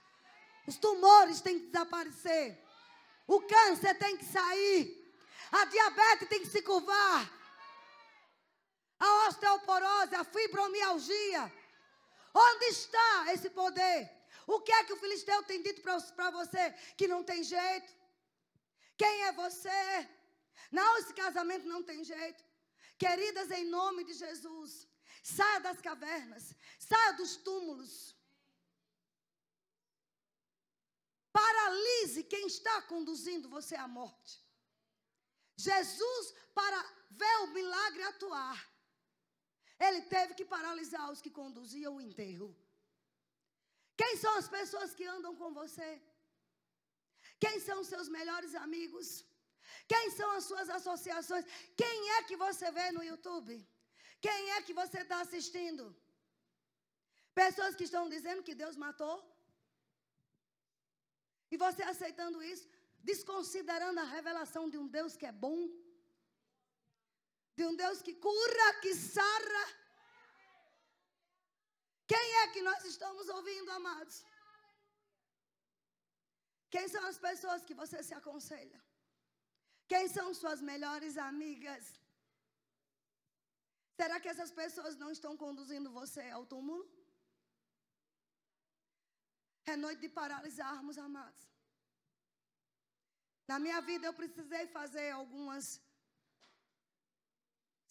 Os 0.66 0.76
tumores 0.76 1.40
têm 1.40 1.58
que 1.58 1.66
desaparecer. 1.66 2.62
O 3.26 3.40
câncer 3.42 3.94
tem 3.96 4.16
que 4.16 4.24
sair. 4.24 4.99
A 5.52 5.64
diabetes 5.64 6.28
tem 6.28 6.40
que 6.40 6.48
se 6.48 6.62
curvar 6.62 7.40
a 8.98 9.28
osteoporose, 9.28 10.14
a 10.14 10.24
fibromialgia. 10.24 11.52
Onde 12.34 12.66
está 12.66 13.32
esse 13.32 13.50
poder? 13.50 13.98
O 14.46 14.60
que 14.60 14.72
é 14.72 14.84
que 14.84 14.92
o 14.92 14.96
filisteu 14.96 15.42
tem 15.44 15.62
dito 15.62 15.80
para 15.82 16.30
você 16.30 16.72
que 16.96 17.08
não 17.08 17.22
tem 17.24 17.42
jeito? 17.42 17.92
Quem 18.96 19.22
é 19.24 19.32
você? 19.32 20.08
Não, 20.70 20.98
esse 20.98 21.12
casamento 21.14 21.66
não 21.66 21.82
tem 21.82 22.04
jeito. 22.04 22.44
Queridas, 22.98 23.50
em 23.50 23.64
nome 23.64 24.04
de 24.04 24.12
Jesus, 24.12 24.86
saia 25.22 25.60
das 25.60 25.80
cavernas, 25.80 26.54
saia 26.78 27.12
dos 27.12 27.36
túmulos. 27.36 28.14
Paralise 31.32 32.24
quem 32.24 32.46
está 32.46 32.82
conduzindo 32.82 33.48
você 33.48 33.74
à 33.74 33.88
morte. 33.88 34.38
Jesus, 35.68 36.26
para 36.58 36.78
ver 37.22 37.36
o 37.44 37.52
milagre 37.58 38.02
atuar, 38.10 38.58
ele 39.86 40.02
teve 40.14 40.32
que 40.38 40.46
paralisar 40.56 41.06
os 41.12 41.22
que 41.24 41.32
conduziam 41.40 41.92
o 41.96 42.04
enterro. 42.08 42.48
Quem 44.00 44.12
são 44.22 44.32
as 44.40 44.48
pessoas 44.56 44.94
que 44.98 45.06
andam 45.16 45.32
com 45.40 45.50
você? 45.60 45.90
Quem 47.44 47.56
são 47.68 47.78
seus 47.92 48.08
melhores 48.18 48.54
amigos? 48.66 49.08
Quem 49.92 50.06
são 50.18 50.28
as 50.36 50.44
suas 50.50 50.68
associações? 50.78 51.46
Quem 51.82 51.96
é 52.16 52.18
que 52.28 52.36
você 52.44 52.66
vê 52.78 52.86
no 52.96 53.02
YouTube? 53.10 53.54
Quem 54.26 54.40
é 54.56 54.62
que 54.66 54.74
você 54.80 54.98
está 55.02 55.18
assistindo? 55.26 55.84
Pessoas 57.42 57.74
que 57.78 57.86
estão 57.88 58.04
dizendo 58.14 58.46
que 58.48 58.60
Deus 58.62 58.76
matou. 58.84 59.16
E 61.52 61.56
você 61.64 61.82
aceitando 61.92 62.42
isso, 62.52 62.66
desconsiderando 63.08 64.00
a 64.00 64.10
revelação 64.16 64.64
de 64.72 64.78
um 64.82 64.88
Deus 64.96 65.16
que 65.20 65.26
é 65.26 65.32
bom, 65.32 65.58
de 67.58 67.64
um 67.68 67.74
Deus 67.82 68.00
que 68.06 68.14
cura, 68.14 68.66
que 68.82 68.92
sara. 68.94 69.64
Quem 72.12 72.26
é 72.42 72.48
que 72.54 72.62
nós 72.68 72.84
estamos 72.92 73.28
ouvindo, 73.28 73.70
amados? 73.78 74.16
Quem 76.74 76.86
são 76.94 77.04
as 77.12 77.18
pessoas 77.18 77.64
que 77.68 77.74
você 77.82 77.98
se 78.08 78.14
aconselha? 78.20 78.80
Quem 79.92 80.06
são 80.16 80.26
suas 80.40 80.60
melhores 80.70 81.16
amigas? 81.30 81.84
Será 84.00 84.16
que 84.20 84.30
essas 84.32 84.52
pessoas 84.62 84.94
não 85.02 85.10
estão 85.16 85.32
conduzindo 85.44 85.96
você 86.00 86.22
ao 86.36 86.44
túmulo? 86.52 86.84
É 89.72 89.76
noite 89.76 90.00
de 90.04 90.10
paralisarmos, 90.20 90.96
amados. 91.08 91.44
Na 93.50 93.58
minha 93.64 93.80
vida 93.90 94.04
eu 94.06 94.14
precisei 94.20 94.64
fazer 94.78 95.06
algumas 95.20 95.64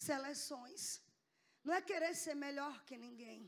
seleções. 0.08 0.82
Não 1.64 1.74
é 1.78 1.80
querer 1.90 2.12
ser 2.24 2.36
melhor 2.46 2.74
que 2.88 2.96
ninguém. 3.06 3.40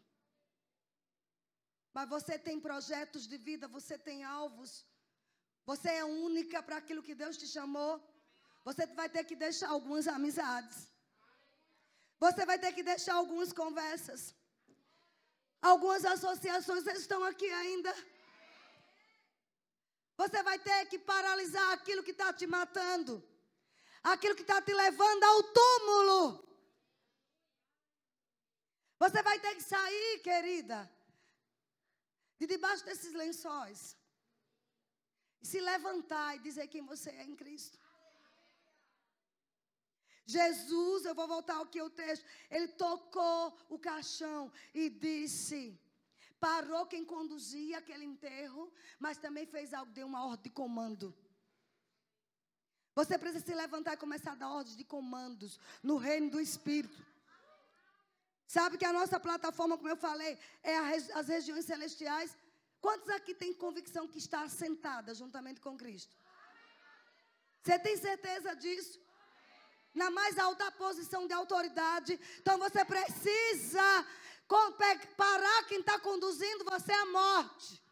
Mas 1.95 2.09
você 2.15 2.35
tem 2.47 2.59
projetos 2.69 3.23
de 3.31 3.39
vida, 3.49 3.75
você 3.79 3.97
tem 4.09 4.19
alvos. 4.41 4.71
Você 5.71 5.91
é 6.01 6.05
única 6.29 6.59
para 6.67 6.79
aquilo 6.83 7.07
que 7.09 7.17
Deus 7.23 7.39
te 7.43 7.49
chamou. 7.57 7.95
Você 8.69 8.85
vai 9.01 9.09
ter 9.17 9.25
que 9.31 9.37
deixar 9.47 9.71
algumas 9.77 10.07
amizades. 10.17 10.79
Você 12.25 12.45
vai 12.51 12.59
ter 12.65 12.73
que 12.77 12.85
deixar 12.93 13.15
algumas 13.23 13.53
conversas. 13.63 14.23
Algumas 15.71 16.05
associações 16.17 16.87
estão 17.03 17.23
aqui 17.31 17.51
ainda. 17.63 17.93
Você 20.17 20.43
vai 20.43 20.59
ter 20.59 20.87
que 20.87 20.99
paralisar 20.99 21.73
aquilo 21.73 22.03
que 22.03 22.11
está 22.11 22.33
te 22.33 22.47
matando. 22.47 23.23
Aquilo 24.03 24.35
que 24.35 24.43
está 24.43 24.61
te 24.61 24.75
levando 24.75 25.25
ao 25.25 25.43
túmulo. 25.59 26.49
Você 28.99 29.23
vai 29.23 29.39
ter 29.41 29.55
que 29.57 29.63
sair, 29.63 30.21
querida, 30.23 30.79
de 32.39 32.47
debaixo 32.47 32.85
desses 32.85 33.13
lençóis. 33.13 33.97
E 35.41 35.47
se 35.47 35.61
levantar 35.61 36.37
e 36.37 36.39
dizer 36.41 36.69
quem 36.69 36.85
você 36.93 37.11
é 37.11 37.25
em 37.25 37.35
Cristo. 37.35 37.79
Jesus, 40.25 41.05
eu 41.05 41.15
vou 41.15 41.27
voltar 41.27 41.57
ao 41.57 41.67
que 41.67 41.83
o 41.83 41.91
texto, 41.91 42.25
ele 42.49 42.69
tocou 42.69 43.57
o 43.69 43.79
caixão 43.79 44.53
e 44.73 44.89
disse: 44.89 45.61
parou 46.45 46.85
quem 46.93 47.05
conduzia 47.05 47.79
aquele 47.79 48.05
enterro, 48.05 48.63
mas 48.99 49.17
também 49.25 49.47
fez 49.47 49.73
algo, 49.73 49.93
deu 49.93 50.09
uma 50.13 50.25
ordem 50.27 50.43
de 50.49 50.51
comando. 50.51 51.07
Você 52.97 53.17
precisa 53.17 53.45
se 53.47 53.55
levantar 53.55 53.93
e 53.95 54.03
começar 54.05 54.33
a 54.33 54.41
dar 54.43 54.51
ordens 54.51 54.77
de 54.77 54.85
comandos 54.85 55.53
no 55.89 55.97
reino 55.97 56.31
do 56.31 56.41
Espírito. 56.41 57.01
Sabe 58.57 58.77
que 58.77 58.85
a 58.85 58.93
nossa 58.93 59.21
plataforma, 59.21 59.79
como 59.79 59.89
eu 59.89 59.97
falei, 59.97 60.37
é 60.65 60.77
as 61.21 61.29
regiões 61.29 61.65
celestiais. 61.65 62.37
Quantos 62.81 63.09
aqui 63.09 63.35
têm 63.35 63.55
convicção 63.55 64.09
que 64.09 64.19
está 64.19 64.43
assentada 64.43 65.15
juntamente 65.15 65.61
com 65.61 65.77
Cristo? 65.77 66.15
Você 67.63 67.79
tem 67.79 67.97
certeza 67.97 68.57
disso? 68.57 69.01
Na 69.95 70.11
mais 70.11 70.37
alta 70.39 70.73
posição 70.73 71.23
de 71.29 71.33
autoridade. 71.33 72.19
Então 72.41 72.59
você 72.59 72.85
precisa 72.85 73.87
parar 75.17 75.65
quem 75.65 75.81
está 75.81 75.99
conduzindo 75.99 76.65
você 76.65 76.93
à 76.93 77.07
morte. 77.07 77.83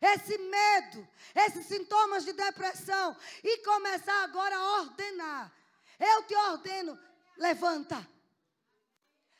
Esse 0.00 0.38
medo, 0.38 1.08
esses 1.34 1.66
sintomas 1.66 2.24
de 2.24 2.32
depressão. 2.32 3.16
E 3.42 3.58
começar 3.64 4.24
agora 4.24 4.56
a 4.56 4.80
ordenar. 4.80 5.52
Eu 5.98 6.22
te 6.24 6.34
ordeno, 6.34 6.98
levanta. 7.36 8.08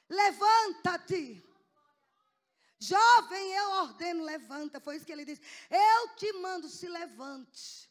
Levanta-te. 0.09 1.45
Jovem, 2.81 3.53
eu 3.53 3.71
ordeno, 3.71 4.25
levanta. 4.25 4.81
Foi 4.81 4.97
isso 4.97 5.07
que 5.07 5.13
ele 5.13 5.25
disse. 5.25 5.43
Eu 5.71 6.17
te 6.17 6.33
mando, 6.35 6.69
se 6.69 6.89
levante. 6.89 7.89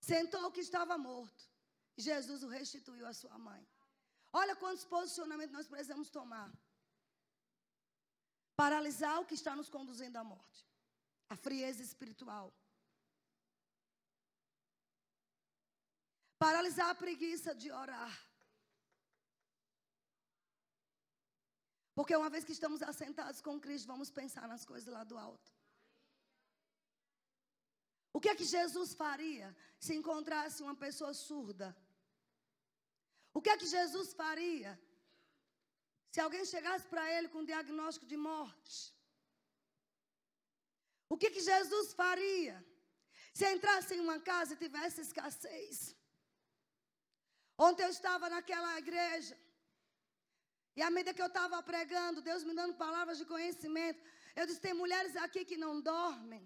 Sentou 0.00 0.46
o 0.46 0.50
que 0.50 0.60
estava 0.60 0.98
morto. 0.98 1.48
Jesus 1.96 2.42
o 2.42 2.48
restituiu 2.48 3.06
à 3.06 3.12
sua 3.12 3.38
mãe. 3.38 3.66
Olha 4.32 4.56
quantos 4.56 4.84
posicionamentos 4.84 5.54
nós 5.54 5.66
precisamos 5.66 6.08
tomar. 6.08 6.50
Paralisar 8.56 9.20
o 9.20 9.26
que 9.26 9.34
está 9.34 9.54
nos 9.54 9.68
conduzindo 9.68 10.16
à 10.16 10.24
morte. 10.24 10.66
A 11.28 11.36
frieza 11.36 11.82
espiritual. 11.82 12.52
Paralisar 16.38 16.88
a 16.90 16.94
preguiça 16.94 17.54
de 17.54 17.70
orar. 17.70 18.14
Porque 21.94 22.16
uma 22.16 22.30
vez 22.30 22.44
que 22.44 22.52
estamos 22.52 22.82
assentados 22.82 23.40
com 23.40 23.60
Cristo, 23.60 23.86
vamos 23.86 24.10
pensar 24.10 24.48
nas 24.48 24.64
coisas 24.64 24.92
lá 24.92 25.04
do 25.04 25.18
alto. 25.18 25.52
O 28.12 28.20
que 28.20 28.30
é 28.30 28.34
que 28.34 28.44
Jesus 28.44 28.94
faria 28.94 29.54
se 29.78 29.94
encontrasse 29.94 30.62
uma 30.62 30.74
pessoa 30.74 31.12
surda? 31.14 31.76
O 33.36 33.40
que 33.42 33.50
é 33.50 33.56
que 33.60 33.66
Jesus 33.76 34.08
faria 34.22 34.72
se 36.12 36.20
alguém 36.20 36.44
chegasse 36.44 36.86
para 36.92 37.04
ele 37.14 37.28
com 37.28 37.38
um 37.40 37.50
diagnóstico 37.52 38.06
de 38.12 38.16
morte? 38.16 38.78
O 41.12 41.16
que, 41.20 41.30
que 41.34 41.42
Jesus 41.52 41.92
faria 42.02 42.56
se 43.38 43.46
entrasse 43.54 43.94
em 43.94 44.00
uma 44.06 44.18
casa 44.30 44.54
e 44.54 44.62
tivesse 44.64 45.00
escassez? 45.06 45.96
Ontem 47.66 47.84
eu 47.84 47.92
estava 47.98 48.28
naquela 48.34 48.78
igreja. 48.78 49.36
E 50.76 50.82
à 50.82 50.90
medida 50.90 51.14
que 51.16 51.24
eu 51.26 51.32
estava 51.32 51.62
pregando, 51.62 52.26
Deus 52.30 52.44
me 52.44 52.54
dando 52.60 52.74
palavras 52.86 53.18
de 53.18 53.26
conhecimento, 53.32 54.00
eu 54.34 54.46
disse: 54.46 54.60
tem 54.66 54.74
mulheres 54.82 55.14
aqui 55.24 55.44
que 55.44 55.58
não 55.64 55.74
dormem. 55.80 56.44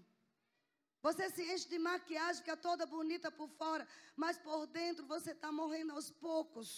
Você 1.06 1.24
se 1.34 1.42
enche 1.52 1.68
de 1.72 1.78
maquiagem, 1.78 2.42
fica 2.42 2.56
toda 2.68 2.92
bonita 2.94 3.28
por 3.38 3.48
fora, 3.60 3.84
mas 4.22 4.36
por 4.46 4.62
dentro 4.78 5.02
você 5.14 5.30
está 5.34 5.50
morrendo 5.60 5.92
aos 5.96 6.08
poucos, 6.28 6.68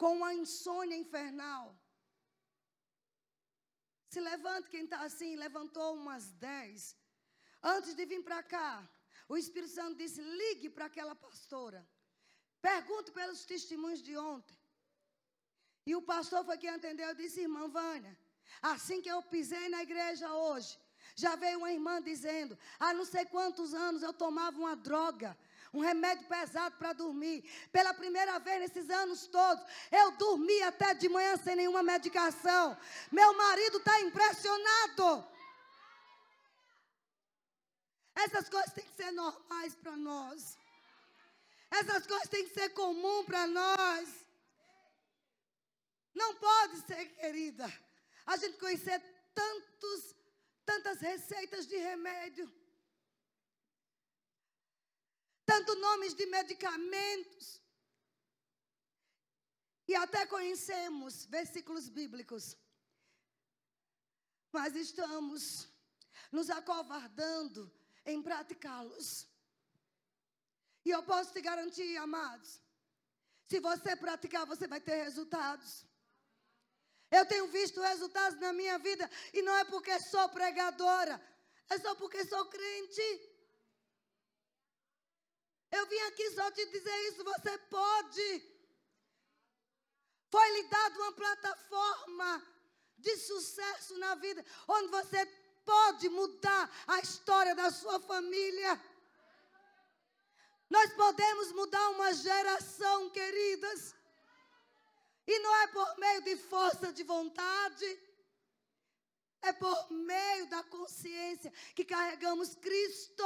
com 0.00 0.10
uma 0.18 0.32
insônia 0.42 0.96
infernal. 1.04 1.64
Se 4.12 4.20
levante 4.20 4.70
quem 4.72 4.84
está 4.84 5.00
assim, 5.08 5.30
levantou 5.46 5.88
umas 6.00 6.26
dez. 6.48 6.96
Antes 7.74 7.94
de 7.98 8.04
vir 8.12 8.22
para 8.28 8.40
cá, 8.54 8.72
o 9.32 9.36
Espírito 9.42 9.74
Santo 9.78 9.96
disse: 10.02 10.20
ligue 10.42 10.70
para 10.74 10.86
aquela 10.90 11.16
pastora. 11.26 11.80
Pergunte 12.70 13.10
pelos 13.18 13.44
testemunhos 13.52 14.02
de 14.08 14.16
ontem. 14.16 14.58
E 15.88 15.96
o 15.96 16.06
pastor 16.14 16.42
foi 16.44 16.58
quem 16.62 16.70
atendeu 16.70 17.10
e 17.10 17.20
disse: 17.22 17.46
irmã 17.48 17.66
Vânia, 17.80 18.14
assim 18.74 19.02
que 19.02 19.12
eu 19.14 19.20
pisei 19.34 19.66
na 19.74 19.82
igreja 19.88 20.28
hoje, 20.46 20.72
já 21.14 21.36
veio 21.36 21.58
uma 21.58 21.72
irmã 21.72 22.02
dizendo: 22.02 22.58
há 22.78 22.92
não 22.92 23.04
sei 23.04 23.24
quantos 23.24 23.72
anos 23.72 24.02
eu 24.02 24.12
tomava 24.12 24.58
uma 24.58 24.74
droga, 24.74 25.36
um 25.72 25.80
remédio 25.80 26.26
pesado 26.26 26.76
para 26.76 26.92
dormir. 26.92 27.44
Pela 27.70 27.94
primeira 27.94 28.38
vez 28.38 28.60
nesses 28.60 28.90
anos 28.90 29.26
todos, 29.26 29.64
eu 29.92 30.12
dormi 30.12 30.62
até 30.62 30.94
de 30.94 31.08
manhã 31.08 31.36
sem 31.36 31.56
nenhuma 31.56 31.82
medicação. 31.82 32.76
Meu 33.12 33.36
marido 33.36 33.78
está 33.78 34.00
impressionado. 34.00 35.28
Essas 38.14 38.48
coisas 38.48 38.72
têm 38.72 38.84
que 38.84 38.94
ser 38.94 39.10
normais 39.12 39.74
para 39.74 39.96
nós. 39.96 40.56
Essas 41.70 42.06
coisas 42.06 42.28
têm 42.28 42.46
que 42.46 42.54
ser 42.54 42.68
comum 42.70 43.24
para 43.24 43.46
nós. 43.46 44.08
Não 46.14 46.36
pode 46.36 46.76
ser, 46.86 47.06
querida, 47.16 47.66
a 48.24 48.36
gente 48.36 48.56
conhecer 48.58 49.00
tantos 49.34 50.14
tantas 50.64 51.00
receitas 51.00 51.66
de 51.66 51.76
remédio, 51.76 52.46
tantos 55.44 55.78
nomes 55.78 56.14
de 56.14 56.26
medicamentos. 56.26 57.62
E 59.86 59.94
até 59.94 60.26
conhecemos 60.26 61.26
versículos 61.26 61.88
bíblicos. 61.88 62.56
Mas 64.50 64.74
estamos 64.74 65.68
nos 66.32 66.48
acovardando 66.48 67.70
em 68.06 68.22
praticá-los. 68.22 69.28
E 70.84 70.90
eu 70.90 71.02
posso 71.02 71.32
te 71.32 71.40
garantir, 71.40 71.96
amados, 71.96 72.60
se 73.48 73.60
você 73.60 73.94
praticar, 73.96 74.46
você 74.46 74.66
vai 74.66 74.80
ter 74.80 75.02
resultados. 75.04 75.84
Eu 77.18 77.24
tenho 77.26 77.46
visto 77.58 77.80
resultados 77.80 78.38
na 78.40 78.52
minha 78.52 78.76
vida 78.78 79.08
e 79.32 79.40
não 79.46 79.54
é 79.56 79.64
porque 79.72 79.92
sou 80.00 80.28
pregadora, 80.30 81.14
é 81.68 81.78
só 81.78 81.94
porque 82.00 82.24
sou 82.32 82.44
crente. 82.46 83.08
Eu 85.70 85.86
vim 85.86 86.02
aqui 86.08 86.26
só 86.32 86.50
te 86.50 86.64
dizer 86.66 86.96
isso, 87.08 87.22
você 87.32 87.56
pode. 87.78 88.26
Foi 90.34 90.48
lhe 90.54 90.64
dado 90.76 91.00
uma 91.02 91.12
plataforma 91.12 92.30
de 92.98 93.16
sucesso 93.16 93.96
na 93.98 94.14
vida, 94.16 94.44
onde 94.66 94.88
você 94.88 95.24
pode 95.64 96.08
mudar 96.08 96.62
a 96.94 96.98
história 96.98 97.54
da 97.54 97.70
sua 97.70 98.00
família. 98.00 98.72
Nós 100.68 100.92
podemos 100.94 101.52
mudar 101.52 101.90
uma 101.90 102.12
geração, 102.12 103.10
queridas. 103.10 103.94
E 105.26 105.38
não 105.38 105.56
é 105.62 105.66
por 105.68 105.98
meio 105.98 106.22
de 106.22 106.36
força 106.36 106.92
de 106.92 107.02
vontade, 107.02 108.00
é 109.42 109.52
por 109.52 109.90
meio 109.90 110.46
da 110.48 110.62
consciência 110.64 111.52
que 111.74 111.84
carregamos 111.84 112.54
Cristo. 112.56 113.24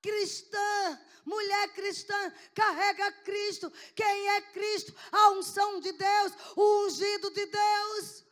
Cristã, 0.00 1.00
mulher 1.24 1.72
cristã, 1.74 2.32
carrega 2.54 3.10
Cristo. 3.22 3.70
Quem 3.94 4.28
é 4.30 4.40
Cristo? 4.52 4.94
A 5.10 5.30
unção 5.30 5.80
de 5.80 5.92
Deus, 5.92 6.32
o 6.56 6.86
ungido 6.86 7.30
de 7.30 7.46
Deus. 7.46 8.24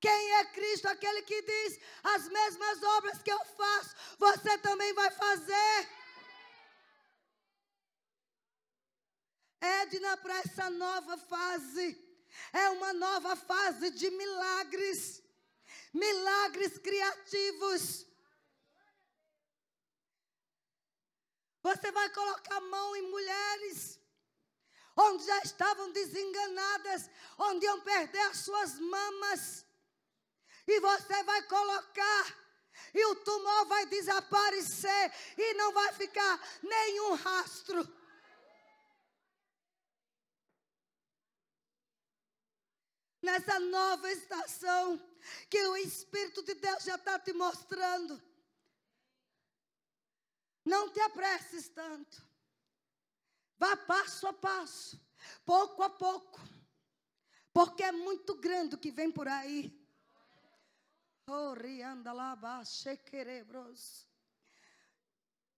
Quem 0.00 0.34
é 0.34 0.44
Cristo? 0.46 0.88
Aquele 0.88 1.22
que 1.22 1.40
diz: 1.42 1.78
as 2.02 2.28
mesmas 2.28 2.82
obras 2.82 3.22
que 3.22 3.32
eu 3.32 3.44
faço, 3.44 3.94
você 4.18 4.58
também 4.58 4.92
vai 4.94 5.10
fazer. 5.12 5.88
Edna, 9.62 10.16
para 10.16 10.38
essa 10.38 10.68
nova 10.70 11.16
fase, 11.16 11.86
é 12.52 12.68
uma 12.70 12.92
nova 12.92 13.36
fase 13.36 13.90
de 13.90 14.10
milagres, 14.10 15.22
milagres 15.94 16.78
criativos. 16.78 18.06
Você 21.62 21.92
vai 21.92 22.08
colocar 22.10 22.56
a 22.56 22.60
mão 22.60 22.96
em 22.96 23.10
mulheres 23.10 24.00
onde 24.96 25.24
já 25.24 25.38
estavam 25.38 25.92
desenganadas, 25.92 27.08
onde 27.38 27.64
iam 27.64 27.80
perder 27.80 28.20
as 28.30 28.38
suas 28.38 28.78
mamas 28.78 29.64
e 30.66 30.80
você 30.80 31.22
vai 31.24 31.42
colocar, 31.42 32.36
e 32.94 33.04
o 33.06 33.16
tumor 33.16 33.66
vai 33.66 33.86
desaparecer, 33.86 35.12
e 35.36 35.54
não 35.54 35.72
vai 35.72 35.92
ficar 35.94 36.40
nenhum 36.62 37.14
rastro. 37.14 38.01
Nessa 43.22 43.60
nova 43.60 44.10
estação, 44.10 45.00
que 45.48 45.64
o 45.68 45.76
Espírito 45.76 46.42
de 46.42 46.54
Deus 46.54 46.82
já 46.82 46.96
está 46.96 47.18
te 47.18 47.32
mostrando. 47.32 48.20
Não 50.64 50.90
te 50.90 51.00
apresses 51.00 51.68
tanto. 51.68 52.22
Vá 53.58 53.76
passo 53.76 54.26
a 54.26 54.32
passo, 54.32 55.00
pouco 55.44 55.82
a 55.82 55.90
pouco. 55.90 56.40
Porque 57.52 57.82
é 57.84 57.92
muito 57.92 58.34
grande 58.34 58.74
o 58.74 58.78
que 58.78 58.90
vem 58.90 59.10
por 59.10 59.28
aí. 59.28 59.78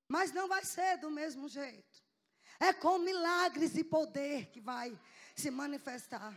Mas 0.06 0.32
não 0.32 0.46
vai 0.48 0.64
ser 0.64 0.98
do 0.98 1.10
mesmo 1.10 1.48
jeito. 1.48 2.04
É 2.60 2.72
com 2.72 2.98
milagres 2.98 3.76
e 3.76 3.84
poder 3.84 4.50
que 4.50 4.60
vai 4.60 4.98
se 5.34 5.50
manifestar. 5.50 6.34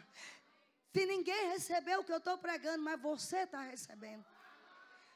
Se 0.97 1.05
ninguém 1.05 1.49
recebeu 1.49 1.99
o 1.99 2.03
que 2.03 2.11
eu 2.11 2.17
estou 2.17 2.39
pregando, 2.39 2.83
mas 2.83 2.99
você 2.99 3.41
está 3.41 3.61
recebendo. 3.61 4.25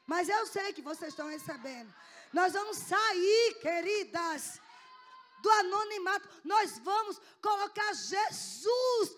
Mas 0.06 0.28
eu 0.28 0.46
sei 0.46 0.72
que 0.72 0.80
vocês 0.80 1.08
estão 1.08 1.26
recebendo. 1.26 1.92
Nós 2.32 2.52
vamos 2.52 2.76
sair, 2.76 3.58
queridas, 3.60 4.60
do 5.42 5.50
anonimato. 5.50 6.28
Nós 6.44 6.78
vamos 6.78 7.20
colocar 7.40 7.92
Jesus, 7.94 9.16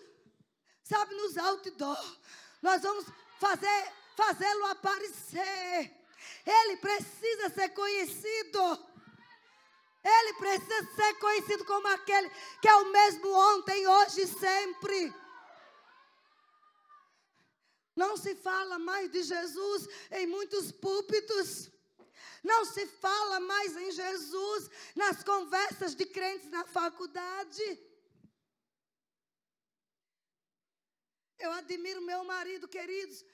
sabe, 0.81 1.13
nos 1.13 1.37
outdoor. 1.37 2.17
Nós 2.63 2.81
vamos 2.81 3.05
fazer 3.39 3.93
fazê-lo 4.15 4.65
aparecer. 4.65 5.95
Ele 6.47 6.77
precisa 6.77 7.49
ser 7.49 7.69
conhecido. 7.69 8.87
Ele 10.03 10.33
precisa 10.33 10.95
ser 10.95 11.13
conhecido 11.19 11.63
como 11.65 11.87
aquele 11.89 12.27
que 12.59 12.67
é 12.67 12.75
o 12.75 12.91
mesmo 12.91 13.31
ontem, 13.53 13.87
hoje 13.87 14.21
e 14.21 14.27
sempre. 14.27 15.24
Não 17.95 18.17
se 18.17 18.35
fala 18.35 18.77
mais 18.77 19.11
de 19.11 19.23
Jesus 19.23 19.87
em 20.11 20.27
muitos 20.27 20.71
púlpitos. 20.71 21.71
Não 22.43 22.63
se 22.65 22.85
fala 22.87 23.39
mais 23.39 23.75
em 23.75 23.91
Jesus 23.91 24.69
nas 24.95 25.23
conversas 25.23 25.95
de 25.95 26.05
crentes 26.05 26.49
na 26.49 26.65
faculdade. 26.65 27.79
Eu 31.39 31.51
admiro 31.51 32.01
meu 32.01 32.23
marido, 32.23 32.67
queridos. 32.67 33.25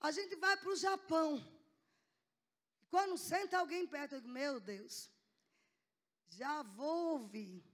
A 0.00 0.10
gente 0.10 0.36
vai 0.36 0.56
para 0.56 0.70
o 0.70 0.76
Japão. 0.76 1.28
Quando 2.88 3.18
senta 3.18 3.58
alguém 3.58 3.86
perto, 3.86 4.14
eu 4.14 4.20
digo, 4.20 4.32
meu 4.32 4.60
Deus, 4.60 5.10
já 6.28 6.62
vou 6.62 7.14
ouvir. 7.14 7.64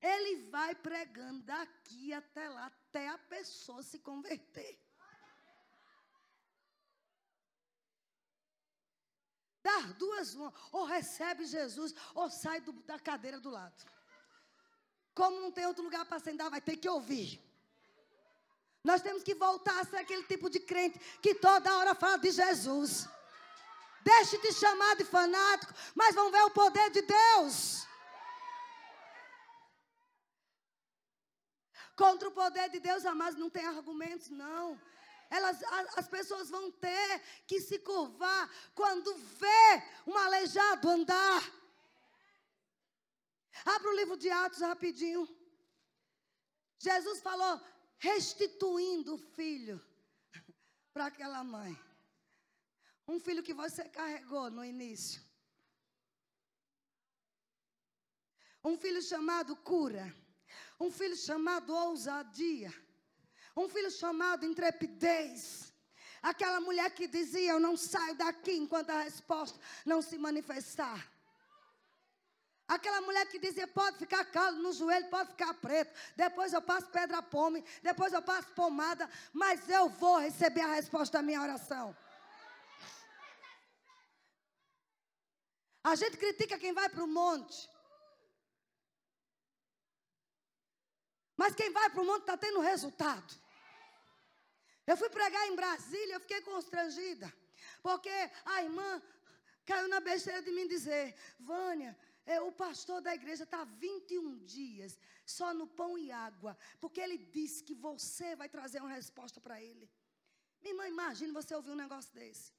Ele 0.00 0.50
vai 0.50 0.74
pregando 0.74 1.42
daqui 1.44 2.12
até 2.12 2.48
lá, 2.48 2.66
até 2.66 3.08
a 3.08 3.18
pessoa 3.18 3.82
se 3.82 3.98
converter. 4.00 4.78
Das 9.62 9.94
duas, 9.94 10.34
uma, 10.34 10.52
ou 10.72 10.84
recebe 10.84 11.44
Jesus, 11.44 11.94
ou 12.14 12.28
sai 12.28 12.60
do, 12.60 12.72
da 12.72 12.98
cadeira 12.98 13.38
do 13.38 13.50
lado. 13.50 13.84
Como 15.14 15.40
não 15.40 15.52
tem 15.52 15.66
outro 15.66 15.84
lugar 15.84 16.04
para 16.04 16.18
sentar, 16.18 16.50
vai 16.50 16.60
ter 16.60 16.76
que 16.76 16.88
ouvir. 16.88 17.40
Nós 18.82 19.00
temos 19.00 19.22
que 19.22 19.34
voltar 19.34 19.78
a 19.80 19.84
ser 19.84 19.96
aquele 19.96 20.24
tipo 20.24 20.50
de 20.50 20.58
crente 20.58 20.98
que 21.20 21.34
toda 21.34 21.76
hora 21.76 21.94
fala 21.94 22.18
de 22.18 22.30
Jesus. 22.30 23.08
Deixe 24.02 24.36
de 24.38 24.52
chamar 24.52 24.96
de 24.96 25.04
fanático, 25.04 25.72
mas 25.94 26.14
vão 26.14 26.30
ver 26.30 26.42
o 26.42 26.50
poder 26.50 26.90
de 26.90 27.02
Deus. 27.02 27.86
Contra 31.94 32.28
o 32.28 32.32
poder 32.32 32.68
de 32.70 32.80
Deus, 32.80 33.04
amados, 33.04 33.38
não 33.38 33.48
tem 33.48 33.64
argumentos, 33.64 34.28
não. 34.28 34.80
Elas, 35.36 35.62
as 35.96 36.06
pessoas 36.06 36.50
vão 36.50 36.70
ter 36.70 37.20
que 37.46 37.58
se 37.58 37.78
curvar 37.78 38.44
quando 38.74 39.14
vê 39.14 39.82
um 40.06 40.16
aleijado 40.24 40.90
andar. 40.90 41.42
Abra 43.64 43.88
o 43.90 43.96
livro 43.96 44.16
de 44.16 44.28
Atos 44.28 44.60
rapidinho. 44.60 45.22
Jesus 46.78 47.22
falou: 47.22 47.54
restituindo 47.98 49.14
o 49.14 49.24
filho 49.38 49.80
para 50.92 51.06
aquela 51.06 51.42
mãe. 51.42 51.72
Um 53.08 53.18
filho 53.18 53.42
que 53.42 53.54
você 53.54 53.88
carregou 53.88 54.50
no 54.50 54.62
início. 54.62 55.22
Um 58.62 58.76
filho 58.76 59.00
chamado 59.00 59.56
cura. 59.56 60.14
Um 60.78 60.90
filho 60.90 61.16
chamado 61.16 61.74
ousadia. 61.74 62.70
Um 63.56 63.68
filho 63.68 63.90
chamado 63.90 64.46
intrepidez. 64.46 65.72
Aquela 66.22 66.60
mulher 66.60 66.90
que 66.90 67.06
dizia: 67.06 67.52
Eu 67.52 67.60
não 67.60 67.76
saio 67.76 68.14
daqui 68.14 68.52
enquanto 68.52 68.90
a 68.90 69.02
resposta 69.02 69.58
não 69.84 70.00
se 70.00 70.16
manifestar. 70.16 71.10
Aquela 72.68 73.00
mulher 73.02 73.26
que 73.26 73.38
dizia: 73.38 73.66
pode 73.66 73.98
ficar 73.98 74.24
caldo 74.26 74.62
no 74.62 74.72
joelho, 74.72 75.10
pode 75.10 75.30
ficar 75.30 75.52
preto. 75.54 75.92
Depois 76.16 76.52
eu 76.52 76.62
passo 76.62 76.86
pedra 76.88 77.20
pome, 77.20 77.62
depois 77.82 78.12
eu 78.12 78.22
passo 78.22 78.48
pomada, 78.52 79.10
mas 79.32 79.68
eu 79.68 79.88
vou 79.88 80.18
receber 80.18 80.62
a 80.62 80.74
resposta 80.74 81.18
da 81.18 81.22
minha 81.22 81.42
oração. 81.42 81.94
A 85.84 85.96
gente 85.96 86.16
critica 86.16 86.58
quem 86.58 86.72
vai 86.72 86.88
para 86.88 87.02
o 87.02 87.08
monte. 87.08 87.68
Mas 91.36 91.54
quem 91.54 91.72
vai 91.72 91.90
para 91.90 92.00
o 92.00 92.06
monte 92.06 92.20
está 92.20 92.36
tendo 92.36 92.60
resultado. 92.60 93.41
Eu 94.92 94.96
fui 95.02 95.10
pregar 95.18 95.44
em 95.48 95.56
Brasília, 95.60 96.14
eu 96.14 96.24
fiquei 96.24 96.40
constrangida. 96.52 97.28
Porque 97.82 98.14
a 98.54 98.56
irmã 98.62 98.90
caiu 99.64 99.88
na 99.88 100.00
besteira 100.08 100.42
de 100.46 100.52
me 100.56 100.64
dizer: 100.74 101.04
Vânia, 101.50 101.92
é, 102.26 102.36
o 102.48 102.52
pastor 102.64 103.00
da 103.06 103.14
igreja 103.14 103.44
está 103.44 103.64
21 103.64 104.44
dias 104.56 104.98
só 105.36 105.48
no 105.60 105.66
pão 105.66 105.92
e 105.96 106.12
água, 106.12 106.52
porque 106.80 107.00
ele 107.00 107.16
disse 107.36 107.64
que 107.64 107.74
você 107.74 108.36
vai 108.40 108.48
trazer 108.56 108.80
uma 108.80 108.94
resposta 109.00 109.40
para 109.40 109.56
ele. 109.68 109.86
Minha 110.60 110.74
irmã, 110.74 110.88
imagine 110.96 111.32
você 111.40 111.54
ouvir 111.54 111.70
um 111.70 111.82
negócio 111.84 112.12
desse. 112.18 112.52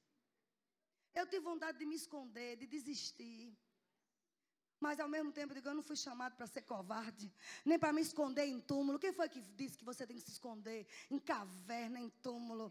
Eu 1.14 1.26
tive 1.28 1.46
vontade 1.52 1.78
de 1.78 1.86
me 1.86 1.96
esconder, 1.96 2.58
de 2.58 2.66
desistir. 2.66 3.56
Mas 4.84 5.00
ao 5.00 5.08
mesmo 5.08 5.32
tempo, 5.32 5.52
eu 5.52 5.56
digo, 5.56 5.70
eu 5.70 5.76
não 5.80 5.82
fui 5.90 5.96
chamado 5.96 6.36
para 6.36 6.46
ser 6.46 6.64
covarde, 6.64 7.34
nem 7.64 7.80
para 7.80 7.94
me 7.94 8.02
esconder 8.02 8.46
em 8.46 8.60
túmulo. 8.60 9.00
Quem 9.00 9.14
foi 9.14 9.30
que 9.30 9.40
disse 9.60 9.78
que 9.78 9.86
você 9.86 10.06
tem 10.06 10.18
que 10.18 10.24
se 10.24 10.32
esconder 10.32 10.86
em 11.10 11.20
caverna, 11.20 12.02
em 12.02 12.10
túmulo? 12.26 12.70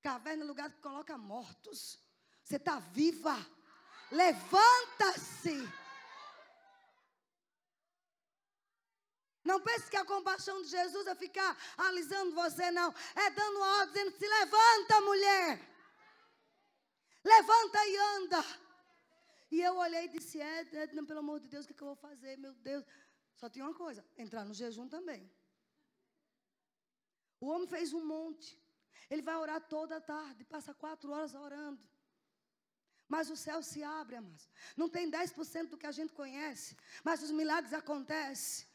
Caverna 0.00 0.44
é 0.44 0.46
lugar 0.46 0.70
que 0.70 0.80
coloca 0.80 1.18
mortos. 1.18 2.00
Você 2.42 2.56
está 2.56 2.78
viva. 2.78 3.36
Levanta-se. 4.10 5.58
Não 9.44 9.60
pense 9.60 9.90
que 9.90 9.96
a 9.98 10.06
compaixão 10.06 10.62
de 10.62 10.68
Jesus 10.68 11.06
é 11.06 11.14
ficar 11.14 11.54
alisando 11.76 12.34
você, 12.34 12.70
não. 12.70 12.94
É 13.14 13.28
dando 13.28 13.60
ordem, 13.60 13.92
dizendo: 13.92 14.18
se 14.18 14.26
levanta, 14.26 15.00
mulher. 15.02 15.60
Levanta 17.22 17.86
e 17.86 17.96
anda. 18.16 18.67
E 19.50 19.60
eu 19.60 19.76
olhei 19.76 20.04
e 20.04 20.08
disse: 20.08 20.40
Edna, 20.40 21.04
pelo 21.04 21.20
amor 21.20 21.40
de 21.40 21.48
Deus, 21.48 21.64
o 21.64 21.68
que, 21.68 21.74
é 21.74 21.76
que 21.76 21.82
eu 21.82 21.92
vou 21.92 21.96
fazer? 21.96 22.36
Meu 22.36 22.54
Deus. 22.54 22.84
Só 23.36 23.48
tinha 23.48 23.64
uma 23.64 23.74
coisa: 23.74 24.04
entrar 24.16 24.44
no 24.44 24.54
jejum 24.54 24.88
também. 24.88 25.30
O 27.40 27.46
homem 27.46 27.68
fez 27.68 27.92
um 27.92 28.04
monte. 28.04 28.60
Ele 29.10 29.22
vai 29.22 29.36
orar 29.36 29.60
toda 29.60 29.96
a 29.96 30.00
tarde, 30.00 30.44
passa 30.44 30.74
quatro 30.74 31.10
horas 31.12 31.34
orando. 31.34 31.82
Mas 33.08 33.30
o 33.30 33.36
céu 33.36 33.62
se 33.62 33.82
abre, 33.82 34.16
amados. 34.16 34.50
Não 34.76 34.88
tem 34.88 35.10
10% 35.10 35.68
do 35.70 35.78
que 35.78 35.86
a 35.86 35.92
gente 35.92 36.12
conhece, 36.12 36.76
mas 37.02 37.22
os 37.22 37.30
milagres 37.30 37.72
acontecem. 37.72 38.66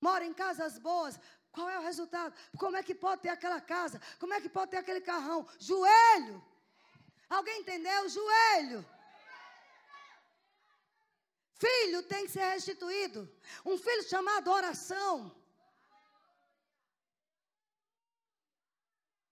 Mora 0.00 0.24
em 0.24 0.34
casas 0.34 0.78
boas. 0.78 1.18
Qual 1.52 1.68
é 1.68 1.78
o 1.78 1.82
resultado? 1.82 2.34
Como 2.58 2.76
é 2.76 2.82
que 2.82 2.94
pode 2.94 3.22
ter 3.22 3.28
aquela 3.28 3.60
casa? 3.60 4.00
Como 4.18 4.34
é 4.34 4.40
que 4.40 4.48
pode 4.48 4.72
ter 4.72 4.78
aquele 4.78 5.00
carrão? 5.00 5.46
Joelho. 5.58 6.44
Alguém 7.28 7.60
entendeu? 7.60 8.08
Joelho. 8.08 8.84
Filho 11.58 12.02
tem 12.04 12.24
que 12.24 12.32
ser 12.32 12.44
restituído. 12.50 13.28
Um 13.64 13.76
filho 13.76 14.08
chamado 14.08 14.50
oração. 14.50 15.34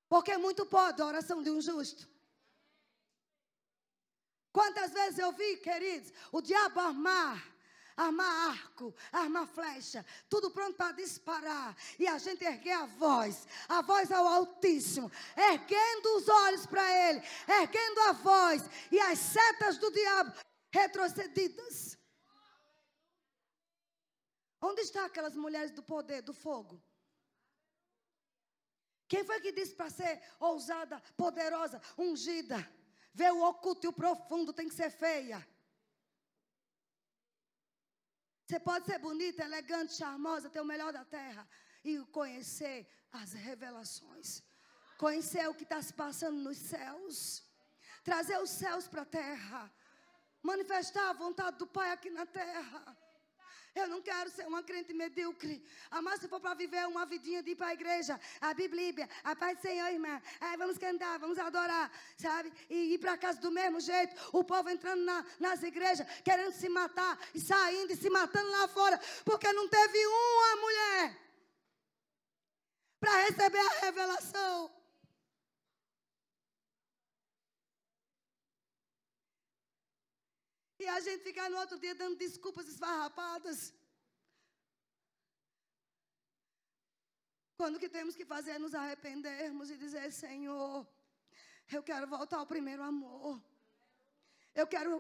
Porque 0.09 0.37
muito 0.37 0.67
pode 0.67 1.01
a 1.01 1.07
oração 1.07 1.43
de 1.43 1.51
um 1.51 1.61
justo. 1.61 2.09
Quantas 4.53 4.93
vezes 4.93 5.19
eu 5.19 5.33
vi, 5.33 5.59
queridos, 5.59 6.13
o 6.33 6.41
diabo 6.41 6.81
armar 6.81 7.57
armar 7.97 8.51
arco, 8.51 8.95
armar 9.11 9.47
flecha, 9.47 10.05
tudo 10.29 10.51
pronto 10.51 10.77
para 10.77 10.93
disparar. 10.93 11.75
E 11.99 12.07
a 12.07 12.19
gente 12.19 12.45
erguer 12.45 12.73
a 12.73 12.85
voz, 12.85 13.47
a 13.69 13.81
voz 13.81 14.13
ao 14.13 14.27
Altíssimo, 14.27 15.11
erguendo 15.35 16.17
os 16.17 16.29
olhos 16.29 16.67
para 16.67 17.09
Ele, 17.09 17.23
erguendo 17.49 18.01
a 18.01 18.13
voz, 18.13 18.69
e 18.93 19.01
as 19.01 19.19
setas 19.19 19.79
do 19.79 19.91
diabo 19.91 20.35
retrocedidas. 20.71 21.96
Onde 24.61 24.81
estão 24.83 25.05
aquelas 25.05 25.37
mulheres 25.37 25.71
do 25.71 25.83
poder, 25.83 26.23
do 26.23 26.33
fogo? 26.33 26.83
Quem 29.09 29.25
foi 29.25 29.41
que 29.41 29.53
disse 29.53 29.75
para 29.75 29.91
ser 29.91 30.21
ousada, 30.41 31.01
poderosa, 31.17 31.81
ungida? 31.97 32.59
Ver 33.15 33.33
o 33.33 33.43
oculto 33.43 33.87
e 33.87 33.89
o 33.89 33.93
profundo 33.93 34.53
tem 34.53 34.69
que 34.69 34.75
ser 34.75 34.91
feia. 34.91 35.47
Você 38.47 38.61
pode 38.61 38.87
ser 38.87 38.99
bonita, 38.99 39.45
elegante, 39.45 39.95
charmosa, 39.95 40.51
ter 40.51 40.61
o 40.61 40.65
melhor 40.65 40.93
da 40.93 41.05
terra 41.05 41.49
e 41.85 41.99
conhecer 42.07 42.89
as 43.13 43.33
revelações. 43.33 44.43
Conhecer 44.99 45.49
o 45.49 45.55
que 45.55 45.65
está 45.65 45.81
se 45.83 45.93
passando 45.93 46.39
nos 46.39 46.57
céus. 46.57 47.45
Trazer 48.05 48.39
os 48.39 48.51
céus 48.51 48.87
para 48.89 49.03
a 49.03 49.07
terra. 49.07 49.73
Manifestar 50.43 51.11
a 51.11 51.13
vontade 51.13 51.59
do 51.59 51.67
Pai 51.67 51.91
aqui 51.91 52.11
na 52.11 52.25
terra. 52.25 52.97
Eu 53.77 53.89
não 53.89 54.01
quero 54.01 54.31
ser 54.31 54.47
uma 54.47 54.63
crente 54.63 54.93
medíocre. 54.95 55.63
Mas 56.03 56.21
se 56.21 56.29
for 56.29 56.41
para 56.41 56.55
viver 56.55 56.87
uma 56.89 57.05
vidinha 57.05 57.43
de 57.43 57.51
ir 57.51 57.57
para 57.57 57.69
a 57.69 57.75
igreja, 57.75 58.19
a 58.41 58.55
Bíblia, 58.55 59.09
a 59.23 59.37
paz 59.37 59.59
do 59.59 59.63
Senhor, 59.63 59.89
irmã. 59.89 60.21
É, 60.41 60.57
vamos 60.57 60.79
cantar, 60.79 61.19
vamos 61.19 61.39
adorar, 61.39 61.93
sabe? 62.17 62.51
E 62.71 62.95
ir 62.95 62.99
para 62.99 63.19
casa 63.19 63.39
do 63.39 63.51
mesmo 63.51 63.79
jeito. 63.79 64.17
O 64.33 64.43
povo 64.43 64.71
entrando 64.71 65.05
na, 65.05 65.25
nas 65.39 65.63
igrejas, 65.63 66.07
querendo 66.25 66.53
se 66.53 66.69
matar, 66.71 67.19
e 67.35 67.41
saindo 67.41 67.93
e 67.93 67.97
se 67.97 68.09
matando 68.09 68.51
lá 68.51 68.67
fora, 68.69 68.99
porque 69.25 69.53
não 69.53 69.69
teve 69.69 70.07
uma 70.07 70.57
mulher 70.57 71.19
para 72.99 73.25
receber 73.25 73.59
a 73.59 73.81
revelação. 73.85 74.76
E 80.87 80.89
a 80.89 81.01
gente 81.07 81.23
ficar 81.29 81.47
no 81.53 81.59
outro 81.63 81.77
dia 81.85 81.95
dando 82.01 82.17
desculpas 82.25 82.67
esfarrapadas. 82.73 83.59
Quando 87.59 87.75
o 87.77 87.81
que 87.83 87.89
temos 87.97 88.15
que 88.19 88.27
fazer 88.35 88.53
é 88.53 88.59
nos 88.65 88.75
arrependermos 88.81 89.69
e 89.69 89.77
dizer, 89.85 90.07
Senhor, 90.13 90.87
eu 91.77 91.83
quero 91.83 92.07
voltar 92.07 92.39
ao 92.39 92.47
primeiro 92.55 92.85
amor. 92.85 93.43
Eu 94.55 94.67
quero 94.75 94.93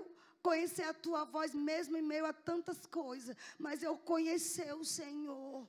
conhecer 0.49 0.87
a 0.89 0.99
tua 1.07 1.23
voz 1.37 1.55
mesmo 1.55 1.97
em 1.97 2.09
meio 2.13 2.27
a 2.27 2.33
tantas 2.33 2.81
coisas, 3.01 3.37
mas 3.57 3.81
eu 3.81 3.97
conhecer 4.13 4.73
o 4.75 4.85
Senhor. 4.85 5.69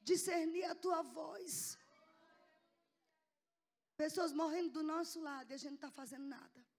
Discernir 0.00 0.64
a 0.64 0.74
tua 0.86 1.02
voz. 1.02 1.78
Pessoas 3.98 4.32
morrendo 4.32 4.70
do 4.78 4.82
nosso 4.94 5.20
lado 5.20 5.50
e 5.50 5.54
a 5.54 5.58
gente 5.58 5.72
não 5.72 5.82
está 5.82 5.90
fazendo 5.90 6.26
nada. 6.38 6.69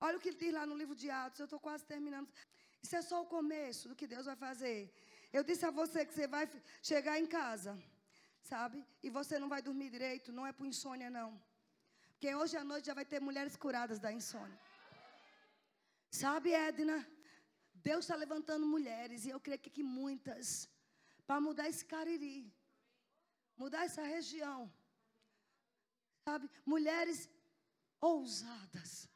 Olha 0.00 0.16
o 0.16 0.20
que 0.20 0.28
ele 0.30 0.40
diz 0.44 0.52
lá 0.58 0.64
no 0.70 0.76
livro 0.80 0.94
de 0.94 1.08
Atos, 1.10 1.40
eu 1.40 1.48
estou 1.50 1.58
quase 1.58 1.84
terminando. 1.92 2.28
Isso 2.84 2.94
é 3.00 3.02
só 3.02 3.16
o 3.22 3.30
começo 3.36 3.88
do 3.88 3.96
que 3.96 4.06
Deus 4.06 4.26
vai 4.30 4.36
fazer. 4.36 4.78
Eu 5.32 5.42
disse 5.48 5.64
a 5.66 5.70
você 5.70 6.06
que 6.06 6.14
você 6.14 6.26
vai 6.26 6.44
chegar 6.90 7.18
em 7.18 7.26
casa, 7.26 7.72
sabe? 8.42 8.78
E 9.02 9.10
você 9.10 9.38
não 9.38 9.48
vai 9.48 9.60
dormir 9.60 9.90
direito, 9.90 10.36
não 10.38 10.46
é 10.46 10.52
por 10.52 10.66
insônia, 10.66 11.10
não. 11.10 11.30
Porque 12.12 12.32
hoje 12.34 12.56
à 12.56 12.64
noite 12.64 12.86
já 12.86 12.94
vai 12.94 13.04
ter 13.04 13.20
mulheres 13.20 13.56
curadas 13.56 13.98
da 13.98 14.12
insônia. 14.12 14.58
Sabe, 16.10 16.52
Edna? 16.52 16.98
Deus 17.74 18.04
está 18.04 18.16
levantando 18.16 18.66
mulheres, 18.66 19.24
e 19.24 19.30
eu 19.30 19.40
creio 19.40 19.60
que, 19.64 19.70
que 19.70 19.82
muitas, 19.82 20.68
para 21.26 21.40
mudar 21.40 21.68
esse 21.68 21.84
cariri, 21.84 22.52
mudar 23.56 23.84
essa 23.84 24.02
região. 24.02 24.72
Sabe? 26.24 26.48
Mulheres 26.64 27.28
ousadas 28.00 29.08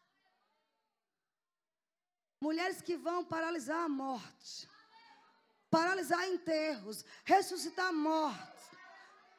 Mulheres 2.42 2.82
que 2.82 2.96
vão 2.96 3.24
paralisar 3.24 3.84
a 3.84 3.88
morte, 3.88 4.68
paralisar 5.70 6.28
enterros, 6.28 7.04
ressuscitar 7.24 7.92
mortos, 7.92 8.64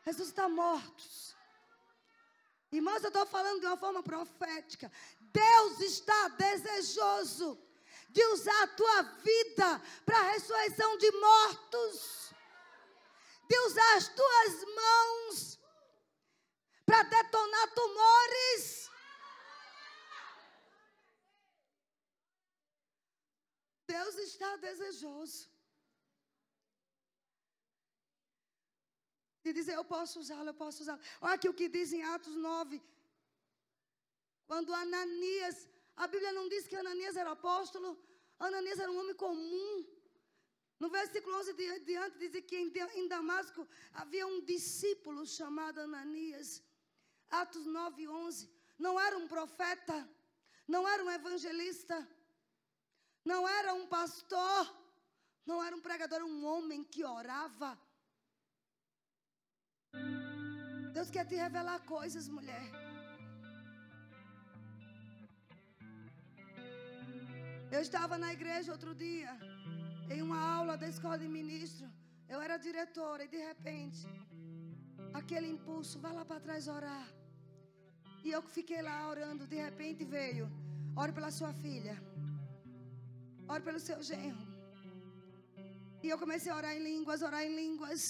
ressuscitar 0.03 0.49
mortos. 0.49 1.35
Irmãos, 2.71 3.03
eu 3.03 3.09
estou 3.09 3.25
falando 3.25 3.59
de 3.59 3.65
uma 3.65 3.75
forma 3.75 4.01
profética. 4.01 4.89
Deus 5.19 5.81
está 5.81 6.29
desejoso 6.29 7.59
de 8.07 8.23
usar 8.27 8.63
a 8.63 8.67
tua 8.67 9.01
vida 9.01 9.81
para 10.05 10.19
a 10.19 10.31
ressurreição 10.31 10.97
de 10.97 11.11
mortos, 11.11 12.33
de 13.49 13.59
usar 13.67 13.97
as 13.97 14.07
tuas 14.07 14.63
mãos 14.75 15.59
para 16.85 17.03
detonar 17.03 17.67
tumores. 17.73 18.82
Deus 23.95 24.15
está 24.29 24.49
desejoso 24.67 25.41
de 29.43 29.51
dizer: 29.57 29.75
Eu 29.75 29.85
posso 29.95 30.15
usá-lo, 30.23 30.49
eu 30.51 30.59
posso 30.63 30.79
usá-lo. 30.83 31.01
Olha 31.25 31.35
aqui 31.37 31.49
o 31.49 31.57
que 31.59 31.67
diz 31.77 31.91
em 31.97 32.03
Atos 32.15 32.35
9. 32.35 32.81
Quando 34.49 34.77
Ananias, 34.85 35.57
a 36.03 36.07
Bíblia 36.13 36.33
não 36.37 36.47
diz 36.53 36.63
que 36.69 36.79
Ananias 36.83 37.17
era 37.21 37.31
apóstolo, 37.39 37.89
Ananias 38.47 38.79
era 38.83 38.91
um 38.93 38.99
homem 39.01 39.17
comum. 39.25 39.69
No 40.81 40.89
versículo 40.89 41.33
11 41.37 41.53
diante 41.89 42.17
diz 42.21 42.33
que 42.49 42.57
em 43.01 43.07
Damasco 43.15 43.61
havia 44.01 44.25
um 44.33 44.39
discípulo 44.53 45.21
chamado 45.37 45.79
Ananias. 45.87 46.49
Atos 47.41 47.65
9, 47.65 48.07
11. 48.07 48.49
Não 48.85 48.99
era 49.05 49.15
um 49.21 49.27
profeta, 49.35 49.97
não 50.67 50.83
era 50.93 51.03
um 51.05 51.11
evangelista, 51.19 51.95
não 53.31 53.41
era 53.57 53.73
um 53.73 53.85
pastor, 53.87 54.61
não 55.49 55.57
era 55.65 55.75
um 55.75 55.81
pregador, 55.87 56.17
era 56.19 56.25
um 56.25 56.45
homem 56.51 56.83
que 56.83 57.03
orava. 57.03 57.71
Deus 60.97 61.09
quer 61.15 61.25
te 61.25 61.35
revelar 61.35 61.79
coisas, 61.95 62.27
mulher. 62.37 62.65
Eu 67.75 67.81
estava 67.87 68.17
na 68.23 68.31
igreja 68.37 68.71
outro 68.71 68.93
dia, 68.93 69.31
em 70.15 70.21
uma 70.21 70.39
aula 70.57 70.75
da 70.77 70.87
escola 70.87 71.17
de 71.17 71.27
ministro. 71.27 71.87
Eu 72.33 72.39
era 72.41 72.57
diretora 72.57 73.23
e 73.23 73.31
de 73.35 73.41
repente, 73.49 74.01
aquele 75.13 75.47
impulso, 75.55 75.99
vá 76.03 76.11
lá 76.11 76.23
para 76.25 76.39
trás 76.47 76.67
orar. 76.67 77.07
E 78.23 78.29
eu 78.31 78.41
fiquei 78.57 78.81
lá 78.81 78.97
orando, 79.13 79.47
de 79.53 79.57
repente 79.67 80.03
veio 80.17 80.45
Ore 80.95 81.11
pela 81.11 81.31
sua 81.31 81.51
filha. 81.53 81.95
Ore 83.51 83.63
pelo 83.67 83.79
seu 83.87 83.99
genro. 84.09 84.45
E 86.03 86.09
eu 86.13 86.17
comecei 86.23 86.51
a 86.51 86.57
orar 86.61 86.73
em 86.77 86.83
línguas, 86.89 87.21
orar 87.29 87.43
em 87.47 87.55
línguas. 87.61 88.01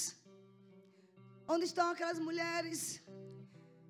Onde 1.53 1.65
estão 1.71 1.87
aquelas 1.91 2.19
mulheres 2.27 2.79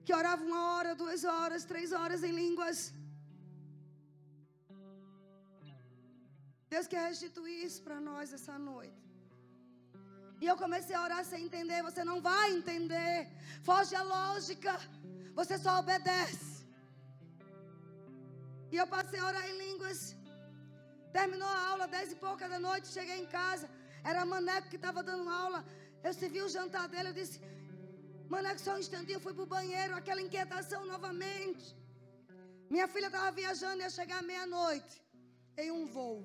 que 0.06 0.14
oravam 0.20 0.48
uma 0.48 0.64
hora, 0.72 1.00
duas 1.04 1.24
horas, 1.24 1.70
três 1.72 1.91
horas 2.00 2.24
em 2.28 2.34
línguas? 2.41 2.80
Deus 6.74 6.88
quer 6.94 7.04
restituir 7.08 7.60
isso 7.68 7.82
para 7.88 8.00
nós 8.10 8.34
essa 8.38 8.58
noite. 8.72 9.04
E 10.41 10.48
eu 10.52 10.56
comecei 10.64 10.96
a 10.96 11.04
orar 11.08 11.24
sem 11.32 11.41
entender. 11.48 11.82
Você 11.89 12.04
não 12.10 12.18
vai 12.30 12.48
entender. 12.58 13.16
Foge 13.68 13.96
a 14.00 14.04
lógica. 14.16 14.74
Você 15.39 15.58
só 15.66 15.74
obedece. 15.84 16.52
E 18.74 18.78
eu 18.82 18.88
passei 18.96 19.20
a 19.20 19.28
orar 19.32 19.46
em 19.52 19.58
línguas. 19.66 20.00
Terminou 21.18 21.51
a 21.57 21.64
aula, 21.72 21.86
dez 21.95 22.11
e 22.16 22.18
pouca 22.26 22.45
da 22.53 22.59
noite. 22.68 22.93
Cheguei 22.97 23.18
em 23.24 23.30
casa. 23.39 23.68
Era 24.09 24.30
Maneco 24.34 24.70
que 24.72 24.80
estava 24.82 25.01
dando 25.09 25.30
aula. 25.43 25.59
Eu 26.07 26.14
servi 26.22 26.41
o 26.41 26.51
jantar 26.57 26.86
dele. 26.93 27.09
Eu 27.11 27.18
disse: 27.22 27.38
Maneco, 28.34 28.59
só 28.66 28.74
um 28.76 28.84
instantinho. 28.86 29.18
Eu 29.18 29.26
fui 29.26 29.34
para 29.38 29.47
o 29.47 29.53
banheiro. 29.57 29.95
Aquela 30.01 30.24
inquietação 30.28 30.82
novamente. 30.93 31.66
Minha 32.74 32.88
filha 32.93 33.09
estava 33.11 33.32
viajando. 33.41 33.84
Ia 33.84 33.91
chegar 33.99 34.22
meia-noite. 34.32 34.95
Em 35.64 35.72
um 35.78 35.86
voo. 35.95 36.20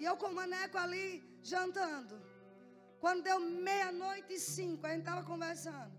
E 0.00 0.04
eu 0.10 0.16
com 0.20 0.28
o 0.32 0.38
Maneco 0.40 0.78
ali 0.84 1.06
jantando. 1.52 2.16
Quando 3.02 3.26
deu 3.28 3.38
meia-noite 3.70 4.30
e 4.34 4.40
cinco, 4.56 4.86
a 4.86 4.90
gente 4.92 5.04
estava 5.06 5.22
conversando. 5.32 5.92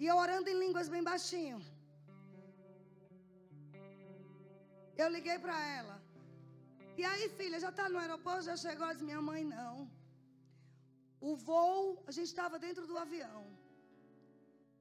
E 0.00 0.06
eu 0.10 0.16
orando 0.24 0.48
em 0.52 0.58
línguas 0.64 0.88
bem 0.94 1.04
baixinho. 1.10 1.60
Eu 5.02 5.08
liguei 5.16 5.38
para 5.44 5.56
ela. 5.78 6.03
E 7.00 7.04
aí, 7.10 7.28
filha, 7.38 7.58
já 7.64 7.70
está 7.70 7.88
no 7.88 7.98
aeroporto? 7.98 8.42
Já 8.50 8.56
chegou? 8.56 8.88
Disse, 8.92 9.04
minha 9.10 9.22
mãe, 9.30 9.42
não. 9.44 9.90
O 11.20 11.34
voo, 11.48 12.02
a 12.06 12.12
gente 12.16 12.30
estava 12.34 12.58
dentro 12.66 12.86
do 12.90 12.96
avião. 13.04 13.42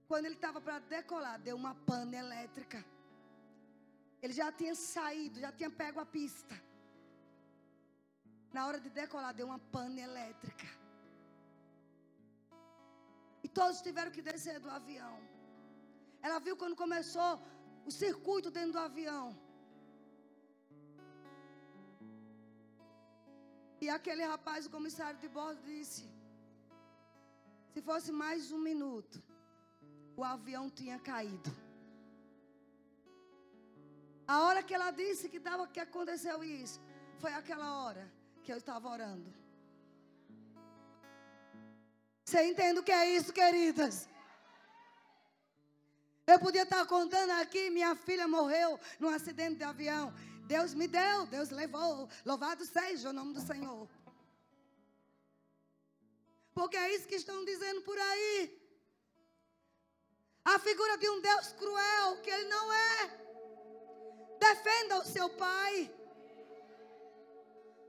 Quando 0.10 0.26
ele 0.28 0.36
estava 0.36 0.60
para 0.66 0.80
decolar, 0.80 1.40
deu 1.48 1.56
uma 1.56 1.74
pane 1.90 2.16
elétrica. 2.26 2.80
Ele 4.22 4.34
já 4.42 4.52
tinha 4.60 4.76
saído, 4.76 5.40
já 5.46 5.52
tinha 5.52 5.70
pego 5.82 6.00
a 6.00 6.06
pista. 6.06 6.56
Na 8.56 8.68
hora 8.68 8.80
de 8.80 8.90
decolar, 8.90 9.34
deu 9.34 9.48
uma 9.52 9.60
pane 9.76 10.02
elétrica. 10.10 10.68
E 13.44 13.50
todos 13.60 13.82
tiveram 13.88 14.12
que 14.12 14.22
descer 14.22 14.60
do 14.60 14.70
avião. 14.70 15.16
Ela 16.22 16.40
viu 16.40 16.56
quando 16.56 16.76
começou 16.84 17.32
o 17.86 17.92
circuito 17.92 18.52
dentro 18.52 18.74
do 18.74 18.80
avião. 18.80 19.26
E 23.84 23.90
aquele 23.90 24.24
rapaz, 24.34 24.66
o 24.66 24.74
comissário 24.76 25.20
de 25.24 25.30
bordo, 25.38 25.62
disse: 25.72 26.04
Se 27.72 27.82
fosse 27.88 28.12
mais 28.24 28.50
um 28.56 28.62
minuto, 28.70 29.18
o 30.20 30.24
avião 30.24 30.66
tinha 30.80 30.98
caído. 31.10 31.52
A 34.34 34.36
hora 34.44 34.64
que 34.64 34.74
ela 34.78 34.90
disse 35.02 35.28
que, 35.32 35.40
tava, 35.48 35.68
que 35.68 35.82
aconteceu 35.82 36.38
isso, 36.62 36.80
foi 37.22 37.34
aquela 37.34 37.70
hora 37.82 38.04
que 38.44 38.54
eu 38.54 38.60
estava 38.64 38.88
orando. 38.96 39.30
Você 42.24 42.42
entende 42.52 42.80
o 42.80 42.88
que 42.90 42.96
é 43.02 43.06
isso, 43.18 43.34
queridas? 43.34 43.96
Eu 46.26 46.40
podia 46.40 46.64
estar 46.64 46.86
contando 46.86 47.32
aqui, 47.32 47.70
minha 47.70 47.94
filha 48.08 48.30
morreu 48.30 48.80
num 48.98 49.10
acidente 49.10 49.58
de 49.58 49.66
avião. 49.66 50.06
Deus 50.44 50.74
me 50.74 50.88
deu, 50.88 51.26
Deus 51.28 51.50
levou. 51.50 52.10
Louvado 52.26 52.66
seja 52.66 53.10
o 53.10 53.14
nome 53.14 53.34
do 53.34 53.42
Senhor. 53.42 53.88
Porque 56.54 56.78
é 56.78 56.94
isso 56.96 57.08
que 57.08 57.16
estão 57.16 57.44
dizendo 57.46 57.82
por 57.82 57.98
aí. 57.98 58.62
A 60.46 60.60
figura 60.60 60.98
de 60.98 61.10
um 61.10 61.22
Deus 61.22 61.54
cruel, 61.54 62.22
que 62.22 62.30
Ele 62.30 62.50
não 62.50 62.74
é. 62.74 63.24
Defenda 64.40 65.00
o 65.00 65.06
seu 65.06 65.30
pai. 65.30 65.92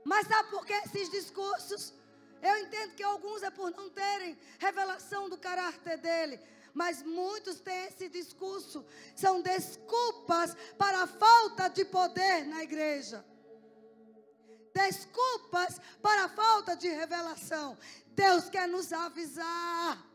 Mas 0.05 0.27
sabe 0.27 0.49
por 0.49 0.65
que 0.65 0.73
esses 0.73 1.09
discursos? 1.09 1.93
Eu 2.41 2.57
entendo 2.59 2.95
que 2.95 3.03
alguns 3.03 3.43
é 3.43 3.49
por 3.49 3.71
não 3.71 3.89
terem 3.89 4.37
revelação 4.59 5.27
do 5.27 5.37
caráter 5.37 5.97
dele. 5.97 6.39
Mas 6.75 7.01
muitos 7.01 7.59
têm 7.59 7.85
esse 7.85 8.07
discurso. 8.07 8.85
São 9.15 9.41
desculpas 9.41 10.55
para 10.77 11.03
a 11.03 11.07
falta 11.07 11.67
de 11.69 11.83
poder 11.85 12.45
na 12.45 12.61
igreja. 12.63 13.25
Desculpas 14.73 15.79
para 16.01 16.25
a 16.25 16.29
falta 16.29 16.75
de 16.75 16.87
revelação. 16.89 17.75
Deus 18.07 18.49
quer 18.49 18.67
nos 18.67 18.93
avisar. 18.93 20.05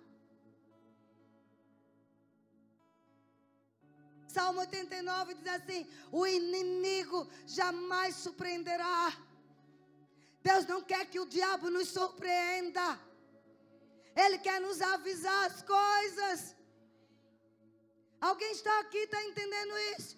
Salmo 4.28 4.60
89 4.60 5.34
diz 5.34 5.46
assim: 5.48 5.90
O 6.12 6.24
inimigo 6.24 7.26
jamais 7.46 8.14
surpreenderá 8.14 9.16
Deus 10.42 10.66
não 10.66 10.82
quer 10.82 11.06
que 11.06 11.20
o 11.20 11.26
diabo 11.26 11.70
nos 11.70 11.88
surpreenda. 11.88 12.98
Ele 14.16 14.38
quer 14.38 14.60
nos 14.60 14.80
avisar 14.80 15.46
as 15.46 15.62
coisas. 15.62 16.56
Alguém 18.20 18.52
está 18.52 18.80
aqui, 18.80 18.98
está 18.98 19.22
entendendo 19.24 19.78
isso? 19.98 20.16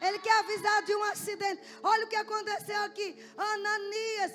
Ele 0.00 0.18
quer 0.18 0.38
avisar 0.38 0.82
de 0.84 0.94
um 0.94 1.04
acidente. 1.04 1.62
Olha 1.82 2.04
o 2.04 2.08
que 2.08 2.16
aconteceu 2.16 2.80
aqui. 2.82 3.16
Ananias, 3.36 4.32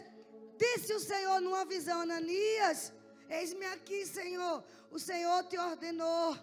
disse 0.57 0.93
o 0.93 0.99
Senhor 0.99 1.41
numa 1.41 1.65
visão: 1.65 2.01
Ananias, 2.01 2.93
eis-me 3.29 3.65
aqui, 3.65 4.05
Senhor. 4.05 4.63
O 4.91 4.99
Senhor 4.99 5.43
te 5.45 5.57
ordenou. 5.57 6.37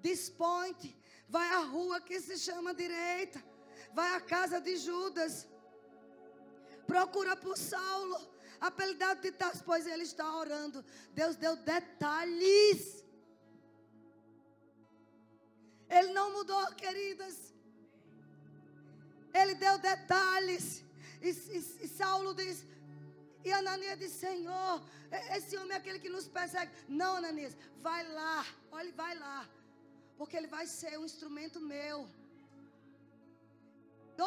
Dispõe-te, 0.00 0.96
vai 1.28 1.48
à 1.48 1.60
rua 1.60 2.00
que 2.00 2.20
se 2.20 2.36
chama 2.38 2.74
direita, 2.74 3.42
vai 3.94 4.14
à 4.16 4.20
casa 4.20 4.60
de 4.60 4.76
Judas 4.76 5.46
procura 6.86 7.34
por 7.36 7.56
Saulo, 7.56 8.16
apelidado 8.68 9.20
de 9.20 9.32
Tarso, 9.40 9.62
pois 9.70 9.86
ele 9.92 10.04
está 10.10 10.26
orando. 10.42 10.84
Deus 11.20 11.34
deu 11.44 11.54
detalhes. 11.74 12.80
Ele 15.96 16.10
não 16.18 16.26
mudou, 16.36 16.64
queridas. 16.82 17.36
Ele 19.40 19.54
deu 19.64 19.74
detalhes. 19.90 20.66
E, 21.20 21.30
e, 21.56 21.58
e 21.84 21.88
Saulo 21.98 22.32
diz, 22.40 22.64
e 23.44 23.52
Ananias 23.60 23.98
disse: 24.02 24.18
Senhor, 24.26 24.74
esse 25.36 25.56
homem 25.58 25.74
é 25.76 25.80
aquele 25.80 26.02
que 26.04 26.14
nos 26.16 26.28
persegue. 26.38 26.72
Não, 27.00 27.16
Ananias, 27.16 27.56
vai 27.88 28.02
lá, 28.18 28.44
olha, 28.70 28.92
vai 29.02 29.14
lá, 29.24 29.38
porque 30.18 30.36
ele 30.36 30.50
vai 30.56 30.66
ser 30.66 30.98
um 30.98 31.04
instrumento 31.04 31.60
meu. 31.74 31.98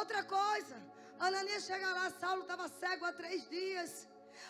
Outra 0.01 0.21
coisa, 0.25 0.75
Ananias 1.27 1.63
chega 1.69 1.89
lá, 1.97 2.05
Saulo 2.21 2.41
estava 2.41 2.67
cego 2.67 3.05
há 3.05 3.13
três 3.13 3.47
dias. 3.49 3.91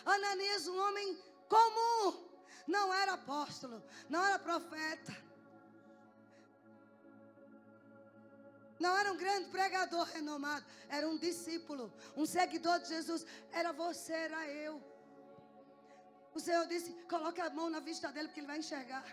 Ananias, 0.04 0.66
um 0.66 0.78
homem 0.78 1.22
comum, 1.48 2.28
não 2.66 2.92
era 2.92 3.14
apóstolo, 3.14 3.82
não 4.08 4.24
era 4.24 4.38
profeta. 4.38 5.26
Não 8.78 8.96
era 8.96 9.10
um 9.10 9.16
grande 9.16 9.48
pregador 9.48 10.04
renomado, 10.08 10.64
era 10.88 11.08
um 11.08 11.16
discípulo, 11.16 11.90
um 12.16 12.26
seguidor 12.26 12.78
de 12.80 12.88
Jesus. 12.88 13.24
Era 13.50 13.72
você, 13.72 14.12
era 14.12 14.46
eu. 14.50 14.82
O 16.34 16.40
Senhor 16.40 16.66
disse: 16.66 16.92
coloque 17.08 17.40
a 17.40 17.48
mão 17.48 17.70
na 17.70 17.80
vista 17.80 18.12
dele, 18.12 18.28
porque 18.28 18.40
ele 18.40 18.46
vai 18.46 18.58
enxergar. 18.58 19.06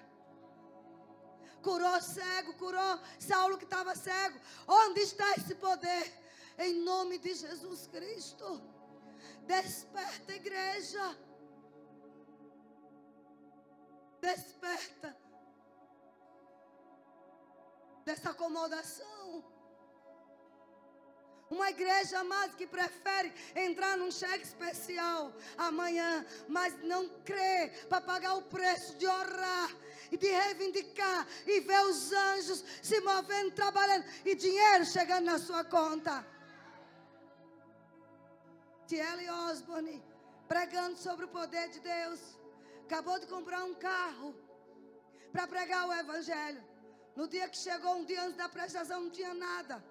Curou 1.61 2.01
cego, 2.01 2.53
curou 2.55 2.99
Saulo 3.17 3.57
que 3.57 3.63
estava 3.63 3.95
cego. 3.95 4.37
Onde 4.67 4.99
está 4.99 5.31
esse 5.37 5.55
poder? 5.55 6.13
Em 6.57 6.73
nome 6.83 7.17
de 7.17 7.33
Jesus 7.33 7.87
Cristo. 7.87 8.61
Desperta, 9.45 10.33
igreja. 10.33 11.17
Desperta 14.21 15.17
dessa 18.05 18.29
acomodação. 18.31 19.43
Uma 21.49 21.69
igreja, 21.69 22.19
amado, 22.19 22.55
que 22.55 22.65
prefere 22.65 23.31
entrar 23.55 23.95
num 23.95 24.09
cheque 24.09 24.43
especial 24.43 25.31
amanhã, 25.55 26.25
mas 26.47 26.81
não 26.83 27.07
crê 27.23 27.71
para 27.87 28.01
pagar 28.01 28.35
o 28.35 28.41
preço 28.43 28.95
de 28.95 29.05
orar 29.05 29.69
e 30.11 30.17
de 30.17 30.27
reivindicar 30.27 31.27
e 31.45 31.59
ver 31.59 31.85
os 31.85 32.11
anjos 32.11 32.63
se 32.81 32.99
movendo, 33.01 33.51
trabalhando 33.51 34.05
e 34.25 34.33
dinheiro 34.35 34.85
chegando 34.85 35.25
na 35.25 35.37
sua 35.37 35.63
conta. 35.63 36.25
T.L. 38.87 39.29
Osborne, 39.47 40.03
pregando 40.47 40.97
sobre 40.97 41.25
o 41.25 41.27
poder 41.29 41.69
de 41.69 41.79
Deus. 41.79 42.19
Acabou 42.85 43.19
de 43.19 43.27
comprar 43.27 43.63
um 43.63 43.73
carro 43.73 44.35
para 45.31 45.47
pregar 45.47 45.87
o 45.87 45.93
Evangelho. 45.93 46.63
No 47.15 47.27
dia 47.27 47.47
que 47.47 47.57
chegou, 47.57 47.95
um 47.95 48.05
dia 48.05 48.23
antes 48.23 48.37
da 48.37 48.49
prestação, 48.49 49.01
não 49.01 49.09
tinha 49.09 49.33
nada. 49.33 49.83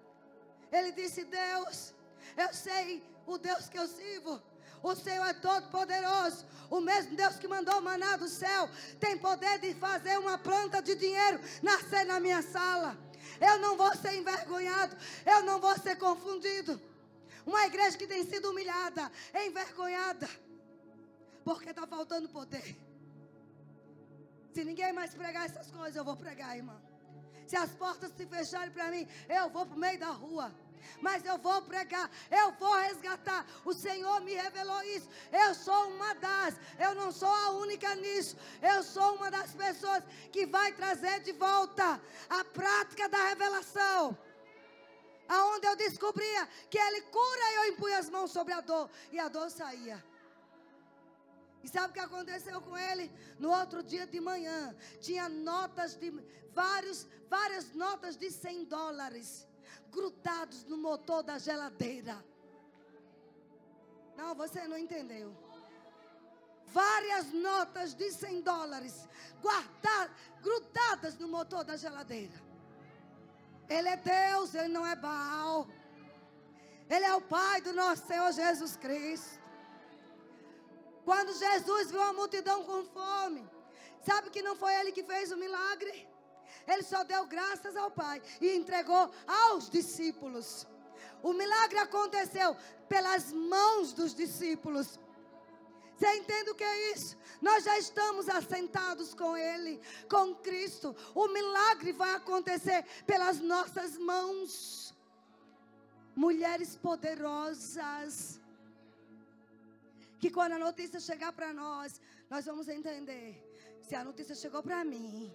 Ele 0.71 0.93
disse: 0.93 1.25
Deus, 1.25 1.95
eu 2.37 2.53
sei 2.53 3.03
o 3.27 3.39
Deus 3.39 3.69
que 3.69 3.79
eu 3.79 3.87
sirvo. 3.87 4.41
O 4.83 4.95
Senhor 4.97 5.27
é 5.27 5.35
todo 5.35 5.71
poderoso. 5.71 6.45
O 6.69 6.81
mesmo 6.81 7.17
Deus 7.17 7.37
que 7.37 7.47
mandou 7.47 7.81
maná 7.81 8.17
do 8.17 8.29
céu 8.29 8.69
tem 8.99 9.17
poder 9.17 9.59
de 9.59 9.75
fazer 9.75 10.19
uma 10.19 10.37
planta 10.37 10.83
de 10.83 10.95
dinheiro 10.97 11.41
nascer 11.63 12.05
na 12.05 12.19
minha 12.19 12.43
sala. 12.43 12.97
Eu 13.41 13.59
não 13.59 13.77
vou 13.77 13.95
ser 13.97 14.15
envergonhado. 14.15 14.97
Eu 15.25 15.43
não 15.43 15.61
vou 15.61 15.77
ser 15.79 15.97
confundido. 15.97 16.81
Uma 17.47 17.67
igreja 17.67 17.99
que 17.99 18.07
tem 18.07 18.25
sido 18.25 18.51
humilhada, 18.51 19.11
envergonhada. 19.35 20.29
Porque 21.45 21.71
está 21.71 21.87
faltando 21.87 22.29
poder. 22.29 22.77
Se 24.53 24.65
ninguém 24.65 24.93
mais 24.93 25.15
pregar 25.15 25.47
essas 25.47 25.71
coisas, 25.71 25.97
eu 25.97 26.05
vou 26.05 26.17
pregar, 26.17 26.57
irmão. 26.57 26.81
Se 27.47 27.57
as 27.57 27.71
portas 27.71 28.13
se 28.17 28.27
fecharem 28.27 28.71
para 28.71 28.91
mim, 28.91 29.07
eu 29.29 29.51
vou 29.51 29.67
para 29.67 29.77
o 29.77 29.79
meio 29.79 29.99
da 29.99 30.11
rua 30.11 30.55
mas 31.01 31.25
eu 31.25 31.39
vou 31.39 31.63
pregar, 31.63 32.11
eu 32.31 32.53
vou 32.53 32.75
resgatar. 32.75 33.47
O 33.65 33.73
Senhor 33.73 34.21
me 34.21 34.35
revelou 34.35 34.83
isso. 34.85 35.09
Eu 35.33 35.55
sou 35.55 35.89
uma 35.91 36.15
das, 36.15 36.55
eu 36.79 36.95
não 36.95 37.11
sou 37.13 37.29
a 37.29 37.51
única 37.51 37.95
nisso. 37.97 38.37
Eu 38.61 38.83
sou 38.83 39.17
uma 39.17 39.31
das 39.31 39.53
pessoas 39.53 40.03
que 40.31 40.47
vai 40.47 40.73
trazer 40.73 41.21
de 41.21 41.33
volta 41.33 42.01
a 42.29 42.45
prática 42.45 43.09
da 43.09 43.29
revelação. 43.29 44.17
Aonde 45.39 45.67
eu 45.67 45.77
descobria 45.77 46.47
que 46.71 46.79
Ele 46.79 47.01
cura 47.03 47.53
eu 47.57 47.65
impunha 47.73 47.99
as 47.99 48.09
mãos 48.11 48.31
sobre 48.31 48.53
a 48.53 48.61
dor 48.61 48.91
e 49.11 49.19
a 49.19 49.29
dor 49.29 49.51
saía. 49.51 49.99
E 51.63 51.69
sabe 51.69 51.91
o 51.91 51.93
que 51.93 52.01
aconteceu 52.01 52.61
com 52.61 52.77
ele? 52.77 53.11
No 53.39 53.51
outro 53.51 53.83
dia 53.85 54.05
de 54.05 54.21
manhã, 54.21 54.75
tinha 55.01 55.29
notas 55.29 55.95
de 55.95 56.11
vários, 56.53 57.07
várias 57.29 57.73
notas 57.73 58.17
de 58.17 58.31
100 58.31 58.65
dólares 58.65 59.47
grudados 59.91 60.65
no 60.65 60.77
motor 60.77 61.23
da 61.23 61.39
geladeira. 61.39 62.23
Não, 64.17 64.35
você 64.35 64.67
não 64.67 64.77
entendeu. 64.77 65.33
Várias 66.67 67.33
notas 67.33 67.95
de 67.95 68.11
100 68.11 68.43
dólares 68.43 69.09
guardadas, 69.41 70.17
grudadas 70.43 71.17
no 71.19 71.29
motor 71.29 71.63
da 71.63 71.77
geladeira. 71.77 72.52
Ele 73.69 73.89
é 73.89 73.97
Deus, 73.97 74.55
ele 74.55 74.69
não 74.69 74.87
é 74.87 74.95
Baal. 74.95 75.67
Ele 76.89 77.05
é 77.05 77.15
o 77.15 77.21
Pai 77.21 77.61
do 77.61 77.73
nosso 77.73 78.07
Senhor 78.07 78.31
Jesus 78.33 78.77
Cristo. 78.77 79.41
Quando 81.05 81.37
Jesus 81.37 81.91
viu 81.91 82.03
a 82.03 82.13
multidão 82.13 82.65
com 82.65 82.85
fome, 82.85 83.49
sabe 84.05 84.31
que 84.31 84.43
não 84.43 84.55
foi 84.55 84.75
ele 84.75 84.93
que 84.93 85.03
fez 85.03 85.33
o 85.33 85.37
milagre? 85.37 86.09
Ele 86.67 86.83
só 86.83 87.03
deu 87.03 87.27
graças 87.27 87.77
ao 87.77 87.91
Pai 87.91 88.23
e 88.41 88.55
entregou 88.55 89.11
aos 89.27 89.69
discípulos. 89.69 90.67
O 91.23 91.33
milagre 91.33 91.79
aconteceu 91.79 92.57
pelas 92.89 93.33
mãos 93.33 93.93
dos 93.93 94.15
discípulos. 94.15 94.99
Você 95.97 96.17
entende 96.17 96.51
o 96.51 96.55
que 96.55 96.65
é 96.65 96.93
isso? 96.93 97.17
Nós 97.41 97.65
já 97.65 97.79
estamos 97.79 98.29
assentados 98.29 99.15
com 99.15 99.37
Ele, 99.37 99.81
com 100.09 100.35
Cristo. 100.37 100.95
O 101.15 101.29
milagre 101.29 101.93
vai 101.93 102.15
acontecer 102.15 102.85
pelas 103.07 103.41
nossas 103.41 103.97
mãos. 103.99 104.95
Mulheres 106.15 106.77
poderosas. 106.77 108.41
Que 110.19 110.31
quando 110.31 110.53
a 110.53 110.59
notícia 110.59 111.01
chegar 111.01 111.33
para 111.33 111.53
nós, 111.53 112.01
nós 112.31 112.45
vamos 112.45 112.69
entender. 112.69 113.43
Se 113.83 113.95
a 113.95 114.05
notícia 114.05 114.35
chegou 114.35 114.63
para 114.63 114.85
mim, 114.85 115.33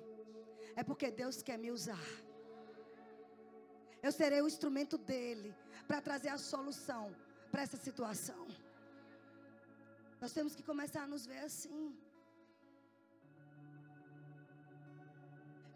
é 0.76 0.84
porque 0.84 1.12
Deus 1.12 1.42
quer 1.42 1.58
me 1.58 1.72
usar. 1.72 2.08
Eu 4.02 4.12
serei 4.12 4.42
o 4.42 4.48
instrumento 4.48 4.98
dele 4.98 5.54
para 5.88 6.00
trazer 6.00 6.30
a 6.30 6.38
solução 6.38 7.14
para 7.52 7.64
essa 7.64 7.78
situação. 7.78 8.48
Nós 10.22 10.34
temos 10.38 10.56
que 10.56 10.64
começar 10.64 11.04
a 11.04 11.08
nos 11.08 11.26
ver 11.26 11.40
assim. 11.50 11.96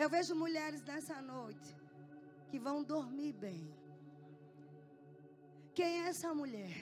Eu 0.04 0.10
vejo 0.10 0.34
mulheres 0.36 0.82
nessa 0.84 1.22
noite 1.22 1.76
que 2.50 2.60
vão 2.68 2.78
dormir 2.84 3.34
bem. 3.34 3.64
Quem 5.74 5.92
é 6.02 6.08
essa 6.14 6.34
mulher 6.34 6.76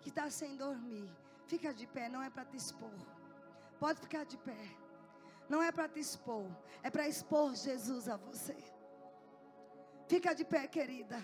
que 0.00 0.10
está 0.10 0.30
sem 0.30 0.56
dormir? 0.56 1.08
Fica 1.46 1.74
de 1.74 1.86
pé, 1.86 2.08
não 2.08 2.22
é 2.22 2.30
para 2.30 2.44
te 2.44 2.56
expor. 2.56 2.98
Pode 3.78 4.00
ficar 4.00 4.24
de 4.24 4.38
pé. 4.38 4.62
Não 5.52 5.60
é 5.60 5.72
para 5.72 5.88
te 5.88 5.98
expor, 5.98 6.48
é 6.80 6.88
para 6.88 7.08
expor 7.08 7.56
Jesus 7.56 8.08
a 8.08 8.16
você. 8.16 8.56
Fica 10.06 10.32
de 10.32 10.44
pé, 10.44 10.68
querida. 10.68 11.18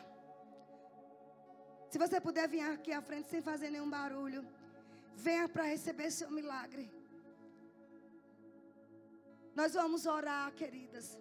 Se 1.89 1.97
você 2.03 2.21
puder 2.21 2.49
vir 2.49 2.63
aqui 2.63 2.93
à 2.93 3.01
frente 3.01 3.29
sem 3.29 3.41
fazer 3.41 3.71
nenhum 3.71 3.89
barulho, 3.89 4.43
venha 5.17 5.49
para 5.49 5.64
receber 5.64 6.11
seu 6.11 6.31
milagre. 6.31 6.85
Nós 9.55 9.73
vamos 9.73 10.05
orar, 10.05 10.53
queridas. 10.53 11.19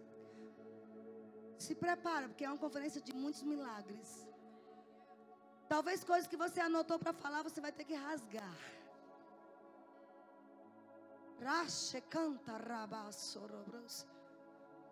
Se 1.58 1.74
prepara, 1.74 2.28
porque 2.28 2.46
é 2.46 2.50
uma 2.50 2.64
conferência 2.66 3.02
de 3.02 3.14
muitos 3.14 3.44
milagres. 3.44 4.10
Talvez 5.74 6.04
coisas 6.04 6.28
que 6.28 6.38
você 6.38 6.60
anotou 6.60 7.00
para 7.00 7.14
falar, 7.14 7.42
você 7.44 7.62
vai 7.62 7.72
ter 7.72 7.86
que 7.86 7.96
rasgar. 7.96 8.58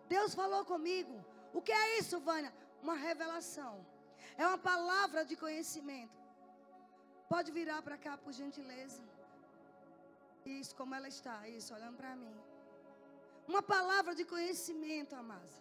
Deus 0.08 0.34
falou 0.34 0.64
comigo. 0.64 1.14
O 1.52 1.60
que 1.62 1.72
é 1.72 1.98
isso, 1.98 2.18
Vânia? 2.20 2.52
Uma 2.82 2.94
revelação. 2.94 3.86
É 4.36 4.46
uma 4.46 4.58
palavra 4.58 5.24
de 5.24 5.36
conhecimento. 5.36 6.23
Pode 7.28 7.50
virar 7.50 7.80
para 7.82 7.98
cá, 8.04 8.16
por 8.16 8.32
gentileza. 8.32 9.02
Isso, 10.44 10.74
como 10.76 10.94
ela 10.94 11.08
está. 11.08 11.48
Isso, 11.48 11.74
olhando 11.74 11.96
para 11.96 12.14
mim. 12.14 12.34
Uma 13.46 13.62
palavra 13.62 14.14
de 14.14 14.24
conhecimento, 14.24 15.14
amados. 15.14 15.52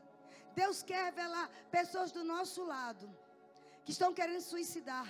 Deus 0.55 0.84
quer 0.84 1.05
revelar 1.05 1.49
pessoas 1.72 2.11
do 2.11 2.24
nosso 2.24 2.64
lado 2.64 3.05
que 3.84 3.91
estão 3.91 4.14
querendo 4.14 4.41
suicidar. 4.41 5.07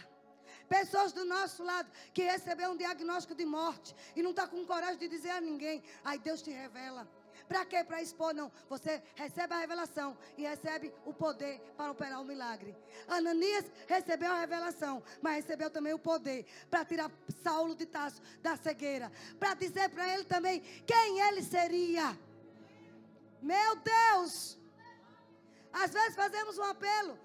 Pessoas 0.69 1.11
do 1.11 1.25
nosso 1.25 1.63
lado 1.63 1.89
que 2.13 2.23
recebeu 2.23 2.69
um 2.71 2.77
diagnóstico 2.77 3.35
de 3.35 3.45
morte 3.45 3.95
e 4.15 4.23
não 4.23 4.31
está 4.31 4.47
com 4.47 4.65
coragem 4.65 4.97
de 4.97 5.07
dizer 5.07 5.31
a 5.31 5.41
ninguém. 5.41 5.83
Aí 6.03 6.17
Deus 6.19 6.41
te 6.41 6.51
revela. 6.51 7.07
Para 7.47 7.65
quê? 7.65 7.83
Para 7.83 8.01
expor? 8.01 8.33
Não. 8.33 8.51
Você 8.69 9.01
recebe 9.15 9.53
a 9.53 9.57
revelação 9.57 10.17
e 10.37 10.43
recebe 10.43 10.93
o 11.05 11.13
poder 11.13 11.59
para 11.77 11.91
operar 11.91 12.21
o 12.21 12.25
milagre. 12.25 12.75
Ananias 13.07 13.65
recebeu 13.87 14.31
a 14.31 14.39
revelação, 14.39 15.03
mas 15.21 15.35
recebeu 15.35 15.69
também 15.69 15.93
o 15.93 15.99
poder 15.99 16.45
para 16.69 16.85
tirar 16.85 17.11
Saulo 17.43 17.75
de 17.75 17.85
Tasso 17.85 18.21
da 18.41 18.55
cegueira. 18.55 19.11
Para 19.39 19.53
dizer 19.53 19.89
para 19.89 20.13
ele 20.13 20.23
também 20.23 20.61
quem 20.85 21.19
ele 21.19 21.43
seria. 21.43 22.17
Meu 23.41 23.75
Deus! 23.75 24.57
Às 25.71 25.91
vezes 25.91 26.15
fazemos 26.15 26.57
um 26.57 26.63
apelo 26.63 27.17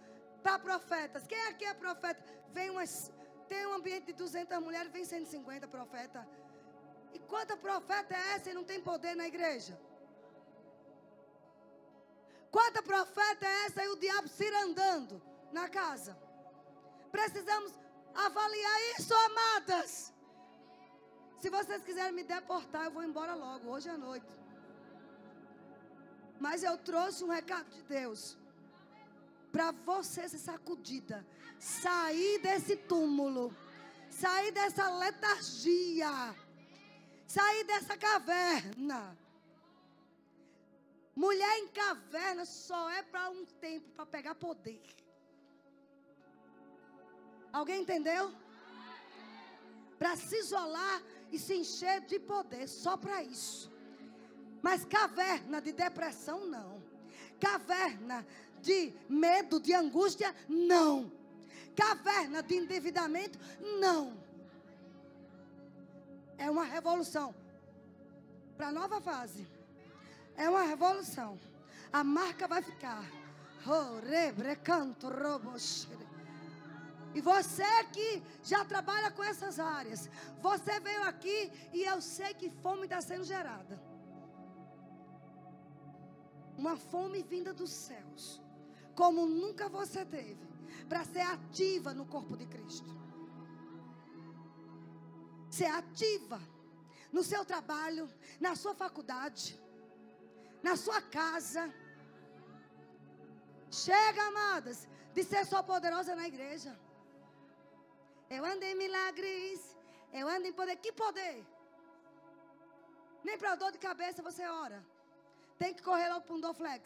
para 0.43 0.59
profetas. 0.59 1.27
Quem 1.27 1.41
aqui 1.47 1.65
é 1.65 1.75
profeta? 1.75 2.23
Vem 2.53 2.71
umas 2.71 3.13
tem 3.49 3.67
um 3.67 3.75
ambiente 3.75 4.07
de 4.07 4.13
200 4.13 4.59
mulheres, 4.61 4.93
vem 4.93 5.05
150 5.05 5.67
profetas. 5.69 6.23
E 7.15 7.19
quanta 7.21 7.57
profeta 7.57 8.15
é 8.15 8.35
essa 8.35 8.51
e 8.51 8.55
não 8.55 8.63
tem 8.63 8.81
poder 8.81 9.17
na 9.17 9.27
igreja? 9.27 9.79
Quanta 12.51 12.83
profeta 12.83 13.47
é 13.47 13.67
essa 13.67 13.85
e 13.85 13.89
o 13.89 13.97
diabo 13.97 14.29
se 14.29 14.49
andando 14.65 15.23
na 15.53 15.69
casa? 15.69 16.17
Precisamos 17.11 17.73
avaliar 18.15 18.81
isso, 18.99 19.15
amadas. 19.15 20.13
Se 21.41 21.51
vocês 21.51 21.83
quiserem 21.85 22.13
me 22.13 22.25
deportar, 22.25 22.85
eu 22.85 22.91
vou 22.91 23.03
embora 23.03 23.35
logo, 23.35 23.71
hoje 23.71 23.89
à 23.89 23.97
noite. 23.97 24.27
Mas 26.41 26.63
eu 26.63 26.77
trouxe 26.79 27.23
um 27.25 27.29
recado 27.29 27.69
de 27.71 27.83
Deus 27.83 28.37
para 29.53 29.71
você 29.73 30.29
ser 30.29 30.39
sacudida, 30.39 31.27
sair 31.59 32.39
desse 32.41 32.77
túmulo, 32.77 33.55
sair 34.11 34.53
dessa 34.53 34.91
letargia, 34.99 36.35
sair 37.27 37.65
dessa 37.65 37.97
caverna. 37.97 39.17
Mulher 41.19 41.59
em 41.59 41.67
caverna 41.67 42.45
só 42.45 42.89
é 42.91 43.03
para 43.03 43.29
um 43.29 43.45
tempo, 43.45 43.89
para 43.97 44.07
pegar 44.07 44.37
poder. 44.37 44.81
Alguém 47.53 47.83
entendeu? 47.83 48.33
Para 49.99 50.15
se 50.15 50.37
isolar 50.39 51.03
e 51.33 51.37
se 51.37 51.55
encher 51.57 52.03
de 52.03 52.21
poder, 52.21 52.69
só 52.69 52.97
para 52.97 53.21
isso. 53.25 53.69
Mas 54.63 54.85
caverna 54.85 55.61
de 55.61 55.73
depressão, 55.73 56.47
não. 56.47 56.81
Caverna 57.41 58.25
de 58.63 58.95
medo, 59.09 59.59
de 59.59 59.75
angústia? 59.75 60.33
Não. 60.49 61.11
Caverna 61.75 62.45
de 62.45 62.55
endividamento? 62.55 63.41
Não. 63.81 64.17
É 66.37 66.49
uma 66.49 66.63
revolução 66.63 67.35
para 68.57 68.69
a 68.69 68.73
nova 68.73 69.01
fase. 69.01 69.58
É 70.39 70.49
uma 70.49 70.63
revolução. 70.63 71.39
A 71.93 72.05
marca 72.05 72.47
vai 72.47 72.63
ficar. 72.63 73.05
E 77.15 77.21
você 77.21 77.85
que 77.93 78.23
já 78.43 78.65
trabalha 78.65 79.11
com 79.11 79.25
essas 79.25 79.59
áreas, 79.59 80.09
você 80.41 80.79
veio 80.79 81.03
aqui 81.03 81.51
e 81.73 81.83
eu 81.83 82.01
sei 82.01 82.33
que 82.35 82.49
fome 82.63 82.85
está 82.85 83.01
sendo 83.01 83.25
gerada. 83.25 83.83
Uma 86.57 86.77
fome 86.77 87.23
vinda 87.23 87.53
dos 87.53 87.71
céus, 87.71 88.41
como 88.95 89.27
nunca 89.27 89.69
você 89.69 90.05
teve, 90.05 90.47
para 90.89 91.05
ser 91.05 91.21
ativa 91.21 91.93
no 91.93 92.07
corpo 92.07 92.37
de 92.37 92.47
Cristo. 92.47 92.97
Ser 95.51 95.67
ativa 95.67 96.41
no 97.13 97.25
seu 97.25 97.45
trabalho, 97.45 98.09
na 98.41 98.55
sua 98.55 98.75
faculdade, 98.75 99.59
na 100.69 100.77
sua 100.85 101.01
casa. 101.19 101.63
Chega, 103.85 104.23
amadas, 104.31 104.79
de 105.15 105.23
ser 105.31 105.45
só 105.53 105.61
poderosa 105.73 106.15
na 106.21 106.27
igreja. 106.33 106.73
Eu 108.37 108.43
ando 108.53 108.65
em 108.71 108.77
milagres. 108.85 109.61
Eu 110.21 110.27
ando 110.35 110.47
em 110.51 110.57
poder. 110.61 110.77
Que 110.85 110.93
poder? 111.05 111.37
Nem 113.27 113.37
para 113.43 113.61
dor 113.63 113.73
de 113.77 113.81
cabeça 113.89 114.27
você 114.31 114.45
ora. 114.65 114.79
Tem 115.61 115.75
que 115.77 115.83
correr 115.89 116.09
logo 116.09 116.25
para 116.27 116.37
um 116.37 116.45
Doflex. 116.47 116.83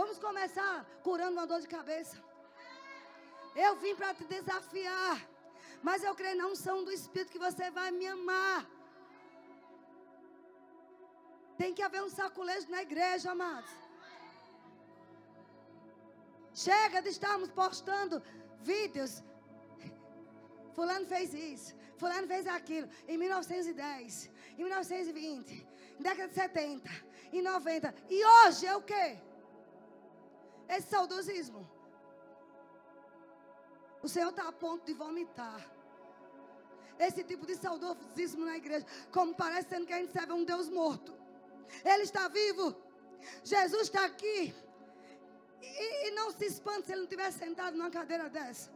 Vamos 0.00 0.18
começar 0.26 0.74
curando 1.06 1.36
uma 1.36 1.46
dor 1.52 1.60
de 1.64 1.70
cabeça. 1.78 2.16
Eu 3.66 3.72
vim 3.82 3.94
para 4.00 4.14
te 4.18 4.24
desafiar. 4.36 5.16
Mas 5.88 6.04
eu 6.04 6.14
creio 6.20 6.36
na 6.40 6.46
unção 6.54 6.78
do 6.86 6.92
Espírito 6.98 7.32
que 7.34 7.46
você 7.48 7.66
vai 7.78 7.90
me 7.98 8.06
amar. 8.06 8.60
Tem 11.60 11.74
que 11.74 11.82
haver 11.82 12.02
um 12.02 12.08
saculejo 12.08 12.70
na 12.70 12.80
igreja, 12.80 13.32
amados. 13.32 13.70
Chega 16.54 17.02
de 17.02 17.10
estarmos 17.10 17.50
postando 17.50 18.22
vídeos. 18.62 19.22
Fulano 20.72 21.04
fez 21.04 21.34
isso, 21.34 21.74
fulano 21.98 22.26
fez 22.26 22.46
aquilo. 22.46 22.88
Em 23.06 23.18
1910, 23.18 24.30
em 24.56 24.62
1920, 24.64 25.68
década 25.98 26.28
de 26.28 26.34
70, 26.34 26.90
em 27.30 27.42
90. 27.42 27.94
E 28.08 28.24
hoje 28.24 28.66
é 28.66 28.74
o 28.74 28.80
quê? 28.80 29.18
Esse 30.66 30.88
saudosismo. 30.88 31.68
O 34.02 34.08
Senhor 34.08 34.30
está 34.30 34.48
a 34.48 34.52
ponto 34.52 34.86
de 34.86 34.94
vomitar. 34.94 35.60
Esse 36.98 37.22
tipo 37.22 37.44
de 37.44 37.54
saudosismo 37.54 38.46
na 38.46 38.56
igreja. 38.56 38.86
Como 39.12 39.34
parecendo 39.34 39.84
que 39.84 39.92
a 39.92 39.98
gente 39.98 40.12
serve 40.12 40.32
um 40.32 40.42
Deus 40.42 40.70
morto. 40.70 41.19
Ele 41.84 42.02
está 42.02 42.28
vivo. 42.28 42.74
Jesus 43.44 43.82
está 43.82 44.04
aqui. 44.04 44.54
E, 45.62 46.08
e, 46.08 46.10
não 46.12 46.30
se 46.30 46.46
espante 46.46 46.86
se 46.86 46.92
ele 46.92 47.02
não 47.02 47.08
estiver 47.08 47.30
sentado 47.32 47.76
numa 47.76 47.90
cadeira 47.90 48.28
dessa. 48.28 48.70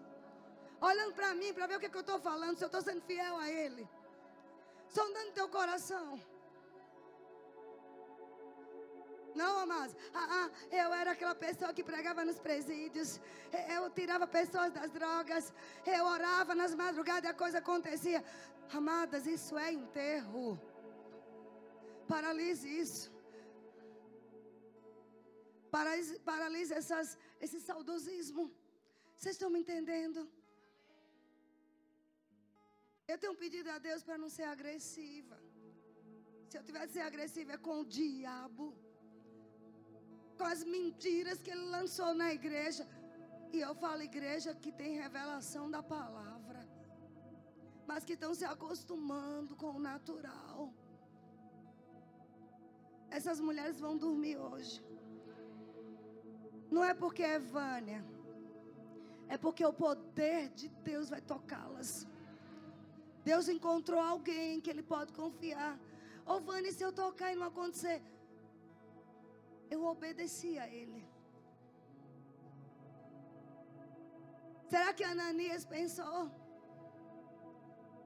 Olhando 0.81 1.15
para 1.15 1.35
mim, 1.35 1.53
para 1.53 1.67
ver 1.67 1.77
o 1.77 1.81
que, 1.81 1.87
é 1.87 1.89
que 1.89 1.97
eu 1.97 2.01
estou 2.01 2.21
falando, 2.21 2.59
se 2.59 2.65
eu 2.65 2.67
estou 2.67 2.83
sendo 2.83 3.01
fiel 3.03 3.37
a 3.39 3.49
Ele. 3.49 3.89
Sondando 4.89 5.33
teu 5.33 5.49
coração. 5.49 6.21
Não, 9.35 9.59
amados. 9.61 9.97
Ah, 10.13 10.29
ah, 10.41 10.51
eu 10.71 10.93
era 10.95 11.11
aquela 11.13 11.35
pessoa 11.35 11.73
que 11.73 11.83
pregava 11.83 12.25
nos 12.25 12.39
presídios. 12.39 13.21
Eu 13.77 13.91
tirava 13.91 14.27
pessoas 14.27 14.73
das 14.73 14.91
drogas. 14.91 15.53
Eu 15.85 16.05
orava 16.05 16.55
nas 16.55 16.75
madrugadas 16.75 17.25
e 17.25 17.29
a 17.29 17.35
coisa 17.35 17.59
acontecia. 17.59 18.23
Amadas, 18.73 19.27
isso 19.27 19.59
é 19.59 19.73
enterro. 19.73 20.61
Paralise 22.13 22.69
isso 22.85 23.15
paralisa, 25.75 26.15
paralisa 26.33 26.73
essas, 26.81 27.09
esse 27.45 27.59
saudosismo. 27.69 28.45
Vocês 29.17 29.35
estão 29.37 29.51
me 29.55 29.61
entendendo? 29.65 30.21
Eu 33.13 33.19
tenho 33.23 33.35
pedido 33.43 33.69
a 33.77 33.79
Deus 33.87 34.03
para 34.07 34.19
não 34.23 34.31
ser 34.37 34.47
agressiva. 34.55 35.39
Se 36.49 36.57
eu 36.59 36.65
tivesse 36.69 36.93
ser 36.97 37.05
agressiva 37.11 37.53
é 37.57 37.65
com 37.67 37.77
o 37.81 37.89
diabo. 37.99 38.67
Com 40.39 40.47
as 40.55 40.63
mentiras 40.77 41.43
que 41.45 41.53
ele 41.55 41.67
lançou 41.77 42.11
na 42.23 42.29
igreja. 42.39 42.85
E 43.55 43.59
eu 43.67 43.75
falo 43.83 44.09
igreja 44.13 44.59
que 44.63 44.73
tem 44.81 45.01
revelação 45.05 45.67
da 45.77 45.83
palavra. 45.97 46.61
Mas 47.91 48.05
que 48.09 48.15
estão 48.19 48.33
se 48.41 48.47
acostumando 48.55 49.55
com 49.63 49.73
o 49.79 49.85
natural. 49.91 50.63
Essas 53.19 53.39
mulheres 53.49 53.79
vão 53.85 53.95
dormir 54.05 54.37
hoje. 54.47 54.75
Não 56.75 56.83
é 56.91 56.93
porque 57.03 57.23
é 57.23 57.39
Vânia. 57.39 58.01
É 59.35 59.37
porque 59.45 59.65
o 59.65 59.73
poder 59.85 60.43
de 60.59 60.69
Deus 60.89 61.09
vai 61.13 61.21
tocá-las. 61.33 61.91
Deus 63.31 63.47
encontrou 63.55 64.01
alguém 64.01 64.61
que 64.63 64.71
ele 64.73 64.85
pode 64.95 65.13
confiar. 65.21 65.75
Ô 66.27 66.41
Vânia, 66.49 66.73
se 66.73 66.83
eu 66.87 66.93
tocar 67.05 67.31
e 67.33 67.37
não 67.37 67.47
acontecer, 67.53 68.03
eu 69.71 69.81
obedeci 69.93 70.53
a 70.65 70.67
ele. 70.81 71.01
Será 74.73 74.93
que 74.93 75.05
Ananias 75.05 75.65
pensou? 75.77 76.21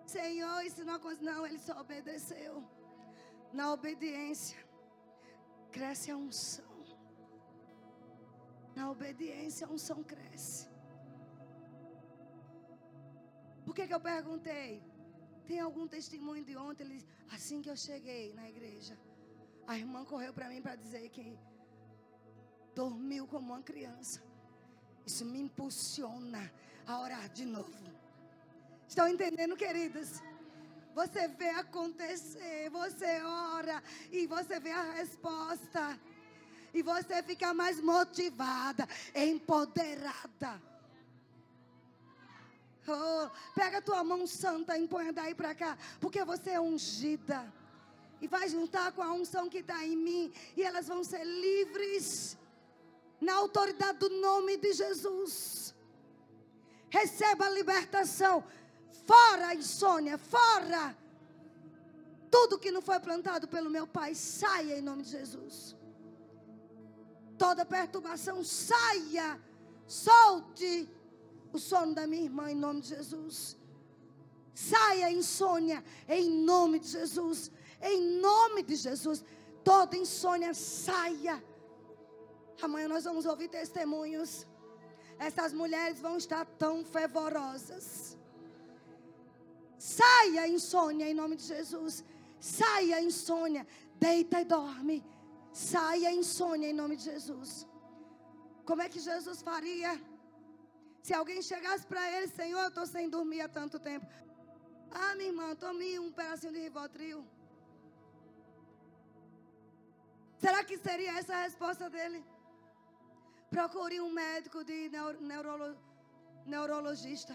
Senhor, 0.04 0.58
isso 0.68 0.84
não 0.84 0.96
aconteceu. 1.00 1.32
Não, 1.32 1.46
ele 1.46 1.60
só 1.66 1.74
obedeceu. 1.80 2.54
Na 3.58 3.72
obediência, 3.72 4.58
cresce 5.76 6.10
a 6.10 6.16
unção. 6.16 6.64
Na 8.74 8.90
obediência, 8.90 9.66
a 9.66 9.70
unção 9.70 10.02
cresce. 10.02 10.68
Por 13.64 13.74
que, 13.74 13.86
que 13.86 13.94
eu 13.94 14.00
perguntei? 14.00 14.82
Tem 15.46 15.60
algum 15.60 15.86
testemunho 15.86 16.44
de 16.44 16.56
ontem? 16.56 16.84
Ele, 16.84 17.06
assim 17.30 17.60
que 17.62 17.70
eu 17.70 17.76
cheguei 17.76 18.32
na 18.34 18.48
igreja, 18.48 18.98
a 19.66 19.76
irmã 19.76 20.04
correu 20.04 20.32
para 20.32 20.48
mim 20.48 20.62
para 20.62 20.76
dizer 20.76 21.08
que 21.10 21.38
dormiu 22.74 23.26
como 23.26 23.52
uma 23.52 23.62
criança. 23.62 24.22
Isso 25.04 25.24
me 25.24 25.40
impulsiona 25.40 26.52
a 26.86 27.00
orar 27.00 27.28
de 27.30 27.44
novo. 27.44 27.72
Estão 28.86 29.08
entendendo, 29.08 29.56
queridas? 29.56 30.22
Você 30.98 31.28
vê 31.28 31.50
acontecer, 31.50 32.68
você 32.70 33.22
ora 33.22 33.80
e 34.10 34.26
você 34.26 34.58
vê 34.58 34.72
a 34.72 34.94
resposta. 34.94 35.96
E 36.74 36.82
você 36.82 37.22
fica 37.22 37.54
mais 37.54 37.80
motivada, 37.80 38.84
empoderada. 39.14 40.60
Oh, 42.88 43.30
pega 43.54 43.78
a 43.78 43.82
tua 43.82 44.02
mão 44.02 44.26
santa 44.26 44.76
e 44.76 44.88
põe 44.88 45.12
daí 45.12 45.36
para 45.36 45.54
cá, 45.54 45.78
porque 46.00 46.24
você 46.24 46.50
é 46.50 46.60
ungida. 46.60 47.40
E 48.20 48.26
vai 48.26 48.48
juntar 48.48 48.90
com 48.90 49.02
a 49.02 49.12
unção 49.12 49.48
que 49.48 49.58
está 49.58 49.86
em 49.86 49.96
mim, 49.96 50.32
e 50.56 50.64
elas 50.64 50.88
vão 50.88 51.04
ser 51.04 51.22
livres 51.22 52.36
na 53.20 53.34
autoridade 53.34 53.98
do 53.98 54.08
nome 54.08 54.56
de 54.56 54.72
Jesus. 54.72 55.72
Receba 56.90 57.46
a 57.46 57.50
libertação. 57.50 58.42
Fora 59.04 59.48
a 59.48 59.54
insônia, 59.54 60.18
fora. 60.18 60.96
Tudo 62.30 62.58
que 62.58 62.70
não 62.70 62.82
foi 62.82 63.00
plantado 63.00 63.48
pelo 63.48 63.70
meu 63.70 63.86
Pai, 63.86 64.14
saia 64.14 64.78
em 64.78 64.82
nome 64.82 65.02
de 65.02 65.10
Jesus 65.10 65.78
toda 67.38 67.64
perturbação 67.64 68.42
saia, 68.44 69.40
solte 69.86 70.88
o 71.52 71.58
sono 71.58 71.94
da 71.94 72.06
minha 72.06 72.24
irmã 72.24 72.50
em 72.50 72.54
nome 72.56 72.80
de 72.80 72.88
Jesus. 72.88 73.56
Saia 74.52 75.06
a 75.06 75.12
insônia 75.12 75.82
em 76.08 76.28
nome 76.28 76.80
de 76.80 76.88
Jesus. 76.88 77.50
Em 77.80 78.00
nome 78.20 78.64
de 78.64 78.74
Jesus. 78.74 79.24
Toda 79.62 79.96
insônia 79.96 80.52
saia. 80.52 81.42
Amanhã 82.60 82.88
nós 82.88 83.04
vamos 83.04 83.24
ouvir 83.24 83.48
testemunhos. 83.48 84.46
Essas 85.18 85.52
mulheres 85.52 86.00
vão 86.00 86.16
estar 86.16 86.44
tão 86.44 86.84
fervorosas. 86.84 88.16
Saia 89.78 90.48
insônia 90.48 91.08
em 91.08 91.14
nome 91.14 91.36
de 91.36 91.44
Jesus. 91.44 92.04
Saia 92.40 93.00
insônia. 93.00 93.66
Deita 93.94 94.40
e 94.40 94.44
dorme. 94.44 95.04
Saia 95.52 96.12
insônia 96.12 96.68
em 96.68 96.72
nome 96.72 96.96
de 96.96 97.04
Jesus. 97.04 97.66
Como 98.64 98.82
é 98.82 98.88
que 98.88 99.00
Jesus 99.00 99.40
faria? 99.40 99.92
Se 101.02 101.14
alguém 101.14 101.40
chegasse 101.40 101.86
para 101.86 102.10
ele, 102.12 102.28
Senhor, 102.28 102.60
eu 102.60 102.68
estou 102.68 102.86
sem 102.86 103.08
dormir 103.08 103.40
há 103.40 103.48
tanto 103.48 103.78
tempo. 103.78 104.06
Ah, 104.90 105.14
minha 105.14 105.30
irmã, 105.30 105.54
tome 105.54 105.98
um 105.98 106.10
pedacinho 106.12 106.52
de 106.52 106.60
Rivotril. 106.60 107.24
Será 110.38 110.62
que 110.64 110.76
seria 110.78 111.18
essa 111.18 111.34
a 111.34 111.42
resposta 111.42 111.88
dele? 111.90 112.24
Procure 113.50 114.00
um 114.00 114.10
médico 114.10 114.62
de 114.62 114.90
neurolo, 115.20 115.76
neurologista. 116.46 117.34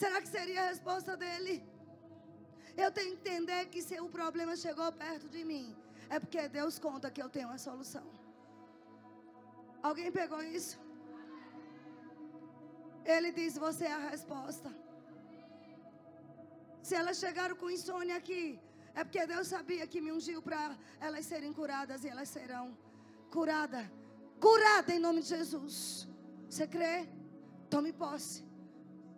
Será 0.00 0.16
que 0.22 0.30
seria 0.36 0.60
a 0.62 0.68
resposta 0.72 1.12
dele? 1.22 1.54
Eu 2.82 2.90
tenho 2.96 3.10
que 3.12 3.20
entender 3.20 3.62
que 3.72 3.80
se 3.86 3.96
o 4.06 4.08
problema 4.18 4.54
chegou 4.64 4.88
perto 5.04 5.28
de 5.34 5.42
mim, 5.50 5.66
é 6.14 6.16
porque 6.22 6.42
Deus 6.58 6.74
conta 6.86 7.10
que 7.14 7.22
eu 7.24 7.30
tenho 7.36 7.50
a 7.56 7.58
solução. 7.66 8.06
Alguém 9.88 10.10
pegou 10.20 10.40
isso? 10.58 10.76
Ele 13.14 13.30
diz: 13.38 13.58
Você 13.66 13.84
é 13.92 13.96
a 13.98 14.10
resposta. 14.14 14.70
Se 16.88 16.94
elas 17.00 17.18
chegaram 17.24 17.56
com 17.60 17.76
insônia 17.78 18.16
aqui, 18.22 18.44
é 18.94 19.02
porque 19.04 19.26
Deus 19.34 19.48
sabia 19.54 19.86
que 19.92 20.00
me 20.04 20.12
ungiu 20.16 20.40
para 20.48 20.62
elas 21.06 21.26
serem 21.32 21.52
curadas 21.60 22.04
e 22.04 22.08
elas 22.14 22.28
serão 22.36 22.66
curadas. 23.36 23.86
Curada 24.46 24.92
em 24.94 25.00
nome 25.06 25.22
de 25.22 25.30
Jesus. 25.36 26.08
Você 26.48 26.66
crê? 26.76 26.94
Tome 27.74 27.92
posse. 28.04 28.47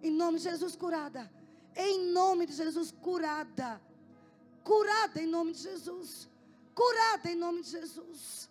Em 0.02 0.10
nome 0.10 0.39
de 0.39 0.44
Jesus, 0.44 0.74
curada. 0.77 1.31
Em 1.77 2.10
nome 2.12 2.47
de 2.47 2.52
Jesus, 2.52 2.90
curada. 2.90 3.81
Curada 4.64 5.20
em 5.20 5.27
nome 5.27 5.52
de 5.52 5.60
Jesus. 5.60 6.28
Curada 6.74 7.31
em 7.31 7.36
nome 7.36 7.62
de 7.62 7.70
Jesus. 7.70 8.48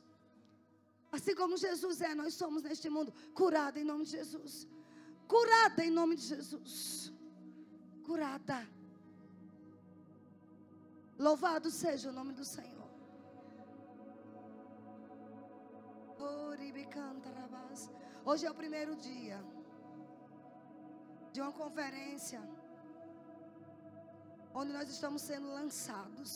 Assim 1.11 1.35
como 1.35 1.57
Jesus 1.57 2.01
é, 2.01 2.13
nós 2.13 2.33
somos 2.33 2.63
neste 2.63 2.89
mundo. 2.89 3.13
Curada 3.33 3.79
em 3.79 3.83
nome 3.83 4.05
de 4.05 4.11
Jesus. 4.11 4.67
Curada 5.27 5.83
em 5.83 5.89
nome 5.89 6.15
de 6.15 6.23
Jesus. 6.23 7.11
Curada. 8.05 8.67
Louvado 11.17 11.69
seja 11.69 12.09
o 12.09 12.13
nome 12.13 12.33
do 12.33 12.45
Senhor. 12.45 12.79
Hoje 18.29 18.45
é 18.45 18.51
o 18.51 18.53
primeiro 18.53 18.95
dia 18.95 19.43
de 21.33 21.39
uma 21.41 21.51
conferência 21.51 22.41
onde 24.59 24.71
nós 24.77 24.89
estamos 24.89 25.21
sendo 25.21 25.47
lançados 25.59 26.31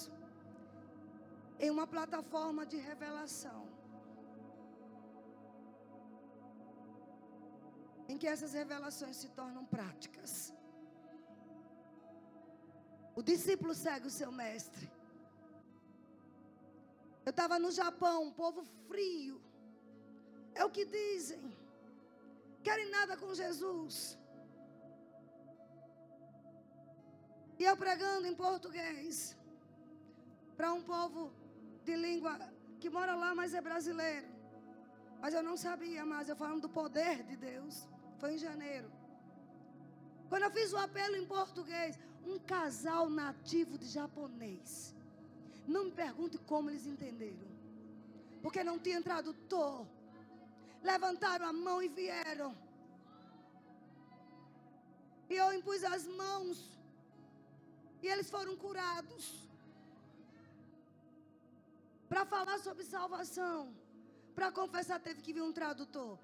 em 1.60 1.70
uma 1.76 1.86
plataforma 1.96 2.66
de 2.72 2.78
revelação. 2.90 3.62
Em 8.08 8.18
que 8.18 8.28
essas 8.34 8.54
revelações 8.54 9.18
se 9.22 9.30
tornam 9.40 9.66
práticas. 9.66 10.54
O 13.16 13.22
discípulo 13.22 13.74
segue 13.74 14.08
o 14.08 14.18
seu 14.20 14.32
mestre. 14.32 14.92
Eu 17.26 17.30
estava 17.30 17.58
no 17.58 17.72
Japão, 17.72 18.18
um 18.24 18.34
povo 18.44 18.64
frio. 18.88 19.42
É 20.54 20.64
o 20.66 20.70
que 20.70 20.86
dizem. 20.86 21.44
Querem 22.62 22.90
nada 22.90 23.16
com 23.22 23.34
Jesus. 23.34 24.18
E 27.60 27.64
eu 27.64 27.76
pregando 27.78 28.28
em 28.28 28.36
português. 28.36 29.38
Para 30.58 30.74
um 30.74 30.82
povo 30.82 31.32
de 31.84 31.96
língua 31.96 32.34
que 32.80 32.90
mora 32.90 33.16
lá, 33.16 33.34
mas 33.34 33.54
é 33.54 33.62
brasileiro. 33.62 34.28
Mas 35.22 35.34
eu 35.34 35.44
não 35.44 35.56
sabia 35.56 36.06
mais. 36.06 36.30
Eu 36.30 36.36
falando 36.36 36.62
do 36.62 36.70
poder 36.70 37.24
de 37.24 37.36
Deus. 37.36 37.88
Foi 38.20 38.34
em 38.36 38.38
janeiro. 38.38 38.92
Quando 40.30 40.44
eu 40.44 40.52
fiz 40.52 40.74
o 40.74 40.78
apelo 40.78 41.16
em 41.16 41.26
português, 41.26 41.98
um 42.26 42.40
casal 42.40 43.10
nativo 43.10 43.78
de 43.78 43.86
japonês. 43.86 44.96
Não 45.68 45.86
me 45.86 45.92
pergunte 45.92 46.38
como 46.40 46.70
eles 46.70 46.86
entenderam. 46.86 47.48
Porque 48.42 48.64
não 48.64 48.78
tinha 48.80 49.02
tradutor. 49.02 49.86
Levantaram 50.82 51.46
a 51.48 51.54
mão 51.54 51.82
e 51.82 51.88
vieram. 51.88 52.56
E 55.30 55.36
eu 55.36 55.54
impus 55.54 55.84
as 55.84 56.06
mãos. 56.08 56.58
E 58.04 58.08
eles 58.14 58.30
foram 58.30 58.56
curados. 58.64 59.26
Para 62.10 62.26
falar 62.26 62.60
sobre 62.60 62.84
salvação. 62.84 63.74
Para 64.36 64.52
confessar, 64.52 65.00
teve 65.00 65.22
que 65.22 65.34
vir 65.36 65.42
um 65.42 65.54
tradutor. 65.54 66.20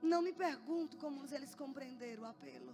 Não 0.00 0.20
me 0.26 0.32
pergunto 0.32 0.96
como 0.98 1.26
eles 1.34 1.54
compreenderam 1.54 2.22
o 2.22 2.26
apelo. 2.26 2.72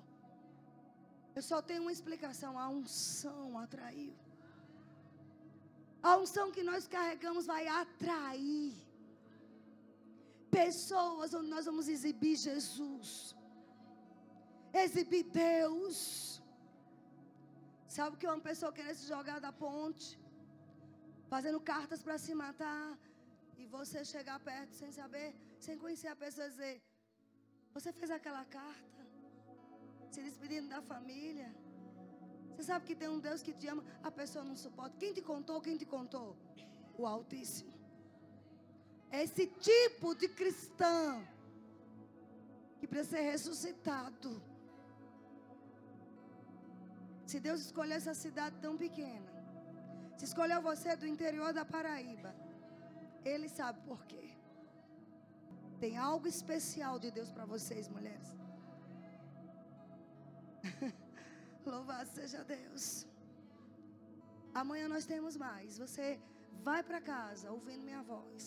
Eu 1.34 1.42
só 1.42 1.62
tenho 1.62 1.82
uma 1.82 1.92
explicação: 1.92 2.58
a 2.58 2.68
unção 2.68 3.58
atraiu. 3.58 4.14
A 6.02 6.16
unção 6.18 6.52
que 6.56 6.64
nós 6.70 6.86
carregamos 6.86 7.46
vai 7.46 7.66
atrair 7.68 8.74
pessoas 10.50 11.32
onde 11.32 11.48
nós 11.48 11.64
vamos 11.64 11.88
exibir 11.88 12.36
Jesus, 12.36 13.34
exibir 14.74 15.22
Deus. 15.22 16.31
Sabe 17.96 18.16
que 18.18 18.26
uma 18.26 18.42
pessoa 18.48 18.76
querer 18.76 18.94
se 18.98 19.06
jogar 19.14 19.38
da 19.46 19.52
ponte, 19.64 20.06
fazendo 21.32 21.60
cartas 21.72 22.02
para 22.06 22.16
se 22.24 22.32
matar, 22.42 22.88
e 23.60 23.66
você 23.76 23.98
chegar 24.12 24.38
perto 24.50 24.72
sem 24.80 24.90
saber, 25.00 25.28
sem 25.66 25.76
conhecer 25.82 26.10
a 26.12 26.16
pessoa 26.24 26.46
e 26.46 26.50
dizer: 26.54 26.76
Você 27.74 27.90
fez 27.98 28.10
aquela 28.18 28.44
carta? 28.58 28.92
se 30.12 30.22
despedindo 30.28 30.68
da 30.68 30.80
família. 30.82 31.48
Você 32.50 32.64
sabe 32.64 32.84
que 32.88 32.94
tem 32.94 33.08
um 33.08 33.18
Deus 33.18 33.42
que 33.42 33.54
te 33.60 33.66
ama, 33.66 33.82
a 34.02 34.10
pessoa 34.10 34.44
não 34.44 34.56
suporta. 34.64 34.94
Quem 35.02 35.12
te 35.16 35.22
contou? 35.22 35.60
Quem 35.66 35.76
te 35.82 35.86
contou? 35.86 36.36
O 36.98 37.06
Altíssimo. 37.06 37.72
Esse 39.10 39.46
tipo 39.68 40.14
de 40.14 40.28
cristão 40.28 41.26
que 42.78 42.86
precisa 42.86 43.16
ser 43.16 43.22
ressuscitado. 43.22 44.30
Se 47.32 47.38
Deus 47.46 47.60
escolheu 47.66 47.96
essa 48.00 48.14
cidade 48.22 48.56
tão 48.64 48.72
pequena, 48.82 49.30
se 50.18 50.24
escolheu 50.28 50.58
você 50.70 50.90
do 51.02 51.06
interior 51.12 51.50
da 51.58 51.64
Paraíba, 51.74 52.30
Ele 53.30 53.48
sabe 53.58 53.78
por 53.90 54.00
quê. 54.10 54.24
Tem 55.82 55.94
algo 56.08 56.26
especial 56.34 56.98
de 57.04 57.10
Deus 57.18 57.30
para 57.36 57.46
vocês, 57.54 57.88
mulheres. 57.96 58.28
Louvado 61.72 62.10
seja 62.18 62.44
Deus. 62.44 62.84
Amanhã 64.62 64.86
nós 64.94 65.06
temos 65.14 65.34
mais. 65.46 65.78
Você 65.84 66.06
vai 66.68 66.80
para 66.82 67.00
casa 67.00 67.50
ouvindo 67.56 67.88
minha 67.90 68.02
voz. 68.12 68.44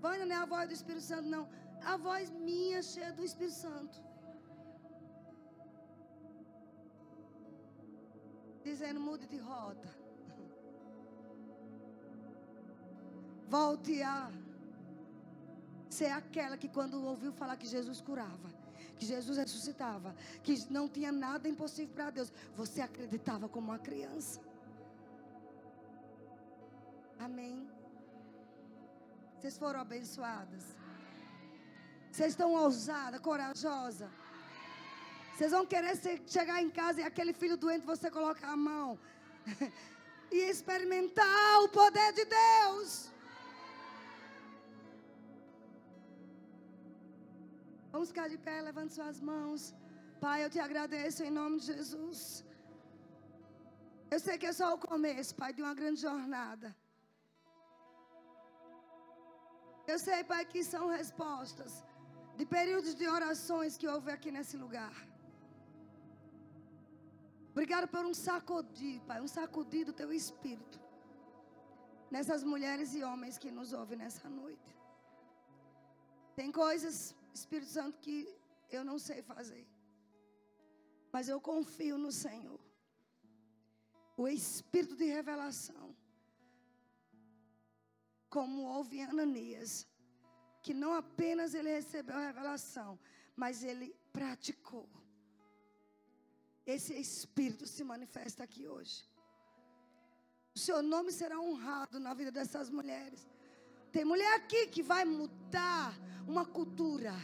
Vânia 0.00 0.24
não 0.24 0.36
é 0.36 0.40
a 0.46 0.50
voz 0.56 0.66
do 0.70 0.76
Espírito 0.80 1.06
Santo, 1.12 1.28
não. 1.36 1.46
A 1.92 1.96
voz 2.08 2.30
minha 2.30 2.82
cheia 2.82 3.12
do 3.12 3.22
Espírito 3.30 3.58
Santo. 3.66 4.07
Dizendo, 8.70 9.00
mude 9.08 9.26
de 9.34 9.38
rota. 9.38 9.88
Volte 13.56 14.02
a 14.02 14.30
ser 15.98 16.10
aquela 16.20 16.56
que 16.62 16.68
quando 16.76 17.02
ouviu 17.12 17.32
falar 17.40 17.56
que 17.56 17.68
Jesus 17.76 18.00
curava 18.10 18.48
que 18.98 19.06
Jesus 19.06 19.36
ressuscitava, 19.38 20.14
que 20.42 20.54
não 20.76 20.88
tinha 20.88 21.12
nada 21.12 21.48
impossível 21.48 21.94
para 21.94 22.10
Deus, 22.10 22.32
você 22.56 22.80
acreditava 22.80 23.48
como 23.48 23.68
uma 23.70 23.78
criança. 23.78 24.40
Amém. 27.18 27.56
Vocês 29.36 29.56
foram 29.56 29.80
abençoadas. 29.80 30.64
Vocês 32.10 32.30
estão 32.30 32.52
ousadas, 32.54 33.20
corajosas. 33.20 34.10
Vocês 35.38 35.52
vão 35.56 35.64
querer 35.72 35.92
chegar 36.36 36.56
em 36.60 36.70
casa 36.78 37.00
e 37.00 37.04
aquele 37.08 37.32
filho 37.40 37.56
doente 37.64 37.90
você 37.90 38.06
colocar 38.16 38.48
a 38.54 38.56
mão 38.68 38.86
e 40.36 40.38
experimentar 40.52 41.52
o 41.64 41.68
poder 41.76 42.08
de 42.16 42.24
Deus. 42.24 42.88
Vamos 47.92 48.08
ficar 48.12 48.26
de 48.32 48.38
pé, 48.46 48.56
levante 48.68 48.94
suas 48.98 49.20
mãos. 49.28 49.60
Pai, 50.24 50.38
eu 50.44 50.50
te 50.54 50.58
agradeço 50.66 51.22
em 51.22 51.30
nome 51.30 51.60
de 51.60 51.66
Jesus. 51.72 52.20
Eu 54.14 54.18
sei 54.24 54.36
que 54.38 54.48
é 54.52 54.54
só 54.60 54.70
o 54.74 54.82
começo, 54.92 55.36
Pai, 55.42 55.52
de 55.52 55.62
uma 55.66 55.74
grande 55.80 56.00
jornada. 56.00 56.70
Eu 59.86 60.00
sei, 60.06 60.18
Pai, 60.32 60.42
que 60.54 60.64
são 60.72 60.88
respostas 60.98 61.74
de 62.40 62.44
períodos 62.56 62.96
de 63.02 63.06
orações 63.18 63.78
que 63.78 63.88
houve 63.94 64.10
aqui 64.16 64.32
nesse 64.38 64.56
lugar. 64.64 64.96
Obrigado 67.58 67.88
por 67.88 68.04
um 68.06 68.14
sacudir, 68.14 69.00
Pai, 69.00 69.20
um 69.20 69.26
sacudir 69.26 69.84
do 69.84 69.92
teu 69.92 70.12
espírito 70.12 70.78
nessas 72.08 72.44
mulheres 72.44 72.94
e 72.94 73.02
homens 73.02 73.36
que 73.36 73.50
nos 73.50 73.72
ouvem 73.72 73.98
nessa 73.98 74.28
noite. 74.28 74.70
Tem 76.36 76.52
coisas 76.52 77.16
Espírito 77.34 77.72
Santo, 77.72 77.98
que 77.98 78.16
eu 78.70 78.84
não 78.84 78.96
sei 78.96 79.22
fazer. 79.22 79.66
Mas 81.10 81.28
eu 81.28 81.40
confio 81.40 81.98
no 81.98 82.12
Senhor. 82.12 82.60
O 84.16 84.28
Espírito 84.28 84.94
de 84.94 85.06
revelação. 85.06 85.96
Como 88.30 88.68
houve 88.72 88.98
em 88.98 89.02
Ananias. 89.02 89.84
Que 90.62 90.72
não 90.72 90.94
apenas 90.94 91.54
ele 91.54 91.72
recebeu 91.80 92.16
a 92.18 92.26
revelação, 92.28 92.96
mas 93.34 93.64
ele 93.64 93.96
praticou. 94.12 94.88
Esse 96.74 96.92
Espírito 97.06 97.66
se 97.66 97.82
manifesta 97.82 98.40
aqui 98.44 98.68
hoje. 98.68 98.96
O 100.54 100.58
seu 100.58 100.78
nome 100.82 101.10
será 101.10 101.36
honrado 101.40 101.98
na 101.98 102.12
vida 102.18 102.30
dessas 102.30 102.68
mulheres. 102.68 103.20
Tem 103.90 104.04
mulher 104.04 104.32
aqui 104.34 104.66
que 104.66 104.82
vai 104.82 105.02
mudar 105.06 105.94
uma 106.32 106.44
cultura, 106.44 107.14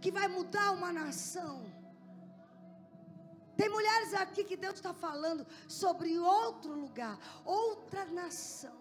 que 0.00 0.12
vai 0.18 0.28
mudar 0.28 0.70
uma 0.70 0.92
nação. 0.92 1.56
Tem 3.56 3.68
mulheres 3.68 4.14
aqui 4.14 4.44
que 4.44 4.56
Deus 4.56 4.74
está 4.74 4.94
falando 4.94 5.44
sobre 5.68 6.16
outro 6.18 6.72
lugar, 6.72 7.18
outra 7.44 8.04
nação, 8.04 8.80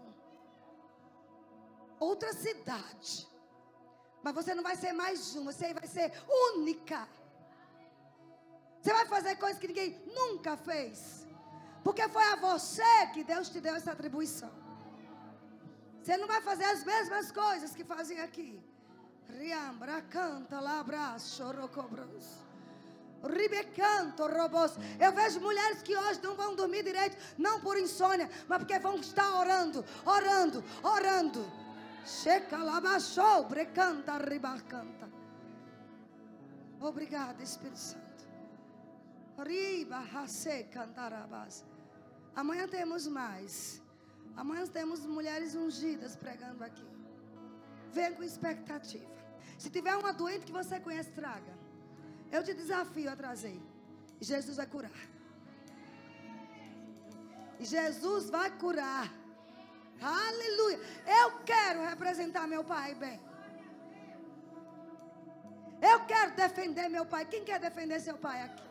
outra 1.99 2.31
cidade. 2.31 3.27
Mas 4.22 4.35
você 4.35 4.53
não 4.53 4.61
vai 4.61 4.76
ser 4.76 4.93
mais 4.93 5.35
uma, 5.35 5.52
você 5.52 5.73
vai 5.73 5.88
ser 5.88 6.14
única. 6.53 7.10
Você 8.82 8.91
vai 8.91 9.06
fazer 9.06 9.36
coisas 9.36 9.60
que 9.60 9.68
ninguém 9.68 10.02
nunca 10.08 10.58
fez. 10.58 11.28
Porque 11.84 12.08
foi 12.10 12.24
a 12.24 12.36
você 12.36 13.08
que 13.14 13.24
Deus 13.24 13.49
te 13.49 13.60
deu 13.60 13.76
essa 13.76 13.91
atribuição. 13.91 14.52
Você 16.02 16.18
não 16.18 16.28
vai 16.28 16.41
fazer 16.41 16.66
as 16.66 16.84
mesmas 16.84 17.32
coisas 17.32 17.76
que 17.76 17.84
fazia 17.84 18.24
aqui. 18.24 18.60
Riambra, 19.30 20.02
canta, 20.02 20.60
labra, 20.60 21.18
chorocobros. 21.20 22.26
Ribecanto, 23.24 24.26
robôs. 24.26 24.74
Eu 24.99 25.12
vejo 25.12 25.40
mulheres 25.40 25.84
que 25.84 25.95
hoje 25.95 26.20
não 26.24 26.36
vão 26.36 26.56
dormir 26.56 26.84
direito, 26.84 27.16
não 27.38 27.62
por 27.62 27.78
insônia, 27.78 28.28
mas 28.48 28.58
porque 28.58 28.80
vão 28.80 28.95
estar 28.95 29.30
orando, 29.38 29.86
orando, 30.03 30.64
orando. 30.82 31.45
Checa, 32.03 32.58
labachou, 32.58 33.45
brecanta, 33.45 34.18
ribacanta. 34.18 35.08
Obrigada, 36.80 37.44
Espírito 37.44 37.78
Santo. 37.78 38.11
Amanhã 42.36 42.68
temos 42.68 43.08
mais. 43.08 43.82
Amanhã 44.36 44.66
temos 44.68 45.06
mulheres 45.06 45.56
ungidas 45.56 46.16
pregando 46.16 46.64
aqui. 46.64 46.88
Venha 47.92 48.14
com 48.14 48.24
expectativa. 48.24 49.12
Se 49.58 49.70
tiver 49.70 49.96
uma 49.96 50.14
doente 50.14 50.46
que 50.46 50.52
você 50.52 50.80
conhece, 50.80 51.12
traga. 51.12 51.54
Eu 52.32 52.44
te 52.44 52.54
desafio 52.54 53.10
a 53.12 53.16
trazer. 53.16 53.60
Jesus 54.20 54.58
vai 54.58 54.68
curar. 54.68 55.02
Jesus 57.60 58.30
vai 58.30 58.50
curar. 58.58 59.12
Aleluia. 60.02 60.80
Eu 61.22 61.28
quero 61.52 61.82
representar 61.82 62.48
meu 62.48 62.64
pai 62.64 62.96
bem. 62.96 63.20
Eu 65.82 66.06
quero 66.06 66.36
defender 66.36 66.90
meu 66.90 67.06
pai. 67.06 67.26
Quem 67.26 67.44
quer 67.44 67.60
defender 67.60 68.00
seu 68.00 68.18
pai 68.18 68.42
aqui? 68.44 68.70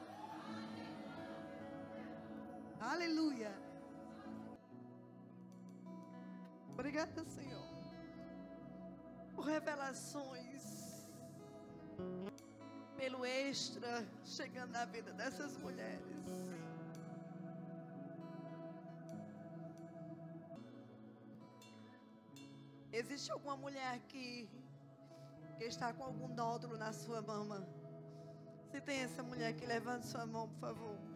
Aleluia. 2.81 3.53
Obrigada, 6.73 7.23
Senhor, 7.27 7.69
por 9.35 9.45
revelações, 9.45 11.07
pelo 12.97 13.27
extra 13.27 14.03
chegando 14.25 14.71
na 14.71 14.87
vida 14.87 15.13
dessas 15.13 15.59
mulheres. 15.59 16.01
Existe 22.91 23.31
alguma 23.31 23.57
mulher 23.57 23.95
aqui 23.95 24.49
que 25.59 25.65
está 25.65 25.93
com 25.93 26.05
algum 26.05 26.29
nódulo 26.29 26.79
na 26.79 26.95
sua 26.95 27.21
mama? 27.21 27.69
Se 28.71 28.81
tem 28.81 29.01
essa 29.01 29.23
mulher 29.23 29.53
que 29.55 29.67
levante 29.67 30.07
sua 30.07 30.25
mão, 30.25 30.49
por 30.49 30.61
favor. 30.61 31.10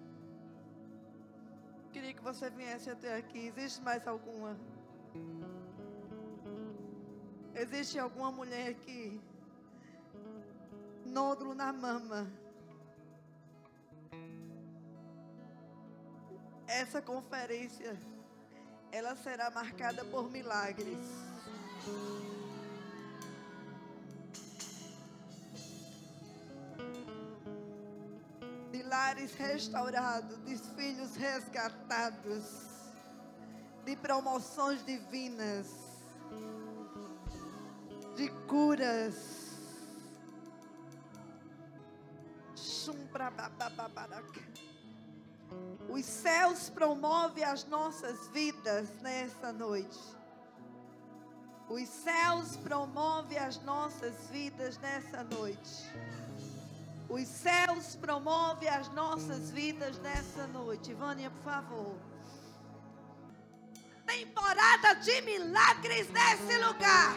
Queria 1.94 2.12
que 2.12 2.22
você 2.22 2.50
viesse 2.50 2.90
até 2.90 3.16
aqui. 3.16 3.46
Existe 3.46 3.80
mais 3.80 4.04
alguma? 4.08 4.58
Existe 7.54 8.00
alguma 8.00 8.32
mulher 8.32 8.70
aqui? 8.70 9.20
Nódulo 11.06 11.54
na 11.54 11.72
mama. 11.72 12.26
Essa 16.66 17.00
conferência, 17.00 17.96
ela 18.90 19.14
será 19.14 19.48
marcada 19.52 20.04
por 20.04 20.28
milagres. 20.28 21.06
Lares 28.94 29.34
restaurados, 29.34 30.38
de 30.44 30.56
filhos 30.76 31.16
resgatados, 31.16 32.44
de 33.84 33.96
promoções 33.96 34.84
divinas, 34.86 35.66
de 38.14 38.28
curas. 38.46 39.16
Os 45.88 46.04
céus 46.04 46.70
promovem 46.70 47.42
as 47.42 47.64
nossas 47.64 48.28
vidas 48.28 48.88
nessa 49.02 49.52
noite. 49.52 49.98
Os 51.68 51.88
céus 51.88 52.56
promovem 52.58 53.38
as 53.38 53.60
nossas 53.64 54.14
vidas 54.30 54.78
nessa 54.78 55.24
noite. 55.24 55.84
Os 57.14 57.28
céus 57.28 57.94
promovem 57.94 58.68
as 58.68 58.88
nossas 58.92 59.48
vidas 59.48 59.96
nessa 60.00 60.48
noite. 60.48 60.92
Vânia, 60.94 61.30
por 61.30 61.44
favor. 61.44 61.96
Temporada 64.04 64.94
de 64.94 65.20
milagres 65.22 66.10
nesse 66.10 66.58
lugar. 66.58 67.14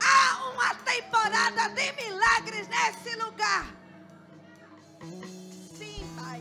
Há 0.00 0.50
uma 0.52 0.74
temporada 0.76 1.68
de 1.68 1.92
milagres 2.02 2.66
nesse 2.66 3.14
lugar. 3.16 3.66
Sim, 5.76 6.10
Pai. 6.18 6.40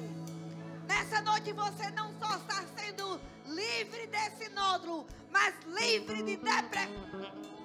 Nessa 0.87 1.21
noite 1.23 1.51
você 1.51 1.91
não 1.91 2.17
só 2.17 2.37
está 2.37 2.63
sendo 2.77 3.19
livre 3.45 4.07
desse 4.07 4.47
nódulo, 4.51 5.05
mas 5.29 5.53
livre 5.65 6.23
de 6.23 6.37
depressão. 6.37 7.60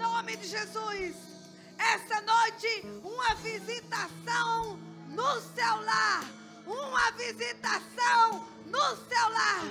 Nome 0.00 0.36
de 0.36 0.48
Jesus. 0.48 1.14
Essa 1.78 2.20
noite, 2.22 2.86
uma 3.04 3.34
visitação 3.36 4.78
no 5.08 5.40
seu 5.54 5.80
lar. 5.82 6.24
Uma 6.66 7.10
visitação 7.12 8.46
no 8.66 8.96
seu 9.08 9.28
lar. 9.28 9.64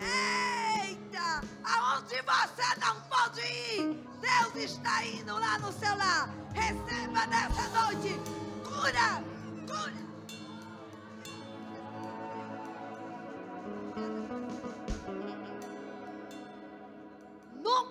Eita! 0.00 1.42
Aonde 1.64 2.20
você 2.22 2.80
não 2.80 3.00
pode 3.02 3.40
ir, 3.40 4.04
Deus 4.20 4.70
está 4.70 5.04
indo 5.04 5.38
lá 5.38 5.58
no 5.58 5.72
seu 5.72 5.96
lar. 5.96 6.28
Receba 6.52 7.26
nessa 7.26 7.68
noite 7.68 8.20
cura, 8.64 9.22
cura. 9.66 10.09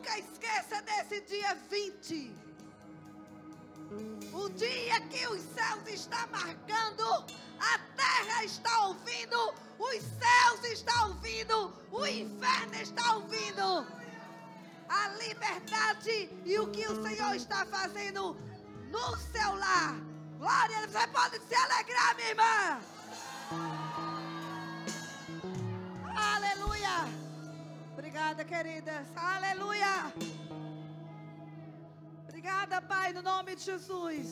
Nunca 0.09 0.17
esqueça 0.17 0.81
desse 0.81 1.21
dia 1.21 1.55
20. 1.69 2.35
O 4.33 4.49
dia 4.49 5.01
que 5.01 5.27
os 5.27 5.41
céus 5.53 5.87
estão 5.87 6.27
marcando, 6.31 7.03
a 7.59 7.77
terra 7.95 8.43
está 8.43 8.87
ouvindo, 8.87 9.53
os 9.77 10.01
céus 10.01 10.63
estão 10.63 11.09
ouvindo, 11.09 11.73
o 11.91 12.07
inferno 12.07 12.75
está 12.81 13.17
ouvindo. 13.17 13.85
A 14.89 15.09
liberdade 15.09 16.29
e 16.43 16.57
o 16.57 16.71
que 16.71 16.87
o 16.87 17.03
Senhor 17.03 17.35
está 17.35 17.63
fazendo 17.67 18.35
no 18.89 19.17
seu 19.17 19.55
lar. 19.55 19.95
Glória, 20.39 20.87
você 20.87 21.07
pode 21.07 21.39
se 21.47 21.53
alegrar, 21.53 22.15
minha 22.15 22.29
irmã. 22.29 22.81
Aleluia. 26.15 27.28
Obrigada, 28.19 28.43
queridas. 28.43 29.07
Aleluia. 29.15 30.13
Obrigada, 32.27 32.81
Pai, 32.81 33.13
no 33.13 33.21
nome 33.21 33.55
de 33.55 33.63
Jesus. 33.63 34.27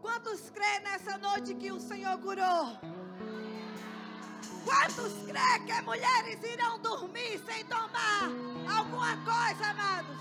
Quantos 0.00 0.50
crê 0.50 0.78
nessa 0.84 1.18
noite 1.18 1.56
que 1.56 1.72
o 1.72 1.80
Senhor 1.80 2.16
curou? 2.18 2.78
Quantos 4.64 5.12
crê 5.26 5.58
que 5.66 5.82
mulheres 5.82 6.40
irão 6.44 6.78
dormir 6.78 7.42
sem 7.44 7.64
tomar 7.64 8.22
alguma 8.78 9.16
coisa, 9.16 9.66
amados? 9.66 10.16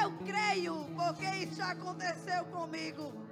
Eu 0.00 0.10
creio, 0.26 0.84
porque 0.96 1.26
isso 1.44 1.54
já 1.54 1.70
aconteceu 1.70 2.44
comigo. 2.46 3.27